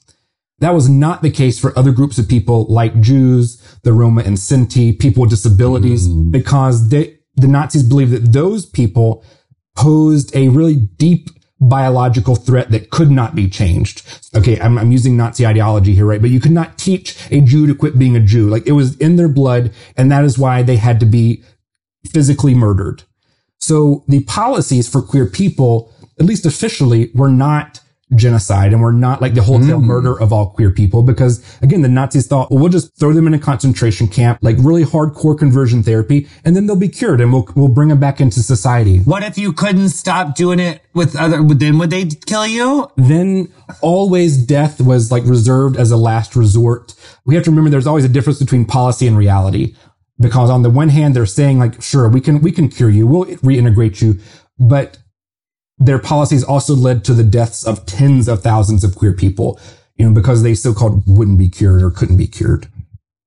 That 0.60 0.74
was 0.74 0.88
not 0.88 1.24
the 1.24 1.32
case 1.32 1.60
for 1.60 1.78
other 1.78 1.92
groups 1.92 2.18
of 2.18 2.30
people 2.30 2.66
like 2.70 3.02
Jews, 3.02 3.62
the 3.84 3.92
Roma 3.92 4.22
and 4.22 4.38
Sinti, 4.38 4.98
people 4.98 5.22
with 5.22 5.32
disabilities, 5.32 6.08
mm. 6.08 6.32
because 6.32 6.90
they, 6.90 7.18
the 7.36 7.48
Nazis 7.48 7.84
believed 7.84 8.12
that 8.12 8.32
those 8.32 8.66
people 8.66 9.26
posed 9.76 10.34
a 10.36 10.50
really 10.50 10.76
deep 10.76 11.28
biological 11.70 12.36
threat 12.36 12.72
that 12.72 12.90
could 12.90 13.12
not 13.12 13.36
be 13.36 13.50
changed. 13.50 14.04
Okay, 14.36 14.60
I'm, 14.60 14.78
I'm 14.78 14.92
using 14.92 15.18
Nazi 15.18 15.46
ideology 15.46 15.94
here, 15.94 16.06
right? 16.06 16.22
But 16.22 16.30
you 16.30 16.40
could 16.40 16.52
not 16.52 16.78
teach 16.78 17.16
a 17.32 17.42
Jew 17.42 17.68
to 17.68 17.76
quit 17.76 17.98
being 17.98 18.16
a 18.16 18.20
Jew. 18.20 18.50
Like 18.50 18.68
it 18.68 18.74
was 18.74 18.98
in 18.98 19.16
their 19.16 19.30
blood, 19.30 19.72
and 19.98 20.12
that 20.12 20.24
is 20.24 20.38
why 20.38 20.64
they 20.64 20.78
had 20.78 21.00
to 21.00 21.06
be 21.06 21.44
physically 22.12 22.54
murdered. 22.54 23.04
So 23.60 24.04
the 24.08 24.24
policies 24.24 24.90
for 24.90 25.02
queer 25.02 25.26
people, 25.26 25.94
at 26.20 26.26
least 26.26 26.46
officially, 26.46 27.12
were 27.14 27.32
not 27.32 27.80
genocide 28.16 28.74
and 28.74 28.82
we're 28.82 28.92
not 28.92 29.22
like 29.22 29.34
the 29.34 29.44
wholesale 29.44 29.80
mm. 29.80 29.86
murder 29.86 30.20
of 30.20 30.34
all 30.34 30.50
queer 30.50 30.72
people 30.72 31.04
because 31.04 31.44
again, 31.62 31.82
the 31.82 31.90
Nazis 31.90 32.28
thought, 32.28 32.52
well, 32.52 32.60
we'll 32.60 32.72
just 32.72 32.98
throw 33.00 33.14
them 33.14 33.28
in 33.28 33.34
a 33.34 33.40
concentration 33.40 34.08
camp, 34.08 34.40
like 34.42 34.56
really 34.60 34.84
hardcore 34.84 35.38
conversion 35.38 35.84
therapy, 35.84 36.28
and 36.44 36.56
then 36.56 36.68
they'll 36.68 36.76
be 36.76 36.90
cured 36.90 37.22
and 37.22 37.32
we'll, 37.32 37.48
we'll 37.56 37.68
bring 37.68 37.90
them 37.90 38.00
back 38.00 38.20
into 38.20 38.42
society. 38.42 39.00
What 39.00 39.24
if 39.24 39.38
you 39.38 39.54
couldn't 39.54 39.90
stop 39.90 40.36
doing 40.36 40.60
it 40.60 40.82
with 40.94 41.16
other, 41.16 41.44
then 41.44 41.78
would 41.78 41.90
they 41.90 42.06
kill 42.06 42.48
you? 42.48 42.88
then 42.98 43.52
always 43.82 44.38
death 44.38 44.82
was 44.82 45.12
like 45.12 45.24
reserved 45.26 45.78
as 45.78 45.92
a 45.92 45.98
last 45.98 46.36
resort. 46.36 46.94
We 47.26 47.36
have 47.36 47.44
to 47.46 47.52
remember 47.52 47.70
there's 47.70 47.88
always 47.88 48.06
a 48.06 48.10
difference 48.10 48.40
between 48.40 48.66
policy 48.66 49.08
and 49.08 49.18
reality. 49.18 49.76
Because 50.20 50.50
on 50.50 50.62
the 50.62 50.70
one 50.70 50.90
hand, 50.90 51.16
they're 51.16 51.26
saying 51.26 51.58
like, 51.58 51.82
sure, 51.82 52.08
we 52.08 52.22
can, 52.22 52.42
we 52.42 52.52
can 52.52 52.70
cure 52.70 52.90
you. 52.90 53.08
We'll 53.08 53.26
reintegrate 53.26 54.02
you. 54.02 54.20
But 54.60 55.00
their 55.86 56.00
policies 56.00 56.44
also 56.44 56.76
led 56.76 57.04
to 57.06 57.14
the 57.14 57.24
deaths 57.24 57.66
of 57.66 57.86
tens 57.86 58.28
of 58.28 58.42
thousands 58.42 58.84
of 58.84 58.96
queer 58.96 59.14
people, 59.14 59.60
you 59.96 60.06
know, 60.06 60.14
because 60.14 60.44
they 60.44 60.54
so-called 60.54 61.04
wouldn't 61.06 61.38
be 61.38 61.50
cured 61.50 61.84
or 61.84 61.92
couldn't 61.92 62.18
be 62.18 62.28
cured. 62.28 62.68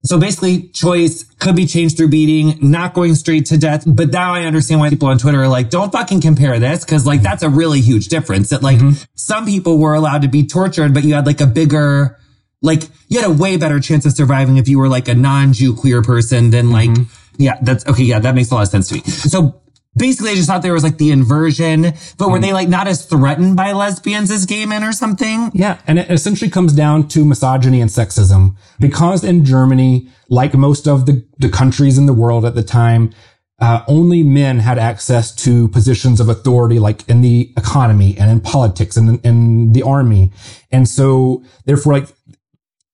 So 0.04 0.20
basically, 0.20 0.68
choice 0.68 1.24
could 1.40 1.56
be 1.56 1.66
changed 1.66 1.96
through 1.96 2.10
beating, 2.10 2.58
not 2.60 2.94
going 2.94 3.16
straight 3.16 3.46
to 3.46 3.58
death. 3.58 3.82
But 3.86 4.12
now 4.12 4.34
I 4.34 4.44
understand 4.44 4.80
why 4.80 4.88
people 4.88 5.08
on 5.08 5.18
Twitter 5.18 5.42
are 5.42 5.48
like, 5.48 5.68
don't 5.68 5.90
fucking 5.90 6.20
compare 6.20 6.60
this. 6.60 6.84
Cause 6.84 7.06
like, 7.06 7.22
that's 7.22 7.42
a 7.42 7.48
really 7.48 7.80
huge 7.80 8.06
difference 8.06 8.50
that 8.50 8.62
like 8.62 8.78
mm-hmm. 8.78 9.02
some 9.16 9.46
people 9.46 9.78
were 9.78 9.94
allowed 9.94 10.22
to 10.22 10.28
be 10.28 10.46
tortured, 10.46 10.94
but 10.94 11.02
you 11.02 11.14
had 11.14 11.26
like 11.26 11.40
a 11.40 11.46
bigger, 11.46 12.18
like 12.62 12.84
you 13.08 13.20
had 13.20 13.28
a 13.28 13.34
way 13.34 13.56
better 13.56 13.80
chance 13.80 14.06
of 14.06 14.12
surviving 14.12 14.58
if 14.58 14.68
you 14.68 14.78
were 14.78 14.88
like 14.88 15.08
a 15.08 15.14
non-Jew 15.14 15.74
queer 15.74 16.02
person 16.02 16.50
than 16.50 16.70
like, 16.70 16.90
mm-hmm. 16.90 17.42
yeah, 17.42 17.58
that's 17.62 17.84
okay. 17.88 18.04
Yeah, 18.04 18.20
that 18.20 18.34
makes 18.36 18.52
a 18.52 18.54
lot 18.54 18.62
of 18.62 18.68
sense 18.68 18.88
to 18.90 18.94
me. 18.94 19.00
So 19.02 19.60
basically, 19.96 20.32
I 20.32 20.34
just 20.34 20.48
thought 20.48 20.62
there 20.62 20.72
was 20.72 20.84
like 20.84 20.98
the 20.98 21.10
inversion, 21.10 21.92
but 22.18 22.30
were 22.30 22.38
they 22.38 22.52
like 22.52 22.68
not 22.68 22.86
as 22.86 23.06
threatened 23.06 23.56
by 23.56 23.72
lesbians 23.72 24.30
as 24.30 24.46
gay 24.46 24.66
men 24.66 24.84
or 24.84 24.92
something? 24.92 25.50
Yeah, 25.54 25.80
and 25.86 25.98
it 25.98 26.10
essentially 26.10 26.50
comes 26.50 26.72
down 26.72 27.08
to 27.08 27.24
misogyny 27.24 27.80
and 27.80 27.90
sexism. 27.90 28.56
Because 28.78 29.24
in 29.24 29.44
Germany, 29.44 30.08
like 30.28 30.54
most 30.54 30.86
of 30.86 31.06
the, 31.06 31.24
the 31.38 31.48
countries 31.48 31.98
in 31.98 32.06
the 32.06 32.12
world 32.12 32.44
at 32.44 32.54
the 32.54 32.62
time, 32.62 33.12
uh, 33.58 33.82
only 33.88 34.22
men 34.22 34.58
had 34.58 34.78
access 34.78 35.34
to 35.34 35.68
positions 35.68 36.20
of 36.20 36.28
authority, 36.28 36.78
like 36.78 37.08
in 37.08 37.22
the 37.22 37.52
economy 37.56 38.14
and 38.18 38.30
in 38.30 38.40
politics 38.40 38.96
and 38.98 39.08
in, 39.08 39.18
in 39.20 39.72
the 39.72 39.82
army. 39.82 40.30
And 40.70 40.86
so, 40.86 41.42
therefore, 41.64 41.94
like 41.94 42.08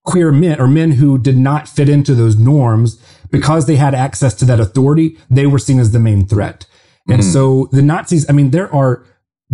queer 0.05 0.30
men 0.30 0.61
or 0.61 0.68
men 0.68 0.92
who 0.92 1.18
did 1.18 1.36
not 1.36 1.68
fit 1.68 1.88
into 1.88 2.14
those 2.14 2.36
norms, 2.36 3.00
because 3.30 3.66
they 3.66 3.76
had 3.76 3.94
access 3.94 4.34
to 4.34 4.44
that 4.44 4.61
authority, 4.61 5.16
they 5.30 5.46
were 5.46 5.59
seen 5.59 5.80
as 5.80 5.90
the 5.90 5.98
main 5.98 6.26
threat. 6.26 6.66
And 7.09 7.24
so 7.24 7.68
the 7.72 7.82
Nazis, 7.82 8.28
I 8.28 8.32
mean, 8.32 8.50
there 8.50 8.72
are 8.74 9.05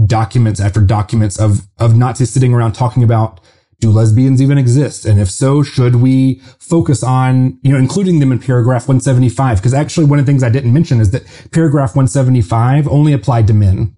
documents 0.07 0.61
after 0.61 0.81
documents 0.81 1.39
of, 1.39 1.67
of 1.79 1.97
Nazis 1.97 2.31
sitting 2.31 2.53
around 2.53 2.73
talking 2.73 3.03
about 3.03 3.41
do 3.81 3.91
lesbians 3.91 4.43
even 4.43 4.59
exist? 4.59 5.05
And 5.05 5.21
if 5.21 5.31
so, 5.31 5.63
should 5.63 5.97
we 5.97 6.41
focus 6.59 7.03
on, 7.03 7.59
you 7.63 7.73
know, 7.73 7.79
including 7.79 8.19
them 8.19 8.33
in 8.33 8.41
paragraph 8.41 8.89
175? 8.89 9.59
Because 9.59 9.75
actually 9.75 10.07
one 10.07 10.19
of 10.19 10.27
the 10.27 10.33
things 10.33 10.43
I 10.43 10.49
didn't 10.49 10.73
mention 10.73 11.01
is 11.01 11.13
that 11.13 11.25
paragraph 11.53 11.91
175 11.91 12.89
only 12.89 13.13
applied 13.13 13.47
to 13.47 13.55
men. 13.55 13.97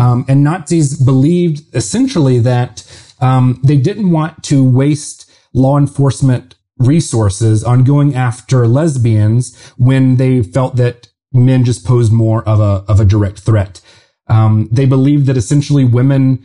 Um, 0.00 0.24
and 0.26 0.42
Nazis 0.42 0.98
believed 0.98 1.62
essentially 1.74 2.38
that 2.40 2.82
um, 3.20 3.60
they 3.62 3.76
didn't 3.76 4.10
want 4.10 4.42
to 4.44 4.68
waste 4.68 5.30
law 5.52 5.78
enforcement 5.78 6.54
resources 6.78 7.62
on 7.62 7.84
going 7.84 8.14
after 8.14 8.66
lesbians 8.66 9.56
when 9.76 10.16
they 10.16 10.42
felt 10.42 10.76
that 10.76 11.08
men 11.34 11.64
just 11.64 11.84
posed 11.84 12.12
more 12.12 12.42
of 12.48 12.60
a 12.60 12.84
of 12.90 13.00
a 13.00 13.04
direct 13.04 13.40
threat. 13.40 13.80
Um, 14.28 14.68
they 14.72 14.86
believed 14.86 15.26
that 15.26 15.36
essentially 15.36 15.84
women 15.84 16.44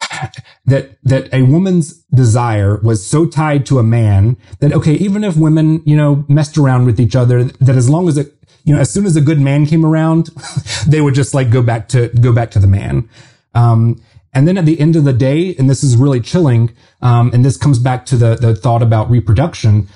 that 0.66 0.98
that 1.02 1.32
a 1.32 1.42
woman's 1.42 2.02
desire 2.14 2.78
was 2.78 3.06
so 3.06 3.26
tied 3.26 3.66
to 3.66 3.78
a 3.78 3.82
man 3.82 4.36
that 4.60 4.72
okay, 4.72 4.94
even 4.94 5.24
if 5.24 5.36
women 5.36 5.82
you 5.84 5.96
know 5.96 6.24
messed 6.28 6.58
around 6.58 6.86
with 6.86 7.00
each 7.00 7.16
other, 7.16 7.44
that 7.44 7.76
as 7.76 7.88
long 7.88 8.08
as 8.08 8.16
it 8.16 8.34
you 8.64 8.74
know 8.74 8.80
as 8.80 8.90
soon 8.90 9.06
as 9.06 9.16
a 9.16 9.20
good 9.20 9.40
man 9.40 9.66
came 9.66 9.84
around, 9.84 10.30
they 10.86 11.00
would 11.00 11.14
just 11.14 11.34
like 11.34 11.50
go 11.50 11.62
back 11.62 11.88
to 11.88 12.08
go 12.20 12.32
back 12.32 12.50
to 12.52 12.58
the 12.58 12.66
man. 12.66 13.08
Um, 13.54 14.00
and 14.34 14.46
then 14.46 14.58
at 14.58 14.66
the 14.66 14.78
end 14.78 14.94
of 14.94 15.04
the 15.04 15.12
day, 15.12 15.56
and 15.56 15.70
this 15.70 15.82
is 15.82 15.96
really 15.96 16.20
chilling, 16.20 16.74
um, 17.00 17.30
and 17.32 17.44
this 17.44 17.56
comes 17.56 17.78
back 17.78 18.06
to 18.06 18.16
the 18.16 18.36
the 18.36 18.54
thought 18.54 18.82
about 18.82 19.10
reproduction. 19.10 19.88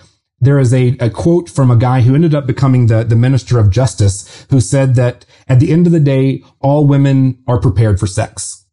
There 0.43 0.59
is 0.59 0.75
a, 0.75 0.97
a 0.99 1.09
quote 1.09 1.49
from 1.49 1.71
a 1.71 1.77
guy 1.77 2.01
who 2.01 2.17
ended 2.17 2.35
up 2.35 2.49
becoming 2.49 2.89
the, 2.89 3.05
the 3.05 3.15
minister 3.17 3.61
of 3.61 3.71
justice 3.71 4.45
who 4.51 4.61
said 4.61 4.97
that 4.97 5.25
at 5.49 5.61
the 5.61 5.73
end 5.73 5.87
of 5.87 5.93
the 5.93 6.01
day, 6.01 6.43
all 6.61 6.85
women 6.85 7.43
are 7.47 7.61
prepared 7.61 8.01
for 8.01 8.09
sex. 8.09 8.67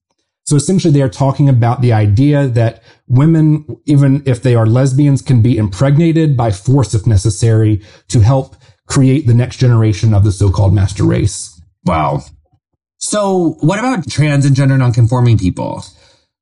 So 0.45 0.55
essentially 0.55 0.91
they 0.91 1.03
are 1.03 1.09
talking 1.09 1.47
about 1.47 1.81
the 1.81 1.93
idea 1.93 2.47
that 2.47 2.81
women, 3.07 3.77
even 3.85 4.23
if 4.25 4.41
they 4.41 4.55
are 4.55 4.65
lesbians, 4.65 5.21
can 5.21 5.43
be 5.43 5.57
impregnated 5.57 6.35
by 6.35 6.49
force 6.49 6.95
if 6.95 7.05
necessary 7.05 7.83
to 8.07 8.21
help 8.21 8.55
create 8.87 9.27
the 9.27 9.35
next 9.35 9.57
generation 9.57 10.11
of 10.11 10.23
the 10.23 10.31
so-called 10.31 10.73
master 10.73 11.03
race. 11.03 11.61
Wow. 11.85 12.23
So 12.97 13.57
what 13.59 13.77
about 13.77 14.09
trans 14.09 14.43
and 14.43 14.55
gender 14.55 14.75
nonconforming 14.75 15.37
people? 15.37 15.85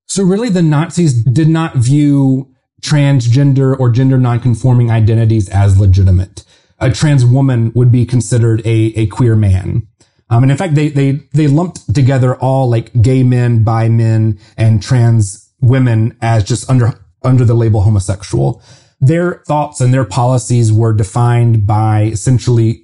So 0.06 0.24
really 0.24 0.48
the 0.48 0.62
Nazis 0.62 1.22
did 1.22 1.50
not 1.50 1.76
view 1.76 2.54
transgender 2.82 3.78
or 3.80 3.90
gender 3.90 4.18
nonconforming 4.18 4.92
identities 4.92 5.50
as 5.50 5.80
legitimate. 5.80 6.44
A 6.80 6.92
trans 6.92 7.26
woman 7.26 7.72
would 7.74 7.92
be 7.92 8.06
considered 8.06 8.62
a, 8.66 8.94
a 8.96 9.08
queer 9.08 9.36
man. 9.36 9.88
Um, 10.30 10.44
and 10.44 10.52
in 10.52 10.58
fact, 10.58 10.76
they, 10.76 10.90
they, 10.90 11.12
they 11.34 11.48
lumped 11.48 11.94
together 11.94 12.36
all 12.36 12.70
like 12.70 12.92
gay 13.02 13.24
men, 13.24 13.64
bi 13.64 13.90
men, 13.90 14.40
and 14.58 14.84
trans 14.84 15.52
women 15.62 16.18
as 16.22 16.44
just 16.44 16.70
under, 16.70 17.00
under 17.24 17.46
the 17.46 17.56
label 17.56 17.82
homosexual. 17.82 18.62
Their 19.00 19.44
thoughts 19.48 19.80
and 19.82 19.94
their 19.94 20.06
policies 20.06 20.72
were 20.72 20.94
defined 20.94 21.66
by 21.66 22.04
essentially 22.04 22.84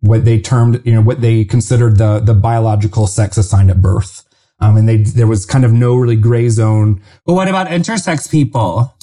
what 0.00 0.24
they 0.24 0.40
termed, 0.40 0.82
you 0.84 0.94
know, 0.94 1.00
what 1.00 1.20
they 1.20 1.44
considered 1.44 1.96
the, 1.98 2.20
the 2.20 2.34
biological 2.34 3.06
sex 3.06 3.36
assigned 3.36 3.70
at 3.70 3.82
birth. 3.82 4.24
Um, 4.60 4.76
and 4.76 4.88
they, 4.88 4.98
there 4.98 5.26
was 5.26 5.44
kind 5.44 5.64
of 5.64 5.72
no 5.72 5.96
really 5.96 6.16
gray 6.16 6.48
zone. 6.48 7.02
But 7.26 7.34
what 7.34 7.48
about 7.48 7.66
intersex 7.66 8.30
people? 8.30 8.94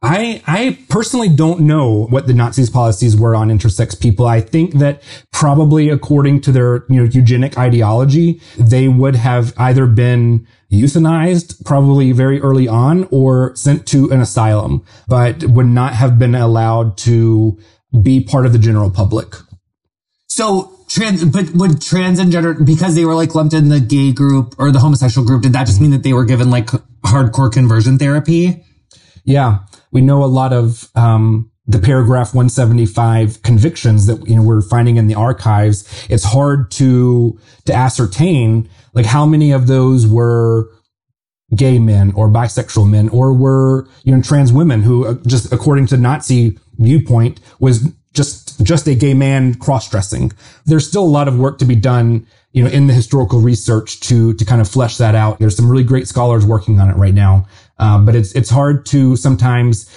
I, 0.00 0.42
I 0.46 0.78
personally 0.88 1.28
don't 1.28 1.60
know 1.60 2.06
what 2.06 2.28
the 2.28 2.34
Nazis' 2.34 2.70
policies 2.70 3.16
were 3.16 3.34
on 3.34 3.48
intersex 3.48 4.00
people. 4.00 4.26
I 4.26 4.40
think 4.40 4.74
that 4.74 5.02
probably 5.32 5.88
according 5.88 6.40
to 6.42 6.52
their, 6.52 6.84
you 6.88 7.02
know, 7.02 7.04
eugenic 7.04 7.58
ideology, 7.58 8.40
they 8.56 8.86
would 8.86 9.16
have 9.16 9.52
either 9.58 9.86
been 9.86 10.46
euthanized 10.70 11.64
probably 11.64 12.12
very 12.12 12.40
early 12.40 12.68
on 12.68 13.08
or 13.10 13.56
sent 13.56 13.88
to 13.88 14.08
an 14.10 14.20
asylum, 14.20 14.84
but 15.08 15.42
would 15.42 15.66
not 15.66 15.94
have 15.94 16.16
been 16.16 16.36
allowed 16.36 16.96
to 16.98 17.58
be 18.00 18.22
part 18.22 18.46
of 18.46 18.52
the 18.52 18.58
general 18.58 18.90
public. 18.90 19.34
So 20.28 20.72
trans, 20.88 21.24
but 21.24 21.50
would 21.54 21.82
trans 21.82 22.20
and 22.20 22.30
gender, 22.30 22.54
because 22.54 22.94
they 22.94 23.04
were 23.04 23.16
like 23.16 23.34
lumped 23.34 23.54
in 23.54 23.68
the 23.68 23.80
gay 23.80 24.12
group 24.12 24.54
or 24.58 24.70
the 24.70 24.78
homosexual 24.78 25.26
group, 25.26 25.42
did 25.42 25.54
that 25.54 25.66
just 25.66 25.80
mean 25.80 25.90
that 25.90 26.04
they 26.04 26.12
were 26.12 26.24
given 26.24 26.50
like 26.50 26.66
hardcore 27.04 27.50
conversion 27.50 27.98
therapy? 27.98 28.64
Yeah, 29.24 29.60
we 29.90 30.00
know 30.00 30.24
a 30.24 30.26
lot 30.26 30.52
of 30.52 30.88
um, 30.94 31.50
the 31.68 31.78
paragraph 31.78 32.34
175 32.34 33.42
convictions 33.42 34.06
that 34.06 34.26
you 34.26 34.34
know 34.34 34.42
we're 34.42 34.62
finding 34.62 34.96
in 34.96 35.06
the 35.06 35.14
archives. 35.14 36.06
It's 36.08 36.24
hard 36.24 36.70
to 36.72 37.38
to 37.66 37.74
ascertain 37.74 38.68
like 38.94 39.06
how 39.06 39.26
many 39.26 39.52
of 39.52 39.66
those 39.66 40.06
were 40.06 40.70
gay 41.54 41.78
men 41.78 42.12
or 42.14 42.28
bisexual 42.28 42.88
men 42.88 43.08
or 43.10 43.32
were 43.32 43.86
you 44.04 44.14
know 44.14 44.22
trans 44.22 44.52
women 44.52 44.82
who 44.82 45.06
uh, 45.06 45.14
just 45.26 45.52
according 45.52 45.86
to 45.88 45.96
Nazi 45.96 46.58
viewpoint 46.78 47.40
was 47.60 47.92
just 48.14 48.64
just 48.64 48.86
a 48.86 48.94
gay 48.94 49.14
man 49.14 49.54
cross-dressing. 49.54 50.32
There's 50.64 50.88
still 50.88 51.04
a 51.04 51.06
lot 51.06 51.28
of 51.28 51.38
work 51.38 51.58
to 51.58 51.66
be 51.66 51.76
done 51.76 52.26
you 52.52 52.64
know 52.64 52.70
in 52.70 52.86
the 52.86 52.94
historical 52.94 53.40
research 53.40 54.00
to 54.00 54.32
to 54.34 54.44
kind 54.44 54.62
of 54.62 54.68
flesh 54.68 54.96
that 54.96 55.14
out. 55.14 55.38
There's 55.38 55.56
some 55.56 55.70
really 55.70 55.84
great 55.84 56.08
scholars 56.08 56.46
working 56.46 56.80
on 56.80 56.88
it 56.88 56.96
right 56.96 57.14
now. 57.14 57.46
Um, 57.78 58.04
but 58.04 58.14
it's 58.14 58.32
it's 58.32 58.50
hard 58.50 58.86
to 58.86 59.16
sometimes 59.16 59.88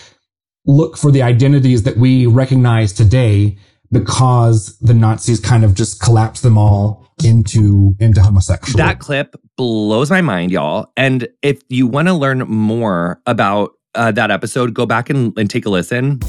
look 0.66 0.98
for 0.98 1.12
the 1.12 1.22
identities 1.22 1.84
that 1.84 1.98
we 1.98 2.26
recognize 2.28 2.94
today 2.94 3.58
because 3.92 4.78
the 4.80 4.94
Nazis 4.94 5.40
kind 5.40 5.64
of 5.64 5.74
just 5.74 6.02
collapsed 6.02 6.44
them 6.44 6.58
all 6.58 7.08
into 7.24 7.96
into 8.00 8.22
homosexual. 8.22 8.78
That 8.78 9.00
clip 9.00 9.36
blows 9.58 10.10
my 10.10 10.22
mind, 10.22 10.52
y'all. 10.52 10.92
And 10.96 11.28
if 11.42 11.62
you 11.70 11.88
want 11.88 12.08
to 12.08 12.14
learn 12.14 12.40
more 12.40 13.22
about 13.26 13.72
uh, 13.96 14.12
that 14.12 14.32
episode, 14.32 14.74
go 14.74 14.86
back 14.86 15.10
and, 15.10 15.38
and 15.38 15.50
take 15.50 15.66
a 15.66 15.70
listen. 15.70 16.20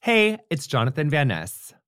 Hey, 0.00 0.38
it's 0.48 0.66
Jonathan 0.66 1.10
Van 1.10 1.28
Ness. 1.28 1.67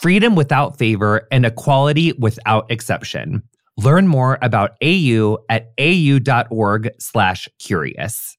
Freedom 0.00 0.34
without 0.34 0.76
favor 0.78 1.28
and 1.30 1.44
equality 1.44 2.12
without 2.12 2.70
exception. 2.70 3.42
Learn 3.76 4.08
more 4.08 4.38
about 4.40 4.78
AU 4.82 5.36
at 5.50 5.74
au.org/curious. 5.78 8.38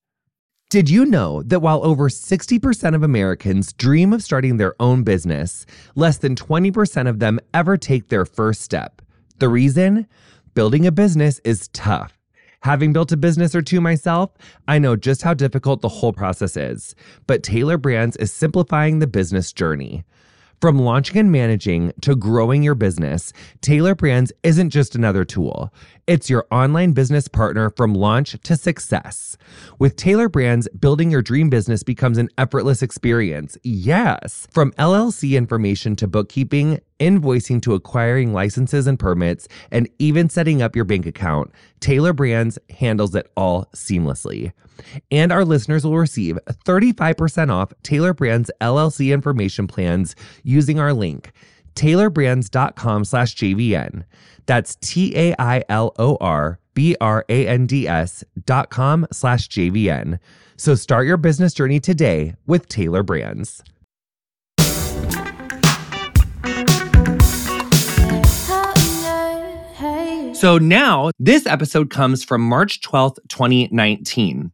Did 0.71 0.89
you 0.89 1.05
know 1.05 1.43
that 1.43 1.59
while 1.59 1.85
over 1.85 2.09
60% 2.09 2.95
of 2.95 3.03
Americans 3.03 3.73
dream 3.73 4.11
of 4.11 4.23
starting 4.23 4.57
their 4.57 4.73
own 4.79 5.03
business, 5.03 5.67
less 5.93 6.17
than 6.17 6.35
20% 6.35 7.07
of 7.07 7.19
them 7.19 7.39
ever 7.53 7.77
take 7.77 8.09
their 8.09 8.25
first 8.25 8.61
step? 8.61 9.03
The 9.37 9.49
reason? 9.49 10.07
Building 10.55 10.87
a 10.87 10.91
business 10.91 11.39
is 11.43 11.67
tough. 11.73 12.17
Having 12.61 12.93
built 12.93 13.11
a 13.11 13.17
business 13.17 13.53
or 13.53 13.61
two 13.61 13.81
myself, 13.81 14.31
I 14.67 14.79
know 14.79 14.95
just 14.95 15.21
how 15.21 15.35
difficult 15.35 15.81
the 15.81 15.89
whole 15.89 16.13
process 16.13 16.57
is. 16.57 16.95
But 17.27 17.43
Tailor 17.43 17.77
Brands 17.77 18.17
is 18.17 18.33
simplifying 18.33 18.97
the 18.97 19.05
business 19.05 19.53
journey. 19.53 20.03
From 20.61 20.77
launching 20.77 21.17
and 21.17 21.31
managing 21.31 21.91
to 22.01 22.15
growing 22.15 22.61
your 22.61 22.75
business, 22.75 23.33
Tailor 23.61 23.95
Brands 23.95 24.31
isn't 24.43 24.69
just 24.69 24.93
another 24.93 25.25
tool. 25.25 25.73
It's 26.07 26.31
your 26.31 26.47
online 26.49 26.93
business 26.93 27.27
partner 27.27 27.69
from 27.69 27.93
launch 27.93 28.35
to 28.41 28.55
success. 28.55 29.37
With 29.77 29.95
Tailor 29.95 30.29
Brands, 30.29 30.67
building 30.69 31.11
your 31.11 31.21
dream 31.21 31.49
business 31.49 31.83
becomes 31.83 32.17
an 32.17 32.29
effortless 32.39 32.81
experience. 32.81 33.55
Yes. 33.63 34.47
From 34.51 34.71
LLC 34.73 35.37
information 35.37 35.95
to 35.97 36.07
bookkeeping, 36.07 36.79
invoicing 36.99 37.61
to 37.61 37.75
acquiring 37.75 38.33
licenses 38.33 38.87
and 38.87 38.97
permits, 38.97 39.47
and 39.69 39.87
even 39.99 40.27
setting 40.27 40.61
up 40.61 40.75
your 40.75 40.85
bank 40.85 41.05
account, 41.05 41.51
Tailor 41.81 42.13
Brands 42.13 42.57
handles 42.71 43.13
it 43.13 43.31
all 43.37 43.65
seamlessly. 43.75 44.53
And 45.11 45.31
our 45.31 45.45
listeners 45.45 45.85
will 45.85 45.97
receive 45.99 46.39
35% 46.65 47.51
off 47.51 47.73
Tailor 47.83 48.15
Brands 48.15 48.49
LLC 48.59 49.13
information 49.13 49.67
plans 49.67 50.15
using 50.43 50.79
our 50.79 50.93
link, 50.93 51.31
tailorbrands.com 51.75 53.05
slash 53.05 53.35
JVN. 53.35 54.03
That's 54.51 54.75
T 54.81 55.13
A 55.15 55.33
I 55.39 55.63
L 55.69 55.93
O 55.97 56.17
R 56.19 56.59
B 56.73 56.97
R 56.99 57.23
A 57.29 57.47
N 57.47 57.67
D 57.67 57.87
S 57.87 58.21
dot 58.45 58.69
com 58.69 59.07
slash 59.09 59.47
JVN. 59.47 60.19
So 60.57 60.75
start 60.75 61.07
your 61.07 61.15
business 61.15 61.53
journey 61.53 61.79
today 61.79 62.35
with 62.47 62.67
Tailor 62.67 63.01
Brands. 63.01 63.63
So 70.33 70.57
now 70.57 71.11
this 71.17 71.45
episode 71.45 71.89
comes 71.89 72.25
from 72.25 72.41
March 72.41 72.81
12th, 72.81 73.19
2019. 73.29 74.51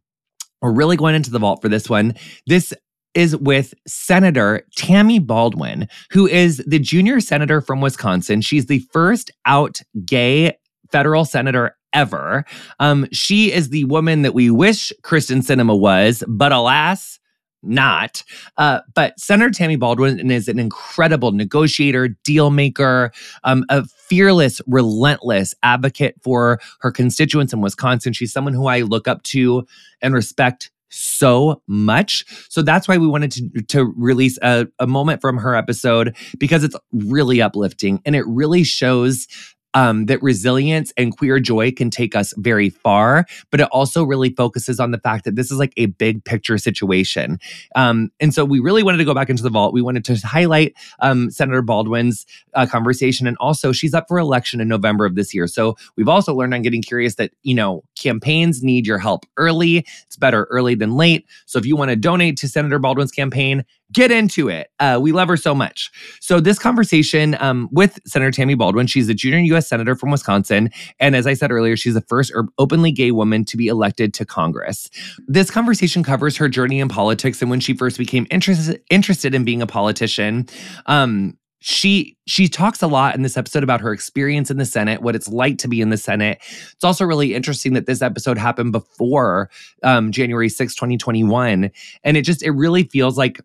We're 0.62 0.70
really 0.70 0.96
going 0.96 1.16
into 1.16 1.30
the 1.30 1.40
vault 1.40 1.60
for 1.60 1.68
this 1.68 1.90
one. 1.90 2.14
This 2.46 2.72
is 3.18 3.36
with 3.36 3.74
Senator 3.84 4.64
Tammy 4.76 5.18
Baldwin, 5.18 5.88
who 6.10 6.28
is 6.28 6.62
the 6.68 6.78
junior 6.78 7.18
senator 7.18 7.60
from 7.60 7.80
Wisconsin. 7.80 8.40
She's 8.40 8.66
the 8.66 8.78
first 8.92 9.32
out 9.44 9.80
gay 10.04 10.56
federal 10.92 11.24
senator 11.24 11.76
ever. 11.92 12.44
Um, 12.78 13.08
she 13.10 13.52
is 13.52 13.70
the 13.70 13.84
woman 13.84 14.22
that 14.22 14.34
we 14.34 14.52
wish 14.52 14.92
Kyrsten 15.02 15.42
Sinema 15.42 15.76
was, 15.76 16.22
but 16.28 16.52
alas, 16.52 17.18
not. 17.60 18.22
Uh, 18.56 18.82
but 18.94 19.18
Senator 19.18 19.50
Tammy 19.50 19.74
Baldwin 19.74 20.30
is 20.30 20.46
an 20.46 20.60
incredible 20.60 21.32
negotiator, 21.32 22.10
deal 22.22 22.50
maker, 22.50 23.10
um, 23.42 23.64
a 23.68 23.84
fearless, 23.84 24.60
relentless 24.68 25.56
advocate 25.64 26.14
for 26.22 26.60
her 26.82 26.92
constituents 26.92 27.52
in 27.52 27.60
Wisconsin. 27.60 28.12
She's 28.12 28.32
someone 28.32 28.54
who 28.54 28.68
I 28.68 28.82
look 28.82 29.08
up 29.08 29.24
to 29.24 29.66
and 30.00 30.14
respect 30.14 30.70
so 30.90 31.62
much. 31.66 32.24
So 32.48 32.62
that's 32.62 32.88
why 32.88 32.98
we 32.98 33.06
wanted 33.06 33.32
to, 33.32 33.62
to 33.68 33.92
release 33.96 34.38
a, 34.42 34.66
a 34.78 34.86
moment 34.86 35.20
from 35.20 35.38
her 35.38 35.54
episode 35.54 36.16
because 36.38 36.64
it's 36.64 36.76
really 36.92 37.42
uplifting 37.42 38.00
and 38.04 38.16
it 38.16 38.24
really 38.26 38.64
shows 38.64 39.26
um, 39.74 40.06
that 40.06 40.22
resilience 40.22 40.92
and 40.96 41.16
queer 41.16 41.38
joy 41.38 41.70
can 41.70 41.90
take 41.90 42.16
us 42.16 42.32
very 42.36 42.70
far, 42.70 43.26
but 43.50 43.60
it 43.60 43.68
also 43.70 44.02
really 44.04 44.30
focuses 44.30 44.80
on 44.80 44.90
the 44.90 44.98
fact 44.98 45.24
that 45.24 45.36
this 45.36 45.50
is 45.50 45.58
like 45.58 45.72
a 45.76 45.86
big 45.86 46.24
picture 46.24 46.58
situation. 46.58 47.38
Um, 47.76 48.10
and 48.20 48.32
so 48.32 48.44
we 48.44 48.60
really 48.60 48.82
wanted 48.82 48.98
to 48.98 49.04
go 49.04 49.14
back 49.14 49.30
into 49.30 49.42
the 49.42 49.50
vault. 49.50 49.74
We 49.74 49.82
wanted 49.82 50.04
to 50.06 50.26
highlight 50.26 50.74
um, 51.00 51.30
Senator 51.30 51.62
Baldwin's 51.62 52.26
uh, 52.54 52.66
conversation. 52.66 53.26
And 53.26 53.36
also, 53.40 53.72
she's 53.72 53.94
up 53.94 54.06
for 54.08 54.18
election 54.18 54.60
in 54.60 54.68
November 54.68 55.04
of 55.04 55.14
this 55.14 55.34
year. 55.34 55.46
So 55.46 55.76
we've 55.96 56.08
also 56.08 56.34
learned 56.34 56.54
on 56.54 56.62
Getting 56.62 56.82
Curious 56.82 57.16
that, 57.16 57.32
you 57.42 57.54
know, 57.54 57.84
campaigns 57.98 58.62
need 58.62 58.86
your 58.86 58.98
help 58.98 59.26
early. 59.36 59.86
It's 60.06 60.16
better 60.16 60.44
early 60.50 60.74
than 60.74 60.96
late. 60.96 61.26
So 61.46 61.58
if 61.58 61.66
you 61.66 61.76
want 61.76 61.90
to 61.90 61.96
donate 61.96 62.36
to 62.38 62.48
Senator 62.48 62.78
Baldwin's 62.78 63.12
campaign, 63.12 63.64
get 63.92 64.10
into 64.10 64.48
it. 64.48 64.70
Uh, 64.78 64.98
we 65.00 65.12
love 65.12 65.28
her 65.28 65.36
so 65.36 65.54
much. 65.54 65.90
So 66.20 66.40
this 66.40 66.58
conversation 66.58 67.36
um, 67.40 67.68
with 67.72 67.98
Senator 68.06 68.30
Tammy 68.30 68.54
Baldwin, 68.54 68.86
she's 68.86 69.08
a 69.08 69.14
junior 69.14 69.38
U.S. 69.38 69.68
senator 69.68 69.94
from 69.94 70.10
Wisconsin, 70.10 70.70
and 71.00 71.16
as 71.16 71.26
I 71.26 71.34
said 71.34 71.50
earlier, 71.50 71.76
she's 71.76 71.94
the 71.94 72.02
first 72.02 72.32
openly 72.58 72.92
gay 72.92 73.10
woman 73.10 73.44
to 73.46 73.56
be 73.56 73.68
elected 73.68 74.14
to 74.14 74.24
Congress. 74.24 74.90
This 75.26 75.50
conversation 75.50 76.02
covers 76.02 76.36
her 76.36 76.48
journey 76.48 76.80
in 76.80 76.88
politics 76.88 77.40
and 77.40 77.50
when 77.50 77.60
she 77.60 77.74
first 77.74 77.98
became 77.98 78.26
interested 78.30 78.82
interested 78.90 79.34
in 79.34 79.44
being 79.44 79.62
a 79.62 79.66
politician. 79.66 80.46
Um, 80.86 81.38
she 81.60 82.16
she 82.26 82.48
talks 82.48 82.82
a 82.82 82.86
lot 82.86 83.14
in 83.14 83.22
this 83.22 83.36
episode 83.36 83.64
about 83.64 83.80
her 83.80 83.92
experience 83.92 84.50
in 84.50 84.58
the 84.58 84.64
Senate, 84.64 85.02
what 85.02 85.16
it's 85.16 85.28
like 85.28 85.58
to 85.58 85.68
be 85.68 85.80
in 85.80 85.90
the 85.90 85.96
Senate. 85.96 86.38
It's 86.40 86.84
also 86.84 87.04
really 87.04 87.34
interesting 87.34 87.72
that 87.72 87.86
this 87.86 88.00
episode 88.00 88.38
happened 88.38 88.72
before 88.72 89.50
um, 89.82 90.12
January 90.12 90.48
6, 90.48 90.74
2021. 90.74 91.70
And 92.04 92.16
it 92.16 92.22
just, 92.22 92.42
it 92.42 92.50
really 92.50 92.84
feels 92.84 93.18
like 93.18 93.40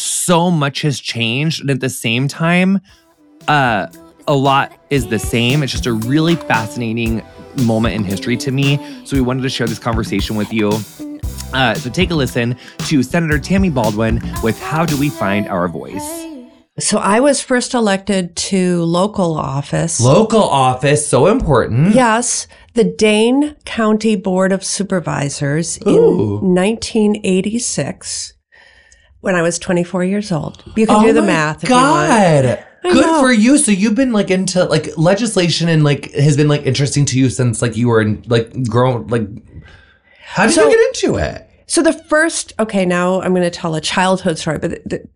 so 0.00 0.50
much 0.50 0.82
has 0.82 1.00
changed. 1.00 1.60
And 1.60 1.70
at 1.70 1.80
the 1.80 1.90
same 1.90 2.28
time, 2.28 2.80
uh, 3.48 3.88
a 4.26 4.34
lot 4.34 4.72
is 4.90 5.08
the 5.08 5.18
same. 5.18 5.62
It's 5.62 5.72
just 5.72 5.86
a 5.86 5.92
really 5.92 6.36
fascinating 6.36 7.22
moment 7.62 7.94
in 7.94 8.04
history 8.04 8.36
to 8.38 8.50
me. 8.50 8.78
So 9.04 9.16
we 9.16 9.22
wanted 9.22 9.42
to 9.42 9.48
share 9.48 9.66
this 9.66 9.78
conversation 9.78 10.36
with 10.36 10.52
you. 10.52 10.70
Uh, 11.52 11.74
so 11.74 11.88
take 11.90 12.10
a 12.10 12.14
listen 12.14 12.56
to 12.78 13.02
Senator 13.02 13.38
Tammy 13.38 13.70
Baldwin 13.70 14.20
with 14.42 14.60
How 14.60 14.84
Do 14.84 14.98
We 14.98 15.08
Find 15.08 15.46
Our 15.48 15.68
Voice? 15.68 16.24
So 16.80 16.98
I 16.98 17.20
was 17.20 17.40
first 17.40 17.72
elected 17.72 18.34
to 18.34 18.82
local 18.82 19.36
office. 19.36 20.00
Local 20.00 20.42
office, 20.42 21.06
so 21.06 21.28
important. 21.28 21.94
Yes, 21.94 22.48
the 22.72 22.82
Dane 22.82 23.54
County 23.64 24.16
Board 24.16 24.50
of 24.50 24.64
Supervisors 24.64 25.78
Ooh. 25.86 26.40
in 26.42 26.54
1986 26.54 28.33
when 29.24 29.34
I 29.34 29.42
was 29.42 29.58
24 29.58 30.04
years 30.04 30.30
old. 30.30 30.62
You 30.76 30.86
can 30.86 30.96
oh 30.96 31.02
do 31.02 31.12
the 31.12 31.22
math. 31.22 31.66
God. 31.66 32.64
Good 32.82 33.20
for 33.20 33.32
you. 33.32 33.56
So 33.56 33.72
you've 33.72 33.94
been 33.94 34.12
like 34.12 34.30
into 34.30 34.64
like 34.64 34.96
legislation 34.98 35.70
and 35.70 35.82
like 35.82 36.12
has 36.12 36.36
been 36.36 36.48
like 36.48 36.66
interesting 36.66 37.06
to 37.06 37.18
you 37.18 37.30
since 37.30 37.62
like 37.62 37.76
you 37.76 37.88
were 37.88 38.02
in, 38.02 38.22
like 38.26 38.68
grown 38.68 39.06
like 39.06 39.26
how 40.20 40.46
did 40.46 40.52
so, 40.52 40.68
you 40.68 40.76
get 40.76 40.86
into 40.88 41.16
it? 41.16 41.48
So 41.66 41.82
the 41.82 41.94
first 41.94 42.52
okay, 42.58 42.84
now 42.84 43.22
I'm 43.22 43.32
going 43.32 43.42
to 43.42 43.50
tell 43.50 43.74
a 43.74 43.80
childhood 43.80 44.38
story, 44.38 44.58
but 44.58 44.70
the, 44.84 45.08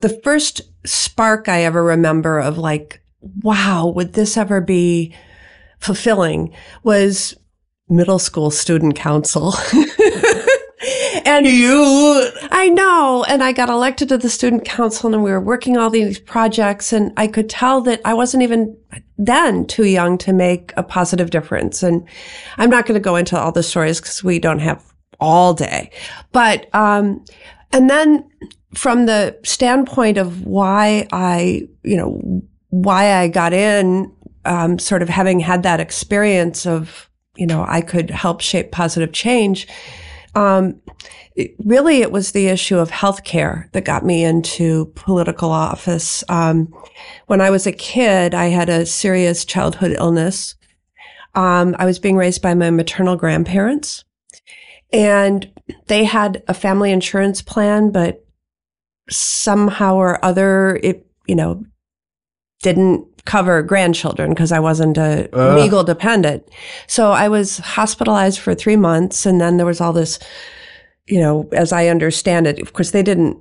the 0.00 0.08
first 0.08 0.62
spark 0.84 1.48
I 1.48 1.62
ever 1.62 1.84
remember 1.84 2.40
of 2.40 2.58
like 2.58 3.00
wow, 3.42 3.86
would 3.86 4.14
this 4.14 4.36
ever 4.36 4.60
be 4.60 5.14
fulfilling 5.78 6.52
was 6.82 7.36
middle 7.88 8.18
school 8.18 8.50
student 8.50 8.96
council. 8.96 9.54
and 11.26 11.44
you, 11.44 12.30
I 12.52 12.68
know. 12.68 13.24
And 13.28 13.42
I 13.42 13.50
got 13.50 13.68
elected 13.68 14.08
to 14.10 14.18
the 14.18 14.30
student 14.30 14.64
council 14.64 15.12
and 15.12 15.24
we 15.24 15.30
were 15.30 15.40
working 15.40 15.76
all 15.76 15.90
these 15.90 16.20
projects 16.20 16.92
and 16.92 17.12
I 17.16 17.26
could 17.26 17.50
tell 17.50 17.80
that 17.82 18.00
I 18.04 18.14
wasn't 18.14 18.44
even 18.44 18.76
then 19.18 19.66
too 19.66 19.86
young 19.86 20.18
to 20.18 20.32
make 20.32 20.72
a 20.76 20.84
positive 20.84 21.30
difference. 21.30 21.82
And 21.82 22.06
I'm 22.58 22.70
not 22.70 22.86
going 22.86 22.94
to 22.94 23.04
go 23.04 23.16
into 23.16 23.36
all 23.36 23.50
the 23.50 23.64
stories 23.64 24.00
because 24.00 24.22
we 24.22 24.38
don't 24.38 24.60
have 24.60 24.84
all 25.18 25.52
day, 25.52 25.90
but, 26.30 26.72
um, 26.74 27.24
and 27.72 27.90
then 27.90 28.28
from 28.74 29.06
the 29.06 29.36
standpoint 29.42 30.18
of 30.18 30.46
why 30.46 31.08
I, 31.10 31.66
you 31.82 31.96
know, 31.96 32.42
why 32.68 33.14
I 33.14 33.28
got 33.28 33.52
in, 33.52 34.12
um, 34.44 34.78
sort 34.78 35.02
of 35.02 35.08
having 35.08 35.40
had 35.40 35.62
that 35.64 35.80
experience 35.80 36.66
of, 36.66 37.10
you 37.36 37.46
know, 37.46 37.64
I 37.66 37.80
could 37.80 38.10
help 38.10 38.42
shape 38.42 38.70
positive 38.70 39.12
change 39.12 39.66
um, 40.36 40.82
it, 41.34 41.54
really, 41.64 42.02
it 42.02 42.12
was 42.12 42.32
the 42.32 42.48
issue 42.48 42.76
of 42.76 42.90
healthcare 42.90 43.72
that 43.72 43.86
got 43.86 44.04
me 44.04 44.22
into 44.22 44.92
political 44.94 45.50
office. 45.50 46.22
Um, 46.28 46.72
when 47.26 47.40
I 47.40 47.48
was 47.48 47.66
a 47.66 47.72
kid, 47.72 48.34
I 48.34 48.46
had 48.46 48.68
a 48.68 48.84
serious 48.84 49.46
childhood 49.46 49.96
illness. 49.98 50.54
Um, 51.34 51.74
I 51.78 51.86
was 51.86 51.98
being 51.98 52.16
raised 52.16 52.42
by 52.42 52.52
my 52.52 52.70
maternal 52.70 53.16
grandparents, 53.16 54.04
and 54.92 55.50
they 55.86 56.04
had 56.04 56.42
a 56.48 56.54
family 56.54 56.92
insurance 56.92 57.40
plan, 57.40 57.90
but 57.90 58.22
somehow 59.08 59.96
or 59.96 60.22
other, 60.22 60.78
it 60.82 61.06
you 61.26 61.34
know 61.34 61.64
didn't 62.62 63.06
cover 63.26 63.62
grandchildren 63.62 64.30
because 64.30 64.52
I 64.52 64.60
wasn't 64.60 64.96
a 64.96 65.28
uh. 65.36 65.54
legal 65.56 65.84
dependent. 65.84 66.48
So 66.86 67.10
I 67.10 67.28
was 67.28 67.58
hospitalized 67.58 68.38
for 68.38 68.54
three 68.54 68.76
months. 68.76 69.26
And 69.26 69.40
then 69.40 69.56
there 69.58 69.66
was 69.66 69.80
all 69.80 69.92
this, 69.92 70.18
you 71.06 71.20
know, 71.20 71.48
as 71.52 71.72
I 71.72 71.88
understand 71.88 72.46
it, 72.46 72.60
of 72.60 72.72
course, 72.72 72.92
they 72.92 73.02
didn't 73.02 73.38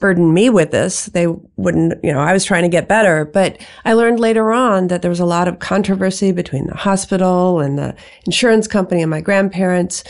burden 0.00 0.34
me 0.34 0.50
with 0.50 0.70
this. 0.70 1.06
They 1.06 1.26
wouldn't, 1.56 2.02
you 2.04 2.12
know, 2.12 2.20
I 2.20 2.32
was 2.32 2.44
trying 2.44 2.62
to 2.62 2.68
get 2.68 2.88
better. 2.88 3.24
But 3.24 3.60
I 3.84 3.92
learned 3.92 4.20
later 4.20 4.52
on 4.52 4.88
that 4.88 5.02
there 5.02 5.10
was 5.10 5.20
a 5.20 5.26
lot 5.26 5.48
of 5.48 5.58
controversy 5.58 6.32
between 6.32 6.66
the 6.66 6.76
hospital 6.76 7.60
and 7.60 7.78
the 7.78 7.94
insurance 8.26 8.66
company 8.66 9.02
and 9.02 9.10
my 9.10 9.20
grandparents. 9.20 10.04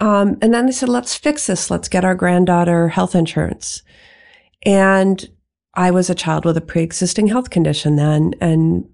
Um, 0.00 0.38
and 0.42 0.54
then 0.54 0.66
they 0.66 0.72
said, 0.72 0.88
let's 0.88 1.16
fix 1.16 1.46
this. 1.46 1.70
Let's 1.70 1.88
get 1.88 2.04
our 2.04 2.14
granddaughter 2.14 2.88
health 2.88 3.14
insurance. 3.14 3.82
And 4.64 5.28
I 5.78 5.92
was 5.92 6.10
a 6.10 6.14
child 6.14 6.44
with 6.44 6.56
a 6.56 6.60
pre-existing 6.60 7.28
health 7.28 7.50
condition 7.50 7.96
then, 7.96 8.34
and 8.40 8.84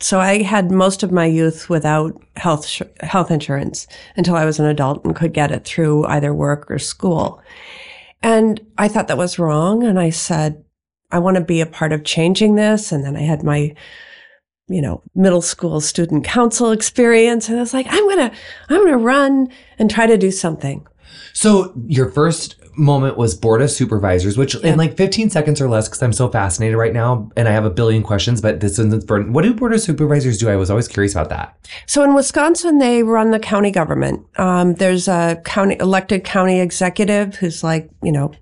So 0.00 0.20
I 0.20 0.42
had 0.42 0.70
most 0.70 1.02
of 1.02 1.10
my 1.10 1.26
youth 1.26 1.68
without 1.68 2.20
health 2.36 2.66
sh- 2.66 2.82
health 3.00 3.30
insurance 3.30 3.88
until 4.16 4.36
I 4.36 4.44
was 4.44 4.60
an 4.60 4.66
adult 4.66 5.04
and 5.04 5.16
could 5.16 5.32
get 5.32 5.50
it 5.50 5.64
through 5.64 6.06
either 6.06 6.32
work 6.32 6.70
or 6.70 6.78
school. 6.78 7.42
And 8.22 8.60
I 8.78 8.88
thought 8.88 9.08
that 9.08 9.18
was 9.18 9.38
wrong. 9.38 9.82
And 9.82 9.98
I 9.98 10.10
said, 10.10 10.64
I 11.10 11.18
want 11.18 11.36
to 11.36 11.42
be 11.42 11.60
a 11.60 11.66
part 11.66 11.92
of 11.92 12.04
changing 12.04 12.54
this. 12.54 12.92
And 12.92 13.04
then 13.04 13.16
I 13.16 13.22
had 13.22 13.42
my, 13.42 13.74
you 14.68 14.82
know, 14.82 15.02
middle 15.16 15.42
school 15.42 15.80
student 15.80 16.24
council 16.24 16.70
experience. 16.70 17.48
And 17.48 17.58
I 17.58 17.60
was 17.60 17.74
like, 17.74 17.86
I'm 17.88 18.04
going 18.04 18.30
to, 18.30 18.36
I'm 18.68 18.80
going 18.80 18.92
to 18.92 18.98
run 18.98 19.48
and 19.78 19.90
try 19.90 20.06
to 20.06 20.16
do 20.16 20.30
something. 20.30 20.86
So 21.32 21.72
your 21.86 22.10
first 22.10 22.56
moment 22.78 23.16
was 23.16 23.34
board 23.34 23.60
of 23.60 23.70
supervisors, 23.70 24.38
which 24.38 24.54
in 24.56 24.78
like 24.78 24.96
15 24.96 25.30
seconds 25.30 25.60
or 25.60 25.68
less, 25.68 25.88
because 25.88 26.02
I'm 26.02 26.12
so 26.12 26.28
fascinated 26.28 26.76
right 26.76 26.92
now 26.92 27.30
and 27.36 27.48
I 27.48 27.50
have 27.50 27.64
a 27.64 27.70
billion 27.70 28.02
questions, 28.02 28.40
but 28.40 28.60
this 28.60 28.78
isn't 28.78 29.06
for 29.06 29.22
what 29.24 29.42
do 29.42 29.52
board 29.52 29.74
of 29.74 29.80
supervisors 29.80 30.38
do? 30.38 30.48
I 30.48 30.56
was 30.56 30.70
always 30.70 30.88
curious 30.88 31.12
about 31.12 31.28
that. 31.30 31.56
So 31.86 32.02
in 32.04 32.14
Wisconsin, 32.14 32.78
they 32.78 33.02
run 33.02 33.32
the 33.32 33.38
county 33.38 33.70
government. 33.70 34.24
Um, 34.36 34.74
there's 34.74 35.08
a 35.08 35.40
county 35.44 35.76
elected 35.80 36.24
county 36.24 36.60
executive 36.60 37.36
who's 37.36 37.64
like, 37.64 37.90
you 38.02 38.12
know, 38.12 38.32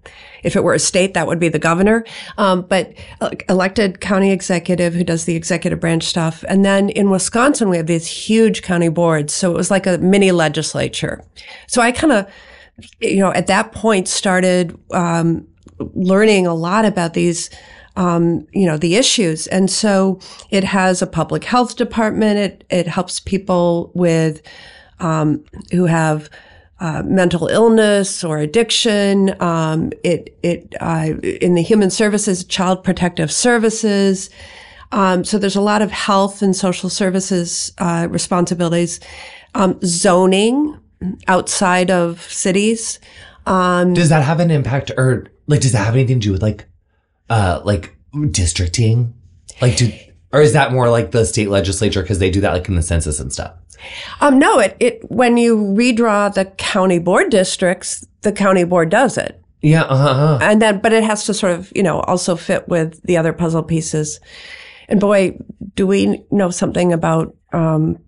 if 0.42 0.54
it 0.54 0.62
were 0.62 0.74
a 0.74 0.78
state, 0.78 1.14
that 1.14 1.26
would 1.26 1.40
be 1.40 1.48
the 1.48 1.58
governor. 1.58 2.04
Um, 2.38 2.62
but 2.62 2.94
uh, 3.20 3.30
elected 3.48 4.00
county 4.00 4.30
executive 4.30 4.94
who 4.94 5.02
does 5.02 5.24
the 5.24 5.34
executive 5.34 5.80
branch 5.80 6.04
stuff. 6.04 6.44
And 6.48 6.64
then 6.64 6.90
in 6.90 7.10
Wisconsin, 7.10 7.68
we 7.68 7.78
have 7.78 7.86
these 7.86 8.06
huge 8.06 8.62
county 8.62 8.88
boards. 8.88 9.32
So 9.32 9.50
it 9.50 9.56
was 9.56 9.70
like 9.70 9.86
a 9.86 9.98
mini 9.98 10.30
legislature. 10.30 11.24
So 11.66 11.82
I 11.82 11.90
kind 11.90 12.12
of, 12.12 12.28
you 13.00 13.18
know, 13.18 13.32
at 13.32 13.46
that 13.46 13.72
point 13.72 14.08
started 14.08 14.78
um, 14.92 15.46
learning 15.78 16.46
a 16.46 16.54
lot 16.54 16.84
about 16.84 17.14
these. 17.14 17.50
Um, 17.98 18.46
you 18.52 18.66
know, 18.66 18.76
the 18.76 18.96
issues. 18.96 19.46
And 19.46 19.70
so 19.70 20.20
it 20.50 20.64
has 20.64 21.00
a 21.00 21.06
public 21.06 21.44
health 21.44 21.76
department. 21.76 22.36
It, 22.36 22.64
it 22.68 22.86
helps 22.86 23.20
people 23.20 23.90
with, 23.94 24.42
um, 25.00 25.42
who 25.72 25.86
have, 25.86 26.28
uh, 26.78 27.02
mental 27.06 27.46
illness 27.46 28.22
or 28.22 28.36
addiction. 28.36 29.34
Um, 29.40 29.92
it, 30.04 30.38
it, 30.42 30.74
uh, 30.78 31.14
in 31.22 31.54
the 31.54 31.62
human 31.62 31.88
services, 31.88 32.44
child 32.44 32.84
protective 32.84 33.32
services. 33.32 34.28
Um, 34.92 35.24
so 35.24 35.38
there's 35.38 35.56
a 35.56 35.62
lot 35.62 35.80
of 35.80 35.90
health 35.90 36.42
and 36.42 36.54
social 36.54 36.90
services, 36.90 37.72
uh, 37.78 38.08
responsibilities. 38.10 39.00
Um, 39.54 39.80
zoning, 39.82 40.78
outside 41.28 41.90
of 41.90 42.22
cities. 42.22 43.00
Um, 43.46 43.94
Does 43.94 44.08
that 44.08 44.24
have 44.24 44.40
an 44.40 44.50
impact 44.50 44.90
or 44.96 45.26
like 45.46 45.60
does 45.60 45.72
that 45.72 45.84
have 45.84 45.94
anything 45.94 46.20
to 46.20 46.28
do 46.28 46.32
with 46.32 46.42
like 46.42 46.66
uh 47.30 47.60
like 47.64 47.96
districting? 48.30 49.14
Like 49.60 49.76
do 49.76 49.92
or 50.32 50.40
is 50.40 50.52
that 50.52 50.72
more 50.72 50.90
like 50.90 51.12
the 51.12 51.24
state 51.24 51.48
legislature 51.48 52.02
because 52.02 52.18
they 52.18 52.30
do 52.30 52.40
that 52.40 52.52
like 52.52 52.68
in 52.68 52.74
the 52.74 52.82
census 52.82 53.20
and 53.20 53.32
stuff? 53.32 53.52
um, 54.20 54.38
no, 54.38 54.58
it, 54.58 54.76
it, 54.80 55.10
when 55.10 55.36
you 55.36 55.56
redraw 55.56 56.32
the 56.32 56.44
county 56.44 56.98
board 56.98 57.30
districts, 57.30 58.06
the 58.22 58.32
county 58.32 58.64
board 58.64 58.90
does 58.90 59.18
it. 59.18 59.40
Yeah, 59.62 59.82
uh-huh. 59.82 60.38
And 60.42 60.62
then, 60.62 60.80
but 60.80 60.92
it 60.92 61.04
has 61.04 61.24
to 61.26 61.34
sort 61.34 61.52
of, 61.52 61.72
you 61.74 61.82
know, 61.82 62.00
also 62.00 62.36
fit 62.36 62.68
with 62.68 63.02
the 63.02 63.16
other 63.16 63.32
puzzle 63.32 63.62
pieces. 63.62 64.20
And 64.88 65.00
boy, 65.00 65.38
do 65.74 65.86
we 65.86 66.22
know 66.30 66.50
something 66.50 66.92
about, 66.92 67.34
um, 67.52 67.98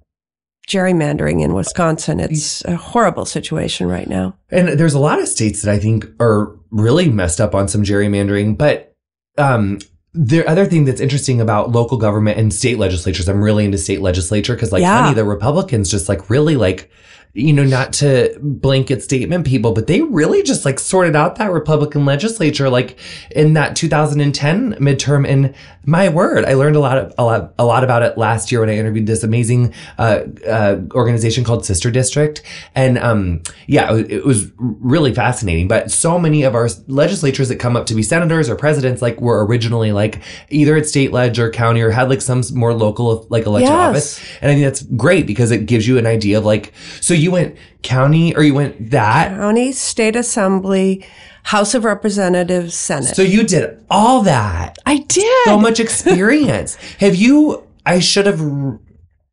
gerrymandering 0.68 1.42
in 1.42 1.54
Wisconsin. 1.54 2.20
It's 2.20 2.64
a 2.64 2.76
horrible 2.76 3.24
situation 3.24 3.88
right 3.88 4.08
now. 4.08 4.36
And 4.50 4.68
there's 4.78 4.94
a 4.94 4.98
lot 5.00 5.18
of 5.20 5.26
states 5.26 5.62
that 5.62 5.72
I 5.74 5.78
think 5.78 6.06
are 6.20 6.54
really 6.70 7.08
messed 7.08 7.40
up 7.40 7.54
on 7.54 7.66
some 7.68 7.82
gerrymandering, 7.82 8.56
but 8.58 8.94
um 9.38 9.78
the 10.14 10.44
other 10.48 10.64
thing 10.66 10.84
that's 10.84 11.00
interesting 11.00 11.40
about 11.40 11.70
local 11.70 11.96
government 11.96 12.38
and 12.38 12.52
state 12.52 12.78
legislatures, 12.78 13.28
I'm 13.28 13.42
really 13.42 13.64
into 13.64 13.78
state 13.78 14.00
legislature 14.00 14.54
because, 14.54 14.72
like, 14.72 14.80
Yeah. 14.80 15.02
honey, 15.02 15.14
the 15.14 15.24
Republicans 15.24 15.90
just 15.90 16.08
like 16.08 16.28
really 16.30 16.56
like, 16.56 16.90
you 17.38 17.52
know, 17.52 17.64
not 17.64 17.92
to 17.94 18.36
blanket 18.42 19.02
statement 19.02 19.46
people, 19.46 19.72
but 19.72 19.86
they 19.86 20.02
really 20.02 20.42
just 20.42 20.64
like 20.64 20.78
sorted 20.78 21.14
out 21.14 21.36
that 21.36 21.52
Republican 21.52 22.04
legislature 22.04 22.68
like 22.68 22.98
in 23.30 23.54
that 23.54 23.76
2010 23.76 24.74
midterm. 24.74 25.26
And 25.26 25.54
my 25.84 26.08
word, 26.08 26.44
I 26.44 26.54
learned 26.54 26.76
a 26.76 26.80
lot 26.80 26.98
of 26.98 27.14
a 27.16 27.24
lot 27.24 27.54
a 27.58 27.64
lot 27.64 27.84
about 27.84 28.02
it 28.02 28.18
last 28.18 28.52
year 28.52 28.60
when 28.60 28.68
I 28.68 28.76
interviewed 28.76 29.06
this 29.06 29.22
amazing 29.22 29.72
uh, 29.98 30.20
uh, 30.46 30.80
organization 30.94 31.44
called 31.44 31.64
Sister 31.64 31.90
District, 31.90 32.42
and 32.74 32.98
um, 32.98 33.42
yeah, 33.66 33.94
it, 33.96 34.24
was 34.24 34.52
really 34.58 35.14
fascinating. 35.14 35.68
But 35.68 35.90
so 35.90 36.18
many 36.18 36.42
of 36.42 36.54
our 36.54 36.68
legislatures 36.88 37.48
that 37.48 37.56
come 37.56 37.76
up 37.76 37.86
to 37.86 37.94
be 37.94 38.02
senators 38.02 38.50
or 38.50 38.56
presidents 38.56 39.00
like 39.00 39.20
were 39.20 39.46
originally 39.46 39.92
like 39.92 40.20
either 40.50 40.76
at 40.76 40.86
state 40.86 41.12
ledge 41.12 41.38
or 41.38 41.50
county 41.50 41.80
or 41.80 41.90
had 41.90 42.10
like 42.10 42.20
some 42.20 42.42
more 42.52 42.74
local 42.74 43.26
like 43.30 43.46
elected 43.46 43.70
Yes. 43.70 43.88
office, 43.90 44.20
and 44.42 44.50
I 44.50 44.54
think 44.54 44.64
that's 44.64 44.82
great 44.82 45.26
because 45.26 45.50
it 45.50 45.66
gives 45.66 45.88
you 45.88 45.96
an 45.98 46.06
idea 46.06 46.36
of 46.38 46.44
like 46.44 46.72
so 47.00 47.14
you 47.14 47.27
went 47.30 47.56
county 47.82 48.34
or 48.34 48.42
you 48.42 48.54
went 48.54 48.90
that. 48.90 49.30
County, 49.30 49.72
state 49.72 50.16
assembly, 50.16 51.06
House 51.44 51.74
of 51.74 51.84
Representatives, 51.84 52.74
Senate. 52.74 53.14
So 53.16 53.22
you 53.22 53.44
did 53.44 53.84
all 53.90 54.22
that. 54.22 54.78
I 54.86 54.98
did. 54.98 55.44
so 55.44 55.58
much 55.58 55.80
experience. 55.80 56.74
have 57.00 57.14
you? 57.14 57.66
I 57.86 58.00
should 58.00 58.26
have 58.26 58.40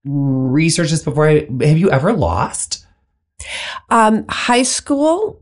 researched 0.06 0.92
this 0.92 1.04
before. 1.04 1.28
I 1.28 1.48
have 1.62 1.78
you 1.78 1.92
ever 1.92 2.14
lost? 2.14 2.86
Um, 3.90 4.26
high 4.30 4.64
school, 4.64 5.42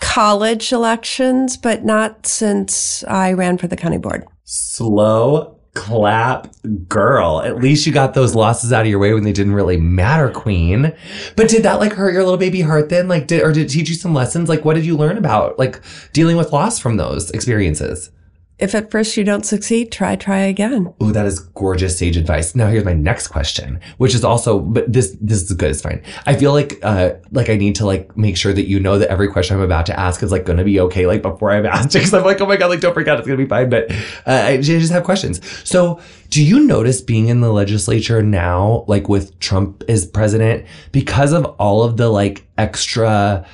college 0.00 0.72
elections, 0.72 1.56
but 1.56 1.84
not 1.84 2.26
since 2.26 3.02
I 3.04 3.32
ran 3.32 3.58
for 3.58 3.66
the 3.66 3.76
county 3.76 3.98
board. 3.98 4.26
Slow 4.44 5.53
clap, 5.74 6.54
girl. 6.88 7.42
At 7.42 7.56
least 7.56 7.86
you 7.86 7.92
got 7.92 8.14
those 8.14 8.34
losses 8.34 8.72
out 8.72 8.82
of 8.82 8.86
your 8.86 8.98
way 8.98 9.12
when 9.12 9.24
they 9.24 9.32
didn't 9.32 9.54
really 9.54 9.76
matter, 9.76 10.30
Queen. 10.30 10.92
But 11.36 11.48
did 11.48 11.62
that 11.64 11.80
like 11.80 11.92
hurt 11.92 12.12
your 12.12 12.22
little 12.22 12.38
baby 12.38 12.62
heart 12.62 12.88
then? 12.88 13.08
Like, 13.08 13.26
did 13.26 13.42
or 13.42 13.52
did 13.52 13.66
it 13.66 13.68
teach 13.70 13.88
you 13.88 13.94
some 13.94 14.14
lessons? 14.14 14.48
Like, 14.48 14.64
what 14.64 14.74
did 14.74 14.86
you 14.86 14.96
learn 14.96 15.18
about 15.18 15.58
like 15.58 15.80
dealing 16.12 16.36
with 16.36 16.52
loss 16.52 16.78
from 16.78 16.96
those 16.96 17.30
experiences? 17.32 18.10
If 18.56 18.72
at 18.74 18.90
first 18.90 19.16
you 19.16 19.24
don't 19.24 19.44
succeed, 19.44 19.90
try, 19.90 20.14
try 20.14 20.38
again. 20.38 20.94
Oh, 21.00 21.10
that 21.10 21.26
is 21.26 21.40
gorgeous 21.40 21.98
sage 21.98 22.16
advice. 22.16 22.54
Now 22.54 22.68
here's 22.68 22.84
my 22.84 22.92
next 22.92 23.28
question, 23.28 23.80
which 23.98 24.14
is 24.14 24.22
also, 24.22 24.60
but 24.60 24.92
this 24.92 25.16
this 25.20 25.42
is 25.42 25.52
good. 25.52 25.72
It's 25.72 25.82
fine. 25.82 26.02
I 26.24 26.36
feel 26.36 26.52
like 26.52 26.78
uh 26.84 27.14
like 27.32 27.50
I 27.50 27.56
need 27.56 27.74
to 27.76 27.86
like 27.86 28.16
make 28.16 28.36
sure 28.36 28.52
that 28.52 28.68
you 28.68 28.78
know 28.78 28.96
that 28.98 29.08
every 29.08 29.26
question 29.26 29.56
I'm 29.56 29.62
about 29.62 29.86
to 29.86 29.98
ask 29.98 30.22
is 30.22 30.30
like 30.30 30.44
going 30.44 30.58
to 30.58 30.64
be 30.64 30.78
okay. 30.80 31.04
Like 31.06 31.20
before 31.20 31.50
I've 31.50 31.64
asked 31.64 31.96
it, 31.96 31.98
because 31.98 32.14
I'm 32.14 32.22
like, 32.22 32.40
oh 32.40 32.46
my 32.46 32.56
god, 32.56 32.68
like 32.68 32.80
don't 32.80 32.94
freak 32.94 33.08
out, 33.08 33.18
it's 33.18 33.26
gonna 33.26 33.38
be 33.38 33.46
fine. 33.46 33.70
But 33.70 33.90
uh, 34.24 34.44
I 34.44 34.60
just 34.60 34.92
have 34.92 35.02
questions. 35.02 35.40
So, 35.68 36.00
do 36.30 36.44
you 36.44 36.60
notice 36.60 37.00
being 37.00 37.28
in 37.28 37.40
the 37.40 37.52
legislature 37.52 38.22
now, 38.22 38.84
like 38.86 39.08
with 39.08 39.36
Trump 39.40 39.82
as 39.88 40.06
president, 40.06 40.64
because 40.92 41.32
of 41.32 41.44
all 41.58 41.82
of 41.82 41.96
the 41.96 42.08
like 42.08 42.46
extra 42.56 43.46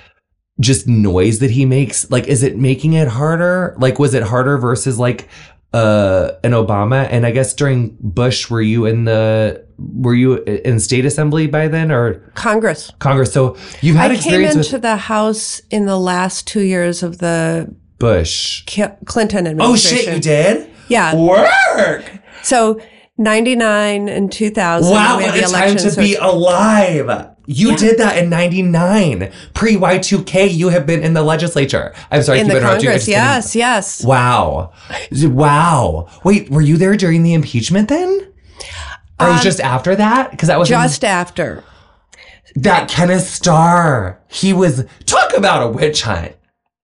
just 0.60 0.86
noise 0.86 1.38
that 1.40 1.50
he 1.50 1.64
makes? 1.64 2.10
Like 2.10 2.26
is 2.28 2.42
it 2.42 2.56
making 2.56 2.92
it 2.92 3.08
harder? 3.08 3.74
Like 3.78 3.98
was 3.98 4.14
it 4.14 4.22
harder 4.22 4.58
versus 4.58 4.98
like 4.98 5.28
uh 5.72 6.32
an 6.42 6.52
obama? 6.52 7.06
And 7.10 7.24
i 7.24 7.30
guess 7.30 7.54
during 7.54 7.96
bush 8.00 8.50
were 8.50 8.60
you 8.60 8.86
in 8.86 9.04
the 9.04 9.64
were 9.78 10.14
you 10.14 10.36
in 10.44 10.78
state 10.80 11.04
assembly 11.04 11.46
by 11.46 11.68
then 11.68 11.90
or? 11.90 12.14
Congress. 12.34 12.92
congress. 12.98 13.32
So 13.32 13.56
you've 13.80 13.96
had 13.96 14.12
I 14.12 14.16
came 14.16 14.44
into 14.44 14.72
with 14.72 14.82
the 14.82 14.96
House 14.96 15.60
in 15.70 15.86
the 15.86 15.98
last 15.98 16.46
two 16.46 16.62
years 16.62 17.02
of 17.02 17.18
the 17.18 17.74
bush. 17.98 18.64
Clinton 19.06 19.60
oh 19.60 19.76
shit 19.76 20.14
you 20.14 20.20
did? 20.20 20.70
Yeah. 20.88 21.14
work! 21.14 22.04
So 22.42 22.80
99 23.18 24.08
and 24.08 24.32
2000. 24.32 24.90
wow 24.90 25.16
what 25.16 25.38
a 25.38 25.42
time 25.42 25.76
to 25.76 25.94
be 25.96 26.16
alive 26.16 27.30
you 27.52 27.70
Yeah. 27.70 27.76
did 27.76 27.98
that 27.98 28.16
in 28.18 28.30
99 28.30 29.30
pre 29.54 29.74
y2k 29.76 30.52
you 30.54 30.68
have 30.68 30.86
been 30.86 31.02
in 31.02 31.14
the 31.14 31.22
legislature 31.22 31.92
i'm 32.12 32.22
sorry 32.22 32.40
in 32.40 32.48
the. 32.48 32.60
Congress. 32.60 33.08
Yes, 33.08 33.56
yes. 33.56 34.04
Wow. 34.04 34.72
Wow. 35.22 36.06
Wait, 36.24 36.48
were 36.50 36.60
you 36.62 36.76
there 36.76 36.96
during 36.96 37.22
the 37.22 37.34
impeachment 37.34 37.88
then? 37.88 38.08
Or 39.18 39.26
it 39.26 39.30
was 39.32 39.38
Um, 39.40 39.44
just 39.44 39.60
after 39.60 39.96
that? 39.96 40.30
Because 40.30 40.48
that 40.48 40.58
was 40.58 40.68
Just 40.68 41.04
after. 41.04 41.64
that 42.56 42.88
Kenneth 42.88 43.26
Starr. 43.26 44.20
He 44.28 44.52
was 44.52 44.84
talk 45.06 45.36
about 45.36 45.62
a 45.62 45.68
witch 45.68 46.02
hunt. 46.02 46.32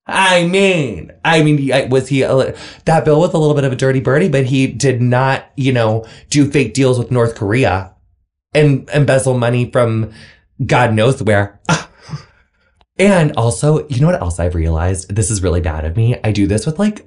I 0.08 0.46
mean, 0.46 1.12
I 1.24 1.42
mean, 1.42 1.58
was 1.90 2.08
he 2.08 2.22
a 2.22 2.54
that 2.84 3.04
bill 3.04 3.20
was 3.20 3.32
a 3.34 3.38
little 3.38 3.54
bit 3.54 3.64
of 3.64 3.72
a 3.72 3.76
dirty 3.76 4.00
birdie, 4.00 4.28
but 4.28 4.46
he 4.46 4.66
did 4.68 5.00
not, 5.02 5.46
you 5.56 5.72
know, 5.72 6.04
do 6.30 6.50
fake 6.50 6.74
deals 6.74 6.98
with 6.98 7.10
North 7.10 7.34
Korea 7.34 7.92
and 8.54 8.88
embezzle 8.94 9.36
money 9.36 9.70
from 9.70 10.12
God 10.64 10.94
knows 10.94 11.22
where. 11.22 11.60
And 12.98 13.32
also, 13.36 13.86
you 13.88 14.00
know 14.00 14.06
what 14.06 14.20
else 14.20 14.40
I've 14.40 14.54
realized? 14.54 15.14
This 15.14 15.30
is 15.30 15.42
really 15.42 15.60
bad 15.60 15.84
of 15.84 15.96
me. 15.96 16.18
I 16.24 16.32
do 16.32 16.46
this 16.46 16.64
with 16.64 16.78
like 16.78 17.06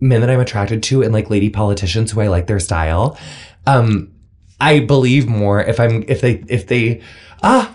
men 0.00 0.20
that 0.20 0.30
I'm 0.30 0.40
attracted 0.40 0.82
to 0.84 1.02
and 1.02 1.12
like 1.12 1.30
lady 1.30 1.50
politicians 1.50 2.10
who 2.10 2.20
I 2.20 2.28
like 2.28 2.46
their 2.46 2.60
style. 2.60 3.18
Um, 3.66 4.12
I 4.60 4.80
believe 4.80 5.28
more 5.28 5.62
if 5.62 5.78
I'm 5.78 6.04
if 6.08 6.20
they 6.20 6.42
if 6.48 6.66
they 6.66 7.02
ah 7.42 7.74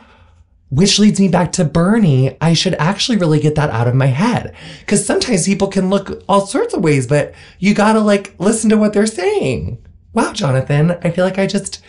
which 0.69 0.97
leads 0.97 1.19
me 1.19 1.27
back 1.27 1.51
to 1.51 1.63
Bernie. 1.63 2.35
I 2.41 2.53
should 2.53 2.73
actually 2.75 3.19
really 3.19 3.39
get 3.39 3.53
that 3.55 3.69
out 3.69 3.87
of 3.87 3.93
my 3.93 4.07
head. 4.07 4.55
Cause 4.87 5.05
sometimes 5.05 5.45
people 5.45 5.67
can 5.67 5.91
look 5.91 6.23
all 6.27 6.47
sorts 6.47 6.73
of 6.73 6.83
ways, 6.83 7.05
but 7.05 7.35
you 7.59 7.75
gotta 7.75 7.99
like 7.99 8.33
listen 8.39 8.71
to 8.71 8.77
what 8.77 8.93
they're 8.93 9.05
saying. 9.05 9.85
wow, 10.13 10.33
Jonathan, 10.33 10.97
I 11.03 11.11
feel 11.11 11.25
like 11.25 11.37
I 11.37 11.45
just 11.45 11.83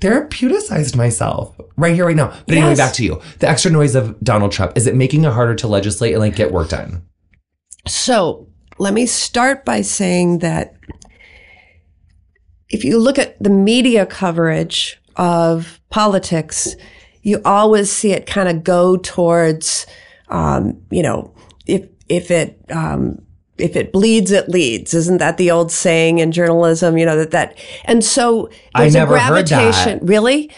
therapeuticized 0.00 0.96
myself 0.96 1.54
right 1.76 1.94
here, 1.94 2.06
right 2.06 2.16
now. 2.16 2.28
But 2.46 2.56
anyway, 2.56 2.70
Yes. 2.70 2.78
back 2.78 2.92
to 2.94 3.04
you. 3.04 3.20
The 3.38 3.48
extra 3.48 3.70
noise 3.70 3.94
of 3.94 4.18
Donald 4.20 4.52
Trump, 4.52 4.72
is 4.76 4.86
it 4.86 4.94
making 4.96 5.24
it 5.24 5.32
harder 5.32 5.54
to 5.56 5.68
legislate 5.68 6.12
and 6.14 6.20
like 6.20 6.36
get 6.36 6.52
work 6.52 6.70
done? 6.70 7.02
So 7.86 8.48
let 8.78 8.94
me 8.94 9.06
start 9.06 9.64
by 9.64 9.82
saying 9.82 10.38
that 10.38 10.74
if 12.68 12.84
you 12.84 12.98
look 12.98 13.18
at 13.18 13.40
the 13.42 13.50
media 13.50 14.06
coverage 14.06 15.00
of 15.16 15.80
politics, 15.90 16.76
you 17.22 17.40
always 17.44 17.90
see 17.90 18.12
it 18.12 18.26
kind 18.26 18.48
of 18.48 18.64
go 18.64 18.96
towards, 18.96 19.86
um, 20.28 20.80
you 20.90 21.02
know, 21.02 21.34
if 21.66 21.86
if 22.08 22.30
it 22.30 22.64
um, 22.70 23.18
if 23.60 23.76
it 23.76 23.92
bleeds, 23.92 24.30
it 24.30 24.48
leads. 24.48 24.94
Isn't 24.94 25.18
that 25.18 25.36
the 25.36 25.50
old 25.50 25.70
saying 25.70 26.18
in 26.18 26.32
journalism? 26.32 26.98
You 26.98 27.06
know 27.06 27.16
that 27.16 27.30
that 27.32 27.58
and 27.84 28.04
so 28.04 28.50
I 28.74 28.82
there's 28.82 28.94
never 28.94 29.16
a 29.16 29.26
gravitation. 29.26 30.00
Really? 30.02 30.50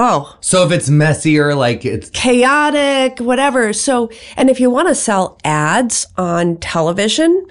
Oh, 0.00 0.38
So 0.40 0.64
if 0.64 0.70
it's 0.70 0.88
messier, 0.88 1.56
like 1.56 1.84
it's 1.84 2.08
chaotic, 2.10 3.18
whatever. 3.18 3.72
So, 3.72 4.10
and 4.36 4.48
if 4.48 4.60
you 4.60 4.70
want 4.70 4.86
to 4.86 4.94
sell 4.94 5.40
ads 5.42 6.06
on 6.16 6.58
television, 6.58 7.46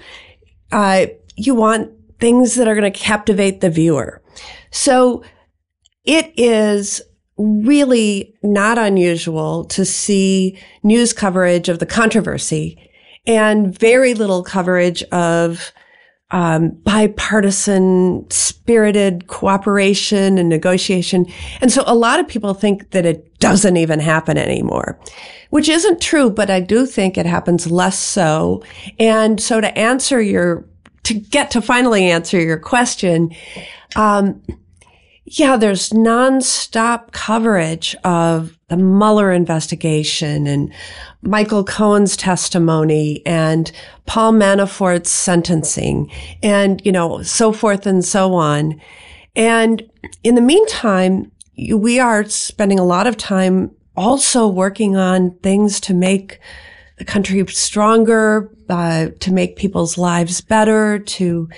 uh, 0.72 1.08
you 1.36 1.54
want 1.54 1.92
things 2.18 2.54
that 2.54 2.66
are 2.66 2.74
going 2.74 2.90
to 2.90 2.98
captivate 2.98 3.60
the 3.60 3.68
viewer. 3.68 4.22
So 4.70 5.22
it 6.06 6.32
is 6.38 7.02
really 7.36 8.34
not 8.42 8.78
unusual 8.78 9.66
to 9.66 9.84
see 9.84 10.58
news 10.82 11.12
coverage 11.12 11.68
of 11.68 11.80
the 11.80 11.86
controversy 11.86 12.87
and 13.26 13.78
very 13.78 14.14
little 14.14 14.42
coverage 14.42 15.02
of 15.04 15.72
um, 16.30 16.70
bipartisan 16.84 18.26
spirited 18.30 19.28
cooperation 19.28 20.36
and 20.36 20.48
negotiation. 20.48 21.26
And 21.60 21.72
so 21.72 21.82
a 21.86 21.94
lot 21.94 22.20
of 22.20 22.28
people 22.28 22.52
think 22.52 22.90
that 22.90 23.06
it 23.06 23.38
doesn't 23.38 23.76
even 23.78 23.98
happen 23.98 24.36
anymore, 24.36 24.98
which 25.50 25.68
isn't 25.68 26.02
true, 26.02 26.28
but 26.28 26.50
I 26.50 26.60
do 26.60 26.84
think 26.84 27.16
it 27.16 27.24
happens 27.24 27.70
less 27.70 27.98
so. 27.98 28.62
And 28.98 29.40
so 29.40 29.60
to 29.60 29.78
answer 29.78 30.20
your, 30.20 30.66
to 31.04 31.14
get 31.14 31.50
to 31.52 31.62
finally 31.62 32.10
answer 32.10 32.38
your 32.38 32.58
question, 32.58 33.34
um, 33.96 34.42
yeah, 35.32 35.58
there's 35.58 35.90
nonstop 35.90 37.12
coverage 37.12 37.94
of 38.02 38.58
the 38.68 38.76
Mueller 38.78 39.30
investigation 39.30 40.46
and 40.46 40.72
Michael 41.20 41.64
Cohen's 41.64 42.16
testimony 42.16 43.22
and 43.26 43.70
Paul 44.06 44.32
Manafort's 44.32 45.10
sentencing 45.10 46.10
and, 46.42 46.80
you 46.84 46.92
know, 46.92 47.22
so 47.22 47.52
forth 47.52 47.86
and 47.86 48.02
so 48.02 48.34
on. 48.34 48.80
And 49.36 49.82
in 50.24 50.34
the 50.34 50.40
meantime, 50.40 51.30
we 51.74 52.00
are 52.00 52.24
spending 52.24 52.78
a 52.78 52.84
lot 52.84 53.06
of 53.06 53.18
time 53.18 53.70
also 53.96 54.48
working 54.48 54.96
on 54.96 55.36
things 55.42 55.78
to 55.80 55.94
make 55.94 56.40
the 56.96 57.04
country 57.04 57.44
stronger, 57.48 58.50
uh, 58.70 59.08
to 59.20 59.32
make 59.32 59.56
people's 59.56 59.98
lives 59.98 60.40
better, 60.40 60.98
to 61.00 61.48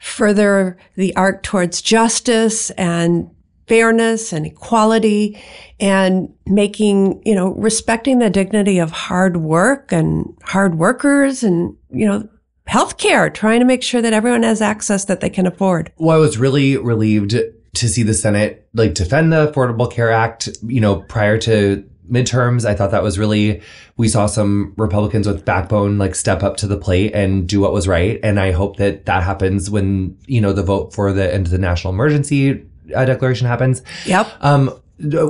further 0.00 0.76
the 0.96 1.14
arc 1.14 1.42
towards 1.42 1.80
justice 1.80 2.70
and 2.70 3.30
fairness 3.68 4.32
and 4.32 4.46
equality 4.46 5.40
and 5.78 6.34
making, 6.46 7.22
you 7.24 7.34
know, 7.34 7.54
respecting 7.54 8.18
the 8.18 8.28
dignity 8.28 8.80
of 8.80 8.90
hard 8.90 9.36
work 9.36 9.92
and 9.92 10.36
hard 10.42 10.76
workers 10.76 11.44
and, 11.44 11.76
you 11.90 12.04
know, 12.04 12.28
healthcare, 12.68 13.32
trying 13.32 13.60
to 13.60 13.66
make 13.66 13.82
sure 13.82 14.02
that 14.02 14.12
everyone 14.12 14.42
has 14.42 14.60
access 14.60 15.04
that 15.04 15.20
they 15.20 15.30
can 15.30 15.46
afford. 15.46 15.92
Well, 15.98 16.16
I 16.16 16.20
was 16.20 16.38
really 16.38 16.76
relieved 16.76 17.30
to 17.30 17.88
see 17.88 18.02
the 18.02 18.14
Senate 18.14 18.68
like 18.74 18.94
defend 18.94 19.32
the 19.32 19.52
Affordable 19.52 19.90
Care 19.90 20.10
Act, 20.10 20.48
you 20.62 20.80
know, 20.80 21.02
prior 21.02 21.38
to 21.38 21.88
midterms. 22.10 22.64
I 22.64 22.74
thought 22.74 22.90
that 22.90 23.02
was 23.02 23.18
really, 23.18 23.62
we 23.96 24.08
saw 24.08 24.26
some 24.26 24.74
Republicans 24.76 25.26
with 25.26 25.44
backbone 25.44 25.98
like 25.98 26.14
step 26.14 26.42
up 26.42 26.56
to 26.58 26.66
the 26.66 26.76
plate 26.76 27.12
and 27.14 27.48
do 27.48 27.60
what 27.60 27.72
was 27.72 27.88
right. 27.88 28.20
And 28.22 28.38
I 28.38 28.52
hope 28.52 28.76
that 28.76 29.06
that 29.06 29.22
happens 29.22 29.70
when, 29.70 30.16
you 30.26 30.40
know, 30.40 30.52
the 30.52 30.62
vote 30.62 30.92
for 30.92 31.12
the 31.12 31.32
end 31.32 31.46
of 31.46 31.52
the 31.52 31.58
national 31.58 31.92
emergency 31.92 32.64
uh, 32.94 33.04
declaration 33.04 33.46
happens. 33.46 33.82
Yep. 34.06 34.28
Um, 34.40 34.80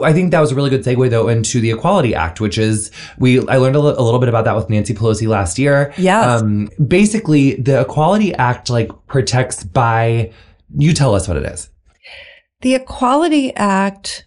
I 0.03 0.13
think 0.13 0.33
that 0.33 0.41
was 0.41 0.51
a 0.51 0.55
really 0.55 0.71
good 0.71 0.83
segue 0.83 1.11
though 1.11 1.29
into 1.29 1.61
the 1.61 1.71
Equality 1.71 2.15
Act, 2.15 2.41
which 2.41 2.59
is 2.59 2.91
we 3.19 3.39
I 3.47 3.57
learned 3.57 3.77
a, 3.77 3.81
little 3.81 4.19
bit 4.19 4.29
about 4.29 4.45
that 4.45 4.57
with 4.57 4.69
Nancy 4.69 4.95
Pelosi 4.95 5.29
last 5.29 5.59
year. 5.59 5.95
Yes. 5.97 6.43
Um, 6.43 6.69
basically, 6.85 7.55
the 7.55 7.81
Equality 7.81 8.35
Act 8.35 8.69
like 8.69 8.91
protects 9.07 9.63
by. 9.63 10.33
You 10.77 10.93
tell 10.93 11.15
us 11.15 11.29
what 11.29 11.37
it 11.37 11.45
is. 11.45 11.71
The 12.63 12.75
Equality 12.75 13.55
Act 13.55 14.25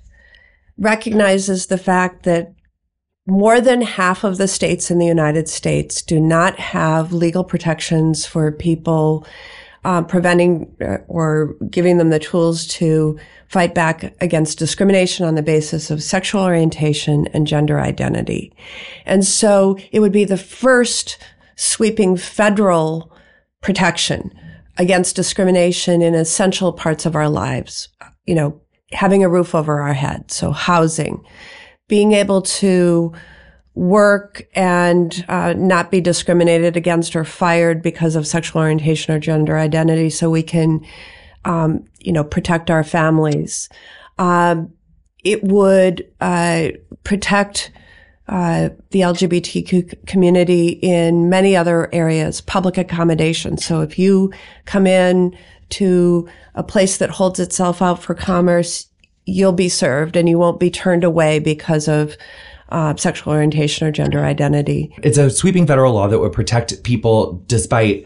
recognizes 0.78 1.67
the 1.67 1.78
fact 1.78 2.24
that 2.24 2.53
more 3.26 3.61
than 3.61 3.82
half 3.82 4.24
of 4.24 4.38
the 4.38 4.47
states 4.47 4.91
in 4.91 4.99
the 4.99 5.05
United 5.05 5.47
States 5.47 6.01
do 6.01 6.19
not 6.19 6.59
have 6.59 7.13
legal 7.13 7.43
protections 7.43 8.26
for 8.26 8.51
people 8.51 9.26
uh, 9.86 10.01
preventing 10.01 10.74
uh, 10.82 10.97
or 11.07 11.55
giving 11.69 11.97
them 11.97 12.09
the 12.09 12.19
tools 12.19 12.65
to 12.67 13.17
fight 13.47 13.76
back 13.76 14.15
against 14.21 14.57
discrimination 14.57 15.26
on 15.26 15.36
the 15.36 15.43
basis 15.43 15.91
of 15.91 16.01
sexual 16.01 16.41
orientation 16.41 17.28
and 17.34 17.45
gender 17.45 17.80
identity. 17.80 18.53
And 19.05 19.26
so 19.26 19.78
it 19.91 19.99
would 19.99 20.11
be 20.11 20.26
the 20.26 20.38
first 20.38 21.17
sweeping 21.55 22.17
federal 22.17 23.11
protection 23.61 24.32
against 24.78 25.15
discrimination 25.15 26.01
in 26.01 26.15
essential 26.15 26.74
parts 26.74 27.05
of 27.05 27.15
our 27.15 27.30
lives. 27.30 27.89
You 28.26 28.36
know, 28.36 28.61
having 28.94 29.24
a 29.24 29.30
roof 29.30 29.56
over 29.56 29.82
our 29.82 29.94
head. 29.94 30.32
So 30.32 30.52
housing, 30.52 31.26
being 31.88 32.14
able 32.14 32.41
to 32.41 33.14
work 33.76 34.44
and 34.54 35.26
uh, 35.28 35.54
not 35.54 35.89
be 35.89 36.00
discriminated 36.00 36.78
against 36.78 37.16
or 37.16 37.24
fired 37.24 37.82
because 37.82 38.16
of 38.16 38.28
sexual 38.28 38.62
orientation 38.62 39.14
or 39.14 39.20
gender 39.20 39.58
identity 39.58 40.10
so 40.10 40.30
we 40.30 40.44
can, 40.44 40.86
um, 41.46 41.84
you 42.00 42.12
know, 42.12 42.24
protect 42.24 42.70
our 42.70 42.84
families. 42.84 43.70
Um, 44.20 44.72
it 45.24 45.44
would 45.44 46.08
uh, 46.22 46.70
protect 47.04 47.72
uh, 48.28 48.70
the 48.91 49.02
LGBTQ 49.02 50.06
community 50.06 50.70
in 50.70 51.30
many 51.30 51.56
other 51.56 51.89
areas, 51.94 52.41
public 52.41 52.78
accommodation. 52.78 53.58
So 53.58 53.82
if 53.82 54.00
you 54.00 54.32
come 54.66 54.88
in 54.88 55.36
to 55.74 56.28
a 56.55 56.63
place 56.63 56.97
that 56.97 57.09
holds 57.09 57.39
itself 57.39 57.82
out 57.82 58.01
for 58.01 58.13
commerce, 58.15 58.88
you'll 59.26 59.53
be 59.53 59.69
served 59.69 60.15
and 60.15 60.28
you 60.28 60.38
won't 60.38 60.59
be 60.59 60.69
turned 60.69 61.03
away 61.03 61.39
because 61.39 61.88
of 61.88 62.15
uh, 62.69 62.95
sexual 62.95 63.34
orientation 63.34 63.88
or 63.88 63.91
gender 63.91 64.24
identity. 64.24 64.93
It's 65.03 65.17
a 65.17 65.30
sweeping 65.30 65.67
federal 65.67 65.93
law 65.93 66.07
that 66.07 66.19
would 66.19 66.34
protect 66.34 66.84
people 66.84 67.43
despite 67.47 68.05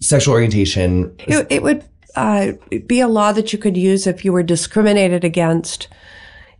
sexual 0.00 0.34
orientation. 0.34 1.14
It, 1.20 1.46
it 1.50 1.62
would 1.62 1.84
uh, 2.16 2.52
be 2.86 3.00
a 3.00 3.08
law 3.08 3.32
that 3.32 3.52
you 3.52 3.58
could 3.58 3.76
use 3.76 4.06
if 4.06 4.24
you 4.24 4.32
were 4.32 4.42
discriminated 4.42 5.24
against 5.24 5.88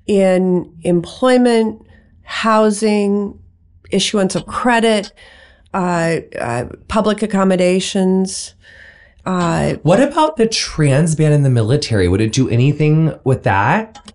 in 0.06 0.72
employment, 0.82 1.84
housing, 2.22 3.38
issuance 3.90 4.34
of 4.34 4.46
credit, 4.46 5.12
uh, 5.74 6.18
uh, 6.40 6.64
public 6.88 7.22
accommodations. 7.22 8.54
Uh, 9.29 9.74
What 9.83 10.01
about 10.01 10.37
the 10.39 10.47
trans 10.49 11.14
ban 11.14 11.33
in 11.33 11.43
the 11.43 11.51
military? 11.51 12.09
Would 12.09 12.20
it 12.22 12.33
do 12.33 12.49
anything 12.49 13.12
with 13.24 13.43
that? 13.45 14.12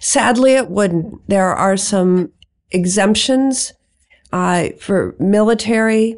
sadly, 0.00 0.52
it 0.54 0.68
wouldn't. 0.70 1.26
There 1.28 1.54
are 1.54 1.76
some 1.76 2.32
exemptions 2.72 3.72
uh, 4.32 4.68
for 4.80 5.14
military, 5.18 6.16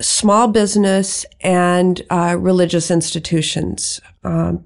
small 0.00 0.48
business, 0.48 1.26
and 1.42 2.00
uh, 2.10 2.36
religious 2.38 2.90
institutions. 2.90 4.00
Um, 4.24 4.64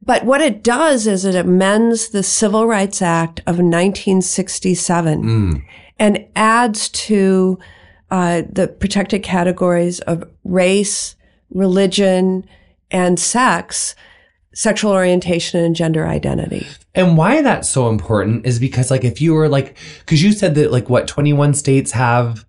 but 0.00 0.24
what 0.24 0.40
it 0.40 0.62
does 0.62 1.06
is 1.06 1.24
it 1.24 1.34
amends 1.34 2.08
the 2.10 2.22
Civil 2.22 2.66
Rights 2.66 3.02
Act 3.02 3.40
of 3.40 3.56
1967 3.58 5.22
Mm. 5.22 5.62
and 5.98 6.24
adds 6.36 6.88
to 6.90 7.58
uh, 8.10 8.42
the 8.50 8.68
protected 8.68 9.22
categories 9.22 10.00
of 10.00 10.24
race, 10.44 11.14
religion, 11.50 12.46
and 12.90 13.18
sex, 13.18 13.94
sexual 14.54 14.92
orientation, 14.92 15.62
and 15.62 15.76
gender 15.76 16.06
identity. 16.06 16.66
And 16.94 17.16
why 17.16 17.42
that's 17.42 17.68
so 17.68 17.88
important 17.88 18.46
is 18.46 18.58
because, 18.58 18.90
like, 18.90 19.04
if 19.04 19.20
you 19.20 19.34
were 19.34 19.48
like, 19.48 19.76
because 20.00 20.22
you 20.22 20.32
said 20.32 20.54
that, 20.56 20.72
like, 20.72 20.88
what, 20.88 21.06
21 21.06 21.54
states 21.54 21.92
have, 21.92 22.44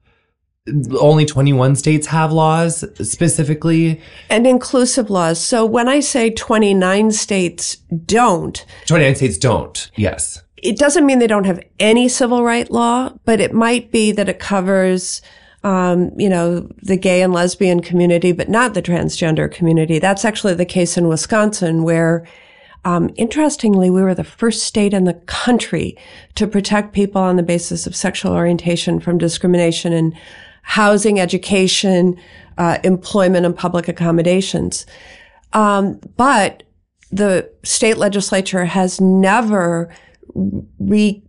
only 0.99 1.25
21 1.25 1.75
states 1.75 2.07
have 2.07 2.31
laws 2.31 2.83
specifically. 3.07 4.01
And 4.29 4.45
inclusive 4.47 5.09
laws. 5.09 5.39
So 5.39 5.65
when 5.65 5.87
I 5.87 5.99
say 5.99 6.29
29 6.29 7.11
states 7.11 7.75
don't, 8.05 8.65
29 8.85 9.15
states 9.15 9.37
don't. 9.37 9.91
Yes. 9.95 10.43
it 10.61 10.77
doesn't 10.77 11.05
mean 11.05 11.19
they 11.19 11.27
don't 11.27 11.45
have 11.45 11.63
any 11.79 12.07
civil 12.07 12.43
right 12.43 12.69
law, 12.69 13.13
but 13.25 13.39
it 13.39 13.53
might 13.53 13.91
be 13.91 14.11
that 14.11 14.29
it 14.29 14.39
covers 14.39 15.21
um, 15.63 16.11
you 16.17 16.29
know, 16.29 16.69
the 16.81 16.97
gay 16.97 17.21
and 17.21 17.33
lesbian 17.33 17.81
community, 17.81 18.31
but 18.31 18.49
not 18.49 18.73
the 18.73 18.81
transgender 18.81 19.51
community. 19.51 19.99
That's 19.99 20.25
actually 20.25 20.53
the 20.53 20.65
case 20.65 20.97
in 20.97 21.07
Wisconsin, 21.07 21.83
where 21.83 22.25
um, 22.85 23.09
interestingly, 23.17 23.89
we 23.89 24.01
were 24.01 24.15
the 24.15 24.23
first 24.23 24.63
state 24.63 24.93
in 24.93 25.03
the 25.03 25.15
country 25.25 25.97
to 26.35 26.47
protect 26.47 26.93
people 26.93 27.21
on 27.21 27.35
the 27.35 27.43
basis 27.43 27.85
of 27.85 27.95
sexual 27.95 28.31
orientation 28.31 28.99
from 28.99 29.17
discrimination 29.17 29.91
in 29.91 30.15
housing, 30.61 31.19
education, 31.19 32.15
uh, 32.57 32.77
employment, 32.83 33.45
and 33.45 33.55
public 33.55 33.87
accommodations. 33.87 34.85
Um, 35.51 35.99
but 36.15 36.63
the 37.11 37.51
state 37.63 37.97
legislature 37.97 38.65
has 38.65 39.01
never 39.01 39.93
re 40.35 41.23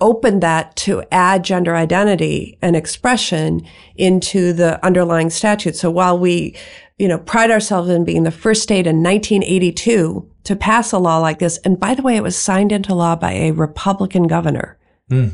opened 0.00 0.42
that 0.42 0.74
to 0.76 1.02
add 1.10 1.44
gender 1.44 1.76
identity 1.76 2.58
and 2.62 2.76
expression 2.76 3.62
into 3.96 4.52
the 4.52 4.84
underlying 4.84 5.30
statute. 5.30 5.76
So 5.76 5.90
while 5.90 6.18
we, 6.18 6.56
you 6.98 7.08
know, 7.08 7.18
pride 7.18 7.50
ourselves 7.50 7.88
in 7.90 8.04
being 8.04 8.22
the 8.22 8.30
first 8.30 8.62
state 8.62 8.86
in 8.86 9.02
1982 9.02 10.28
to 10.44 10.56
pass 10.56 10.92
a 10.92 10.98
law 10.98 11.18
like 11.18 11.38
this, 11.38 11.58
and 11.58 11.78
by 11.78 11.94
the 11.94 12.02
way, 12.02 12.16
it 12.16 12.22
was 12.22 12.36
signed 12.36 12.72
into 12.72 12.94
law 12.94 13.16
by 13.16 13.32
a 13.32 13.50
Republican 13.52 14.26
governor. 14.26 14.78
Mm. 15.10 15.32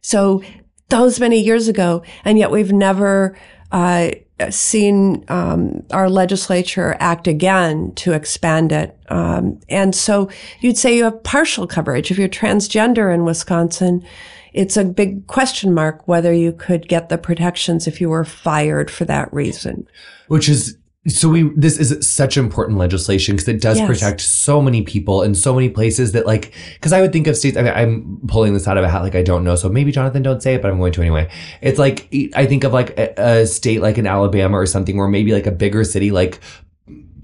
So 0.00 0.42
those 0.88 1.20
many 1.20 1.40
years 1.40 1.68
ago, 1.68 2.02
and 2.24 2.38
yet 2.38 2.50
we've 2.50 2.72
never 2.72 3.38
uh, 3.72 4.10
seen 4.50 5.24
um, 5.28 5.84
our 5.92 6.08
legislature 6.08 6.96
act 7.00 7.26
again 7.26 7.92
to 7.96 8.12
expand 8.12 8.72
it. 8.72 8.96
Um, 9.08 9.60
and 9.68 9.94
so 9.94 10.30
you'd 10.60 10.78
say 10.78 10.96
you 10.96 11.04
have 11.04 11.22
partial 11.22 11.66
coverage. 11.66 12.10
If 12.10 12.18
you're 12.18 12.28
transgender 12.28 13.12
in 13.12 13.24
Wisconsin, 13.24 14.04
it's 14.52 14.76
a 14.76 14.84
big 14.84 15.26
question 15.26 15.74
mark 15.74 16.06
whether 16.06 16.32
you 16.32 16.52
could 16.52 16.88
get 16.88 17.08
the 17.08 17.18
protections 17.18 17.86
if 17.86 18.00
you 18.00 18.08
were 18.08 18.24
fired 18.24 18.90
for 18.90 19.04
that 19.04 19.32
reason. 19.32 19.86
Which 20.28 20.48
is 20.48 20.76
so 21.08 21.28
we 21.28 21.50
this 21.56 21.78
is 21.78 22.08
such 22.08 22.36
important 22.36 22.78
legislation 22.78 23.34
because 23.34 23.48
it 23.48 23.60
does 23.60 23.78
Yes. 23.78 23.86
protect 23.86 24.20
so 24.20 24.60
many 24.60 24.82
people 24.82 25.22
in 25.22 25.34
so 25.34 25.54
many 25.54 25.68
places 25.68 26.12
that 26.12 26.26
like 26.26 26.52
because 26.74 26.92
I 26.92 27.00
would 27.00 27.12
think 27.12 27.26
of 27.26 27.36
states 27.36 27.56
I 27.56 27.62
mean, 27.62 27.72
I'm 27.72 28.20
pulling 28.26 28.54
this 28.54 28.68
out 28.68 28.78
of 28.78 28.84
a 28.84 28.88
hat 28.88 29.02
like 29.02 29.14
I 29.14 29.22
don't 29.22 29.44
know 29.44 29.56
so 29.56 29.68
maybe 29.68 29.92
Jonathan 29.92 30.22
don't 30.22 30.42
say 30.42 30.54
it 30.54 30.62
but 30.62 30.70
I'm 30.70 30.78
going 30.78 30.92
to 30.92 31.00
anyway 31.00 31.30
it's 31.60 31.78
like 31.78 32.08
I 32.34 32.46
think 32.46 32.64
of 32.64 32.72
like 32.72 32.98
a, 32.98 33.40
a 33.40 33.46
state 33.46 33.80
like 33.80 33.98
in 33.98 34.06
Alabama 34.06 34.58
or 34.58 34.66
something 34.66 34.96
where 34.96 35.08
maybe 35.08 35.32
like 35.32 35.46
a 35.46 35.52
bigger 35.52 35.84
city 35.84 36.10
like 36.10 36.40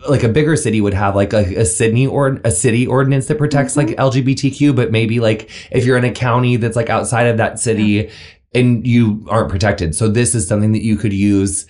like 0.08 0.22
a 0.22 0.28
bigger 0.28 0.56
city 0.56 0.80
would 0.80 0.94
have 0.94 1.16
like 1.16 1.32
a, 1.32 1.60
a 1.60 1.64
Sydney 1.64 2.06
or 2.06 2.40
a 2.44 2.50
city 2.50 2.86
ordinance 2.86 3.26
that 3.26 3.38
protects 3.38 3.74
mm-hmm. 3.74 3.88
like 3.88 3.96
LGBTQ, 3.96 4.76
but 4.76 4.90
maybe 4.92 5.20
like 5.20 5.48
if 5.70 5.84
you're 5.84 5.96
in 5.96 6.04
a 6.04 6.12
county 6.12 6.56
that's 6.56 6.76
like 6.76 6.90
outside 6.90 7.26
of 7.26 7.38
that 7.38 7.58
city 7.58 8.10
and 8.54 8.86
you 8.86 9.26
aren't 9.28 9.50
protected. 9.50 9.94
So 9.94 10.08
this 10.08 10.34
is 10.34 10.46
something 10.46 10.72
that 10.72 10.82
you 10.82 10.96
could 10.96 11.12
use. 11.12 11.66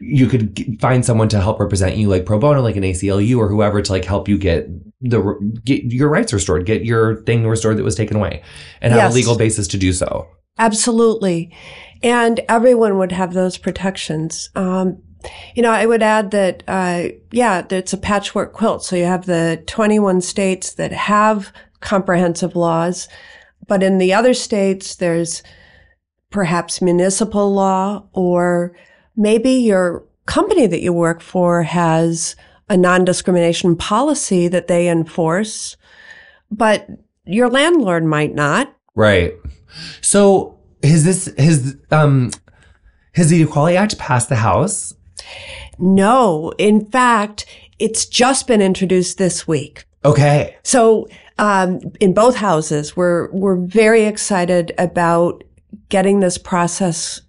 You 0.00 0.26
could 0.26 0.78
find 0.80 1.04
someone 1.04 1.28
to 1.28 1.40
help 1.40 1.60
represent 1.60 1.96
you, 1.96 2.08
like 2.08 2.26
pro 2.26 2.38
bono, 2.38 2.60
like 2.62 2.76
an 2.76 2.82
ACLU 2.82 3.38
or 3.38 3.48
whoever, 3.48 3.80
to 3.80 3.92
like 3.92 4.04
help 4.04 4.28
you 4.28 4.36
get 4.38 4.68
the 5.00 5.20
get 5.64 5.84
your 5.84 6.08
rights 6.08 6.32
restored, 6.32 6.66
get 6.66 6.84
your 6.84 7.22
thing 7.22 7.46
restored 7.46 7.76
that 7.76 7.84
was 7.84 7.94
taken 7.94 8.16
away, 8.16 8.42
and 8.80 8.92
have 8.92 9.02
Yes. 9.02 9.12
a 9.12 9.14
legal 9.14 9.36
basis 9.36 9.68
to 9.68 9.78
do 9.78 9.92
so. 9.92 10.26
Absolutely. 10.58 11.54
And 12.02 12.40
everyone 12.48 12.98
would 12.98 13.12
have 13.12 13.34
those 13.34 13.56
protections. 13.58 14.50
Um, 14.54 14.98
you 15.54 15.62
know, 15.62 15.70
I 15.70 15.86
would 15.86 16.02
add 16.02 16.30
that, 16.32 16.62
uh, 16.68 17.04
yeah, 17.32 17.64
it's 17.70 17.92
a 17.92 17.96
patchwork 17.98 18.52
quilt. 18.52 18.84
So 18.84 18.94
you 18.96 19.04
have 19.04 19.26
the 19.26 19.62
21 19.66 20.20
states 20.20 20.72
that 20.74 20.92
have 20.92 21.52
comprehensive 21.80 22.54
laws, 22.56 23.08
but 23.66 23.82
in 23.82 23.98
the 23.98 24.12
other 24.12 24.34
states, 24.34 24.96
there's 24.96 25.42
perhaps 26.30 26.82
municipal 26.82 27.52
law 27.52 28.04
or 28.12 28.76
maybe 29.16 29.52
your 29.52 30.04
company 30.26 30.66
that 30.66 30.80
you 30.80 30.92
work 30.92 31.20
for 31.20 31.62
has 31.62 32.36
a 32.68 32.76
non-discrimination 32.76 33.76
policy 33.76 34.48
that 34.48 34.68
they 34.68 34.88
enforce, 34.88 35.76
but 36.50 36.88
your 37.24 37.48
landlord 37.48 38.04
might 38.04 38.34
not. 38.34 38.74
Right. 38.94 39.34
So 40.00 40.58
has 40.82 41.04
this 41.04 41.32
has 41.38 41.76
um 41.90 42.30
has 43.14 43.30
the 43.30 43.42
Equality 43.42 43.76
Act 43.76 43.98
passed 43.98 44.28
the 44.28 44.36
House? 44.36 44.94
No, 45.78 46.52
in 46.58 46.84
fact, 46.86 47.46
it's 47.78 48.06
just 48.06 48.46
been 48.46 48.60
introduced 48.60 49.18
this 49.18 49.46
week. 49.46 49.84
Okay. 50.04 50.56
So, 50.62 51.08
um, 51.38 51.80
in 52.00 52.12
both 52.12 52.36
houses, 52.36 52.96
we're 52.96 53.30
we're 53.32 53.56
very 53.56 54.04
excited 54.04 54.72
about 54.78 55.42
getting 55.88 56.20
this 56.20 56.38
process 56.38 57.20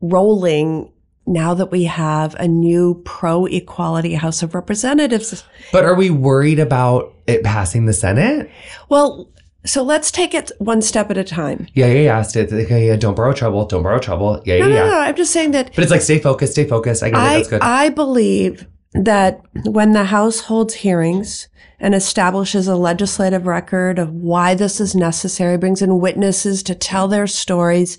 rolling 0.00 0.92
now 1.26 1.54
that 1.54 1.70
we 1.70 1.84
have 1.84 2.34
a 2.36 2.46
new 2.46 3.00
pro-equality 3.04 4.14
House 4.14 4.42
of 4.42 4.54
Representatives. 4.54 5.44
But 5.72 5.84
are 5.84 5.94
we 5.94 6.10
worried 6.10 6.58
about 6.58 7.14
it 7.26 7.42
passing 7.42 7.86
the 7.86 7.92
Senate? 7.92 8.50
Well, 8.88 9.28
so 9.64 9.82
let's 9.82 10.10
take 10.12 10.32
it 10.32 10.52
one 10.58 10.80
step 10.80 11.10
at 11.10 11.18
a 11.18 11.24
time. 11.24 11.66
Yeah, 11.74 11.86
yeah, 11.86 12.00
yeah. 12.00 12.22
Stay, 12.22 12.46
okay, 12.46 12.86
yeah. 12.86 12.96
Don't 12.96 13.16
borrow 13.16 13.32
trouble. 13.32 13.66
Don't 13.66 13.82
borrow 13.82 13.98
trouble. 13.98 14.40
Yeah, 14.44 14.58
No, 14.58 14.68
yeah, 14.68 14.74
no, 14.74 14.84
yeah. 14.84 14.90
no. 14.90 14.98
I'm 15.00 15.16
just 15.16 15.32
saying 15.32 15.50
that 15.52 15.74
But 15.74 15.82
it's 15.82 15.90
like 15.90 16.02
stay 16.02 16.20
focused. 16.20 16.52
Stay 16.52 16.66
focused. 16.66 17.02
I 17.02 17.10
get 17.10 17.18
it. 17.18 17.36
That's 17.36 17.48
good. 17.48 17.62
I 17.62 17.88
believe 17.88 18.66
that 18.92 19.40
when 19.64 19.92
the 19.92 20.04
House 20.04 20.40
holds 20.40 20.74
hearings 20.74 21.48
and 21.78 21.94
establishes 21.94 22.68
a 22.68 22.76
legislative 22.76 23.46
record 23.46 23.98
of 23.98 24.10
why 24.12 24.54
this 24.54 24.80
is 24.80 24.94
necessary, 24.94 25.58
brings 25.58 25.82
in 25.82 25.98
witnesses 25.98 26.62
to 26.62 26.74
tell 26.74 27.08
their 27.08 27.26
stories, 27.26 27.98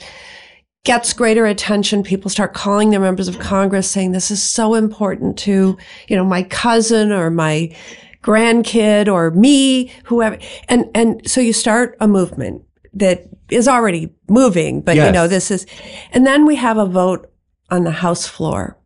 gets 0.87 1.11
greater 1.11 1.45
attention, 1.45 2.01
people 2.01 2.31
start 2.31 2.53
calling 2.53 2.91
their 2.91 2.99
members 3.01 3.27
of 3.27 3.37
Congress 3.39 3.91
saying 3.91 4.13
this 4.13 4.31
is 4.31 4.41
so 4.41 4.73
important 4.73 5.37
to, 5.37 5.77
you 6.07 6.15
know, 6.15 6.23
my 6.23 6.43
cousin 6.43 7.11
or 7.11 7.29
my 7.29 7.75
grandkid 8.23 9.11
or 9.11 9.31
me, 9.31 9.91
whoever. 10.05 10.37
And, 10.69 10.89
and 10.95 11.29
so 11.29 11.41
you 11.41 11.51
start 11.51 11.97
a 11.99 12.07
movement 12.07 12.63
that 12.93 13.27
is 13.49 13.67
already 13.67 14.15
moving, 14.29 14.79
but 14.79 14.95
you 14.95 15.11
know, 15.11 15.27
this 15.27 15.51
is, 15.51 15.65
and 16.13 16.25
then 16.25 16.45
we 16.45 16.55
have 16.55 16.77
a 16.77 16.85
vote 16.85 17.29
on 17.69 17.83
the 17.83 17.91
House 17.91 18.25
floor. 18.25 18.77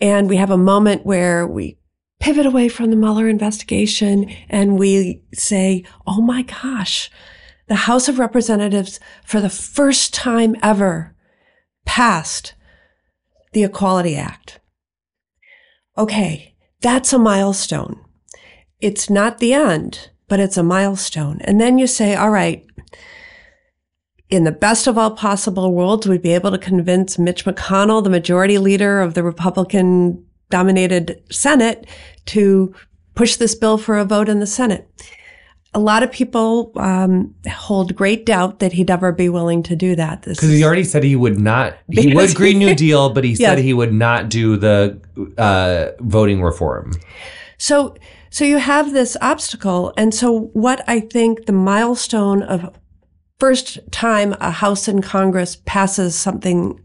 And 0.00 0.30
we 0.30 0.36
have 0.36 0.50
a 0.50 0.56
moment 0.56 1.04
where 1.04 1.46
we 1.46 1.76
pivot 2.18 2.46
away 2.46 2.70
from 2.70 2.88
the 2.88 2.96
Mueller 2.96 3.28
investigation 3.28 4.30
and 4.48 4.78
we 4.78 5.20
say, 5.34 5.84
oh 6.06 6.22
my 6.22 6.42
gosh, 6.42 7.10
the 7.66 7.74
House 7.74 8.08
of 8.08 8.18
Representatives, 8.18 9.00
for 9.22 9.42
the 9.42 9.50
first 9.50 10.14
time 10.14 10.56
ever, 10.62 11.12
passed 11.86 12.52
the 13.52 13.64
Equality 13.64 14.16
Act. 14.16 14.60
Okay, 15.96 16.54
that's 16.82 17.14
a 17.14 17.18
milestone. 17.18 17.98
It's 18.80 19.08
not 19.08 19.38
the 19.38 19.54
end, 19.54 20.10
but 20.28 20.40
it's 20.40 20.58
a 20.58 20.62
milestone. 20.62 21.40
And 21.40 21.58
then 21.58 21.78
you 21.78 21.86
say, 21.86 22.14
all 22.14 22.30
right, 22.30 22.66
in 24.28 24.44
the 24.44 24.52
best 24.52 24.86
of 24.86 24.98
all 24.98 25.12
possible 25.12 25.72
worlds, 25.72 26.06
we'd 26.06 26.20
be 26.20 26.34
able 26.34 26.50
to 26.50 26.58
convince 26.58 27.18
Mitch 27.18 27.44
McConnell, 27.44 28.04
the 28.04 28.10
majority 28.10 28.58
leader 28.58 29.00
of 29.00 29.14
the 29.14 29.22
Republican 29.22 30.22
dominated 30.50 31.22
Senate, 31.30 31.86
to 32.26 32.74
push 33.14 33.36
this 33.36 33.54
bill 33.54 33.78
for 33.78 33.96
a 33.96 34.04
vote 34.04 34.28
in 34.28 34.40
the 34.40 34.46
Senate. 34.46 34.88
A 35.76 35.78
lot 35.78 36.02
of 36.02 36.10
people 36.10 36.72
um, 36.76 37.34
hold 37.46 37.94
great 37.94 38.24
doubt 38.24 38.60
that 38.60 38.72
he'd 38.72 38.90
ever 38.90 39.12
be 39.12 39.28
willing 39.28 39.62
to 39.64 39.76
do 39.76 39.94
that. 39.94 40.22
This 40.22 40.38
Because 40.38 40.48
he 40.48 40.64
already 40.64 40.84
said 40.84 41.04
he 41.04 41.16
would 41.16 41.38
not. 41.38 41.76
He 41.90 42.14
would 42.14 42.34
Green 42.34 42.58
New 42.58 42.74
Deal, 42.74 43.10
but 43.10 43.24
he 43.24 43.34
said 43.44 43.58
he 43.58 43.74
would 43.74 43.92
not 43.92 44.30
do 44.30 44.56
the 44.56 44.98
uh, 45.36 45.88
voting 46.00 46.40
reform. 46.40 46.92
So, 47.58 47.94
so 48.30 48.46
you 48.46 48.56
have 48.56 48.94
this 48.94 49.18
obstacle. 49.20 49.92
And 49.98 50.14
so 50.14 50.50
what 50.54 50.82
I 50.88 51.00
think 51.00 51.44
the 51.44 51.52
milestone 51.52 52.42
of 52.42 52.74
first 53.38 53.78
time 53.92 54.34
a 54.40 54.50
House 54.50 54.88
and 54.88 55.02
Congress 55.02 55.56
passes 55.66 56.14
something 56.14 56.80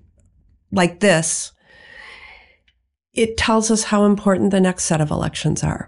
like 0.74 1.00
this, 1.00 1.54
it 3.14 3.38
tells 3.38 3.72
us 3.72 3.84
how 3.86 4.04
important 4.04 4.52
the 4.52 4.60
next 4.60 4.84
set 4.84 5.00
of 5.00 5.12
elections 5.12 5.64
are. 5.64 5.88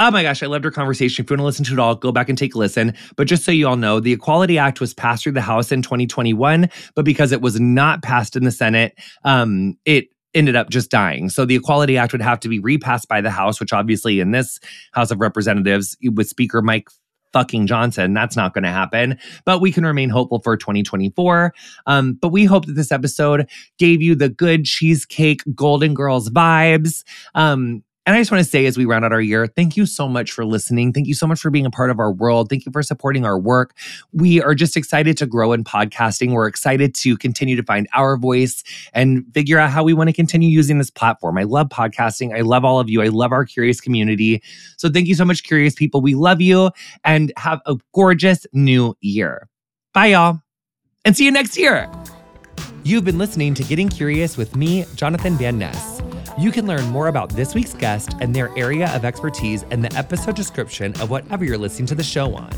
Oh 0.00 0.12
my 0.12 0.22
gosh, 0.22 0.44
I 0.44 0.46
loved 0.46 0.64
our 0.64 0.70
conversation. 0.70 1.24
If 1.24 1.30
you 1.30 1.34
want 1.34 1.40
to 1.40 1.44
listen 1.44 1.64
to 1.64 1.72
it 1.72 1.78
all, 1.80 1.96
go 1.96 2.12
back 2.12 2.28
and 2.28 2.38
take 2.38 2.54
a 2.54 2.58
listen. 2.58 2.94
But 3.16 3.26
just 3.26 3.44
so 3.44 3.50
you 3.50 3.66
all 3.66 3.76
know, 3.76 3.98
the 3.98 4.12
Equality 4.12 4.56
Act 4.56 4.80
was 4.80 4.94
passed 4.94 5.24
through 5.24 5.32
the 5.32 5.40
House 5.40 5.72
in 5.72 5.82
2021, 5.82 6.70
but 6.94 7.04
because 7.04 7.32
it 7.32 7.40
was 7.40 7.58
not 7.58 8.02
passed 8.02 8.36
in 8.36 8.44
the 8.44 8.52
Senate, 8.52 8.96
um, 9.24 9.76
it 9.84 10.06
ended 10.34 10.54
up 10.54 10.70
just 10.70 10.88
dying. 10.90 11.28
So 11.30 11.44
the 11.44 11.56
Equality 11.56 11.96
Act 11.96 12.12
would 12.12 12.22
have 12.22 12.38
to 12.40 12.48
be 12.48 12.60
repassed 12.60 13.08
by 13.08 13.20
the 13.20 13.30
House, 13.30 13.58
which 13.58 13.72
obviously 13.72 14.20
in 14.20 14.30
this 14.30 14.60
House 14.92 15.10
of 15.10 15.20
Representatives 15.20 15.96
with 16.14 16.28
Speaker 16.28 16.62
Mike 16.62 16.88
fucking 17.32 17.66
Johnson, 17.66 18.14
that's 18.14 18.36
not 18.36 18.54
going 18.54 18.64
to 18.64 18.70
happen. 18.70 19.18
But 19.44 19.60
we 19.60 19.72
can 19.72 19.84
remain 19.84 20.10
hopeful 20.10 20.40
for 20.40 20.56
2024. 20.56 21.52
Um, 21.86 22.14
but 22.14 22.28
we 22.28 22.44
hope 22.44 22.66
that 22.66 22.74
this 22.74 22.92
episode 22.92 23.48
gave 23.78 24.00
you 24.00 24.14
the 24.14 24.28
good 24.28 24.64
cheesecake 24.64 25.42
Golden 25.54 25.92
Girls 25.92 26.30
vibes. 26.30 27.02
Um, 27.34 27.82
And 28.08 28.16
I 28.16 28.20
just 28.22 28.32
want 28.32 28.42
to 28.42 28.48
say, 28.48 28.64
as 28.64 28.78
we 28.78 28.86
round 28.86 29.04
out 29.04 29.12
our 29.12 29.20
year, 29.20 29.46
thank 29.46 29.76
you 29.76 29.84
so 29.84 30.08
much 30.08 30.32
for 30.32 30.46
listening. 30.46 30.94
Thank 30.94 31.08
you 31.08 31.12
so 31.12 31.26
much 31.26 31.40
for 31.40 31.50
being 31.50 31.66
a 31.66 31.70
part 31.70 31.90
of 31.90 32.00
our 32.00 32.10
world. 32.10 32.48
Thank 32.48 32.64
you 32.64 32.72
for 32.72 32.82
supporting 32.82 33.26
our 33.26 33.38
work. 33.38 33.76
We 34.14 34.40
are 34.40 34.54
just 34.54 34.78
excited 34.78 35.18
to 35.18 35.26
grow 35.26 35.52
in 35.52 35.62
podcasting. 35.62 36.32
We're 36.32 36.46
excited 36.46 36.94
to 36.94 37.18
continue 37.18 37.54
to 37.54 37.62
find 37.62 37.86
our 37.92 38.16
voice 38.16 38.64
and 38.94 39.26
figure 39.34 39.58
out 39.58 39.68
how 39.68 39.84
we 39.84 39.92
want 39.92 40.08
to 40.08 40.14
continue 40.14 40.48
using 40.48 40.78
this 40.78 40.88
platform. 40.88 41.36
I 41.36 41.42
love 41.42 41.68
podcasting. 41.68 42.34
I 42.34 42.40
love 42.40 42.64
all 42.64 42.80
of 42.80 42.88
you. 42.88 43.02
I 43.02 43.08
love 43.08 43.30
our 43.30 43.44
curious 43.44 43.78
community. 43.78 44.42
So 44.78 44.88
thank 44.88 45.06
you 45.06 45.14
so 45.14 45.26
much, 45.26 45.42
curious 45.42 45.74
people. 45.74 46.00
We 46.00 46.14
love 46.14 46.40
you 46.40 46.70
and 47.04 47.30
have 47.36 47.60
a 47.66 47.76
gorgeous 47.94 48.46
new 48.54 48.96
year. 49.02 49.50
Bye, 49.92 50.06
y'all. 50.06 50.40
And 51.04 51.14
see 51.14 51.26
you 51.26 51.30
next 51.30 51.58
year. 51.58 51.90
You've 52.84 53.04
been 53.04 53.18
listening 53.18 53.52
to 53.52 53.64
Getting 53.64 53.90
Curious 53.90 54.38
with 54.38 54.56
me, 54.56 54.86
Jonathan 54.94 55.36
Van 55.36 55.58
Ness. 55.58 55.97
You 56.38 56.52
can 56.52 56.68
learn 56.68 56.84
more 56.90 57.08
about 57.08 57.30
this 57.30 57.52
week's 57.52 57.74
guest 57.74 58.14
and 58.20 58.32
their 58.32 58.56
area 58.56 58.94
of 58.94 59.04
expertise 59.04 59.64
in 59.72 59.82
the 59.82 59.92
episode 59.96 60.36
description 60.36 60.92
of 61.00 61.10
whatever 61.10 61.44
you're 61.44 61.58
listening 61.58 61.86
to 61.86 61.96
the 61.96 62.04
show 62.04 62.32
on. 62.36 62.52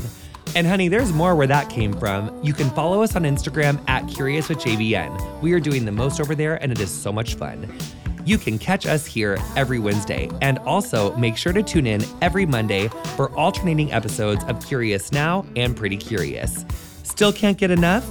And 0.55 0.67
honey, 0.67 0.87
there's 0.87 1.11
more 1.11 1.35
where 1.35 1.47
that 1.47 1.67
came 1.67 1.93
from. 1.93 2.31
You 2.43 2.53
can 2.53 2.69
follow 2.69 3.01
us 3.01 3.15
on 3.15 3.23
Instagram 3.23 3.83
at 3.89 4.07
Curious 4.07 4.49
with 4.49 4.59
JVN. 4.59 5.41
We 5.41 5.53
are 5.53 5.59
doing 5.59 5.85
the 5.85 5.91
most 5.91 6.21
over 6.21 6.35
there 6.35 6.61
and 6.61 6.71
it 6.71 6.79
is 6.79 6.91
so 6.91 7.11
much 7.11 7.33
fun. 7.33 7.75
You 8.23 8.37
can 8.37 8.59
catch 8.59 8.85
us 8.85 9.07
here 9.07 9.39
every 9.55 9.79
Wednesday 9.79 10.29
and 10.43 10.59
also 10.59 11.15
make 11.15 11.35
sure 11.35 11.51
to 11.51 11.63
tune 11.63 11.87
in 11.87 12.03
every 12.21 12.45
Monday 12.45 12.87
for 13.15 13.35
alternating 13.35 13.91
episodes 13.91 14.43
of 14.43 14.63
Curious 14.63 15.11
Now 15.11 15.43
and 15.55 15.75
Pretty 15.75 15.97
Curious. 15.97 16.65
Still 17.01 17.33
can't 17.33 17.57
get 17.57 17.71
enough? 17.71 18.05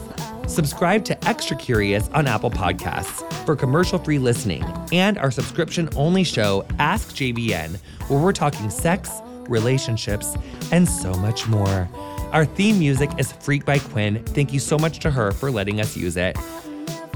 Subscribe 0.50 1.04
to 1.04 1.28
Extra 1.28 1.56
Curious 1.56 2.08
on 2.08 2.26
Apple 2.26 2.50
Podcasts 2.50 3.22
for 3.46 3.54
commercial 3.54 4.00
free 4.00 4.18
listening 4.18 4.64
and 4.90 5.16
our 5.16 5.30
subscription 5.30 5.88
only 5.94 6.24
show, 6.24 6.66
Ask 6.80 7.10
JVN, 7.10 7.76
where 8.08 8.18
we're 8.18 8.32
talking 8.32 8.68
sex, 8.68 9.12
relationships, 9.48 10.36
and 10.72 10.88
so 10.88 11.14
much 11.14 11.46
more. 11.46 11.88
Our 12.32 12.44
theme 12.44 12.80
music 12.80 13.10
is 13.16 13.30
Freak 13.30 13.64
by 13.64 13.78
QUIÑ. 13.78 14.26
Thank 14.30 14.52
you 14.52 14.58
so 14.58 14.76
much 14.76 14.98
to 15.00 15.10
her 15.12 15.30
for 15.30 15.52
letting 15.52 15.80
us 15.80 15.96
use 15.96 16.16
it. 16.16 16.36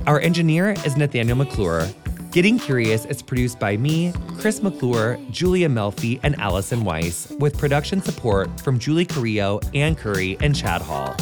Our 0.07 0.21
engineer 0.21 0.77
is 0.87 0.97
Nathanael 0.97 1.35
McClure. 1.35 1.89
Getting 2.31 2.57
Curious 2.57 3.05
is 3.05 3.21
produced 3.21 3.59
by 3.59 3.77
me, 3.77 4.13
Chris 4.39 4.63
McClure, 4.63 5.19
Julia 5.33 5.69
Melfi, 5.69 6.21
and 6.23 6.39
Allison 6.39 6.85
Weiss, 6.85 7.33
with 7.41 7.59
production 7.59 8.01
support 8.01 8.61
from 8.61 8.79
Julie 8.79 9.05
Carrillo, 9.05 9.59
Anne 9.75 9.97
Currie, 9.97 10.37
and 10.41 10.55
Chad 10.55 10.83
Hall. 10.83 11.17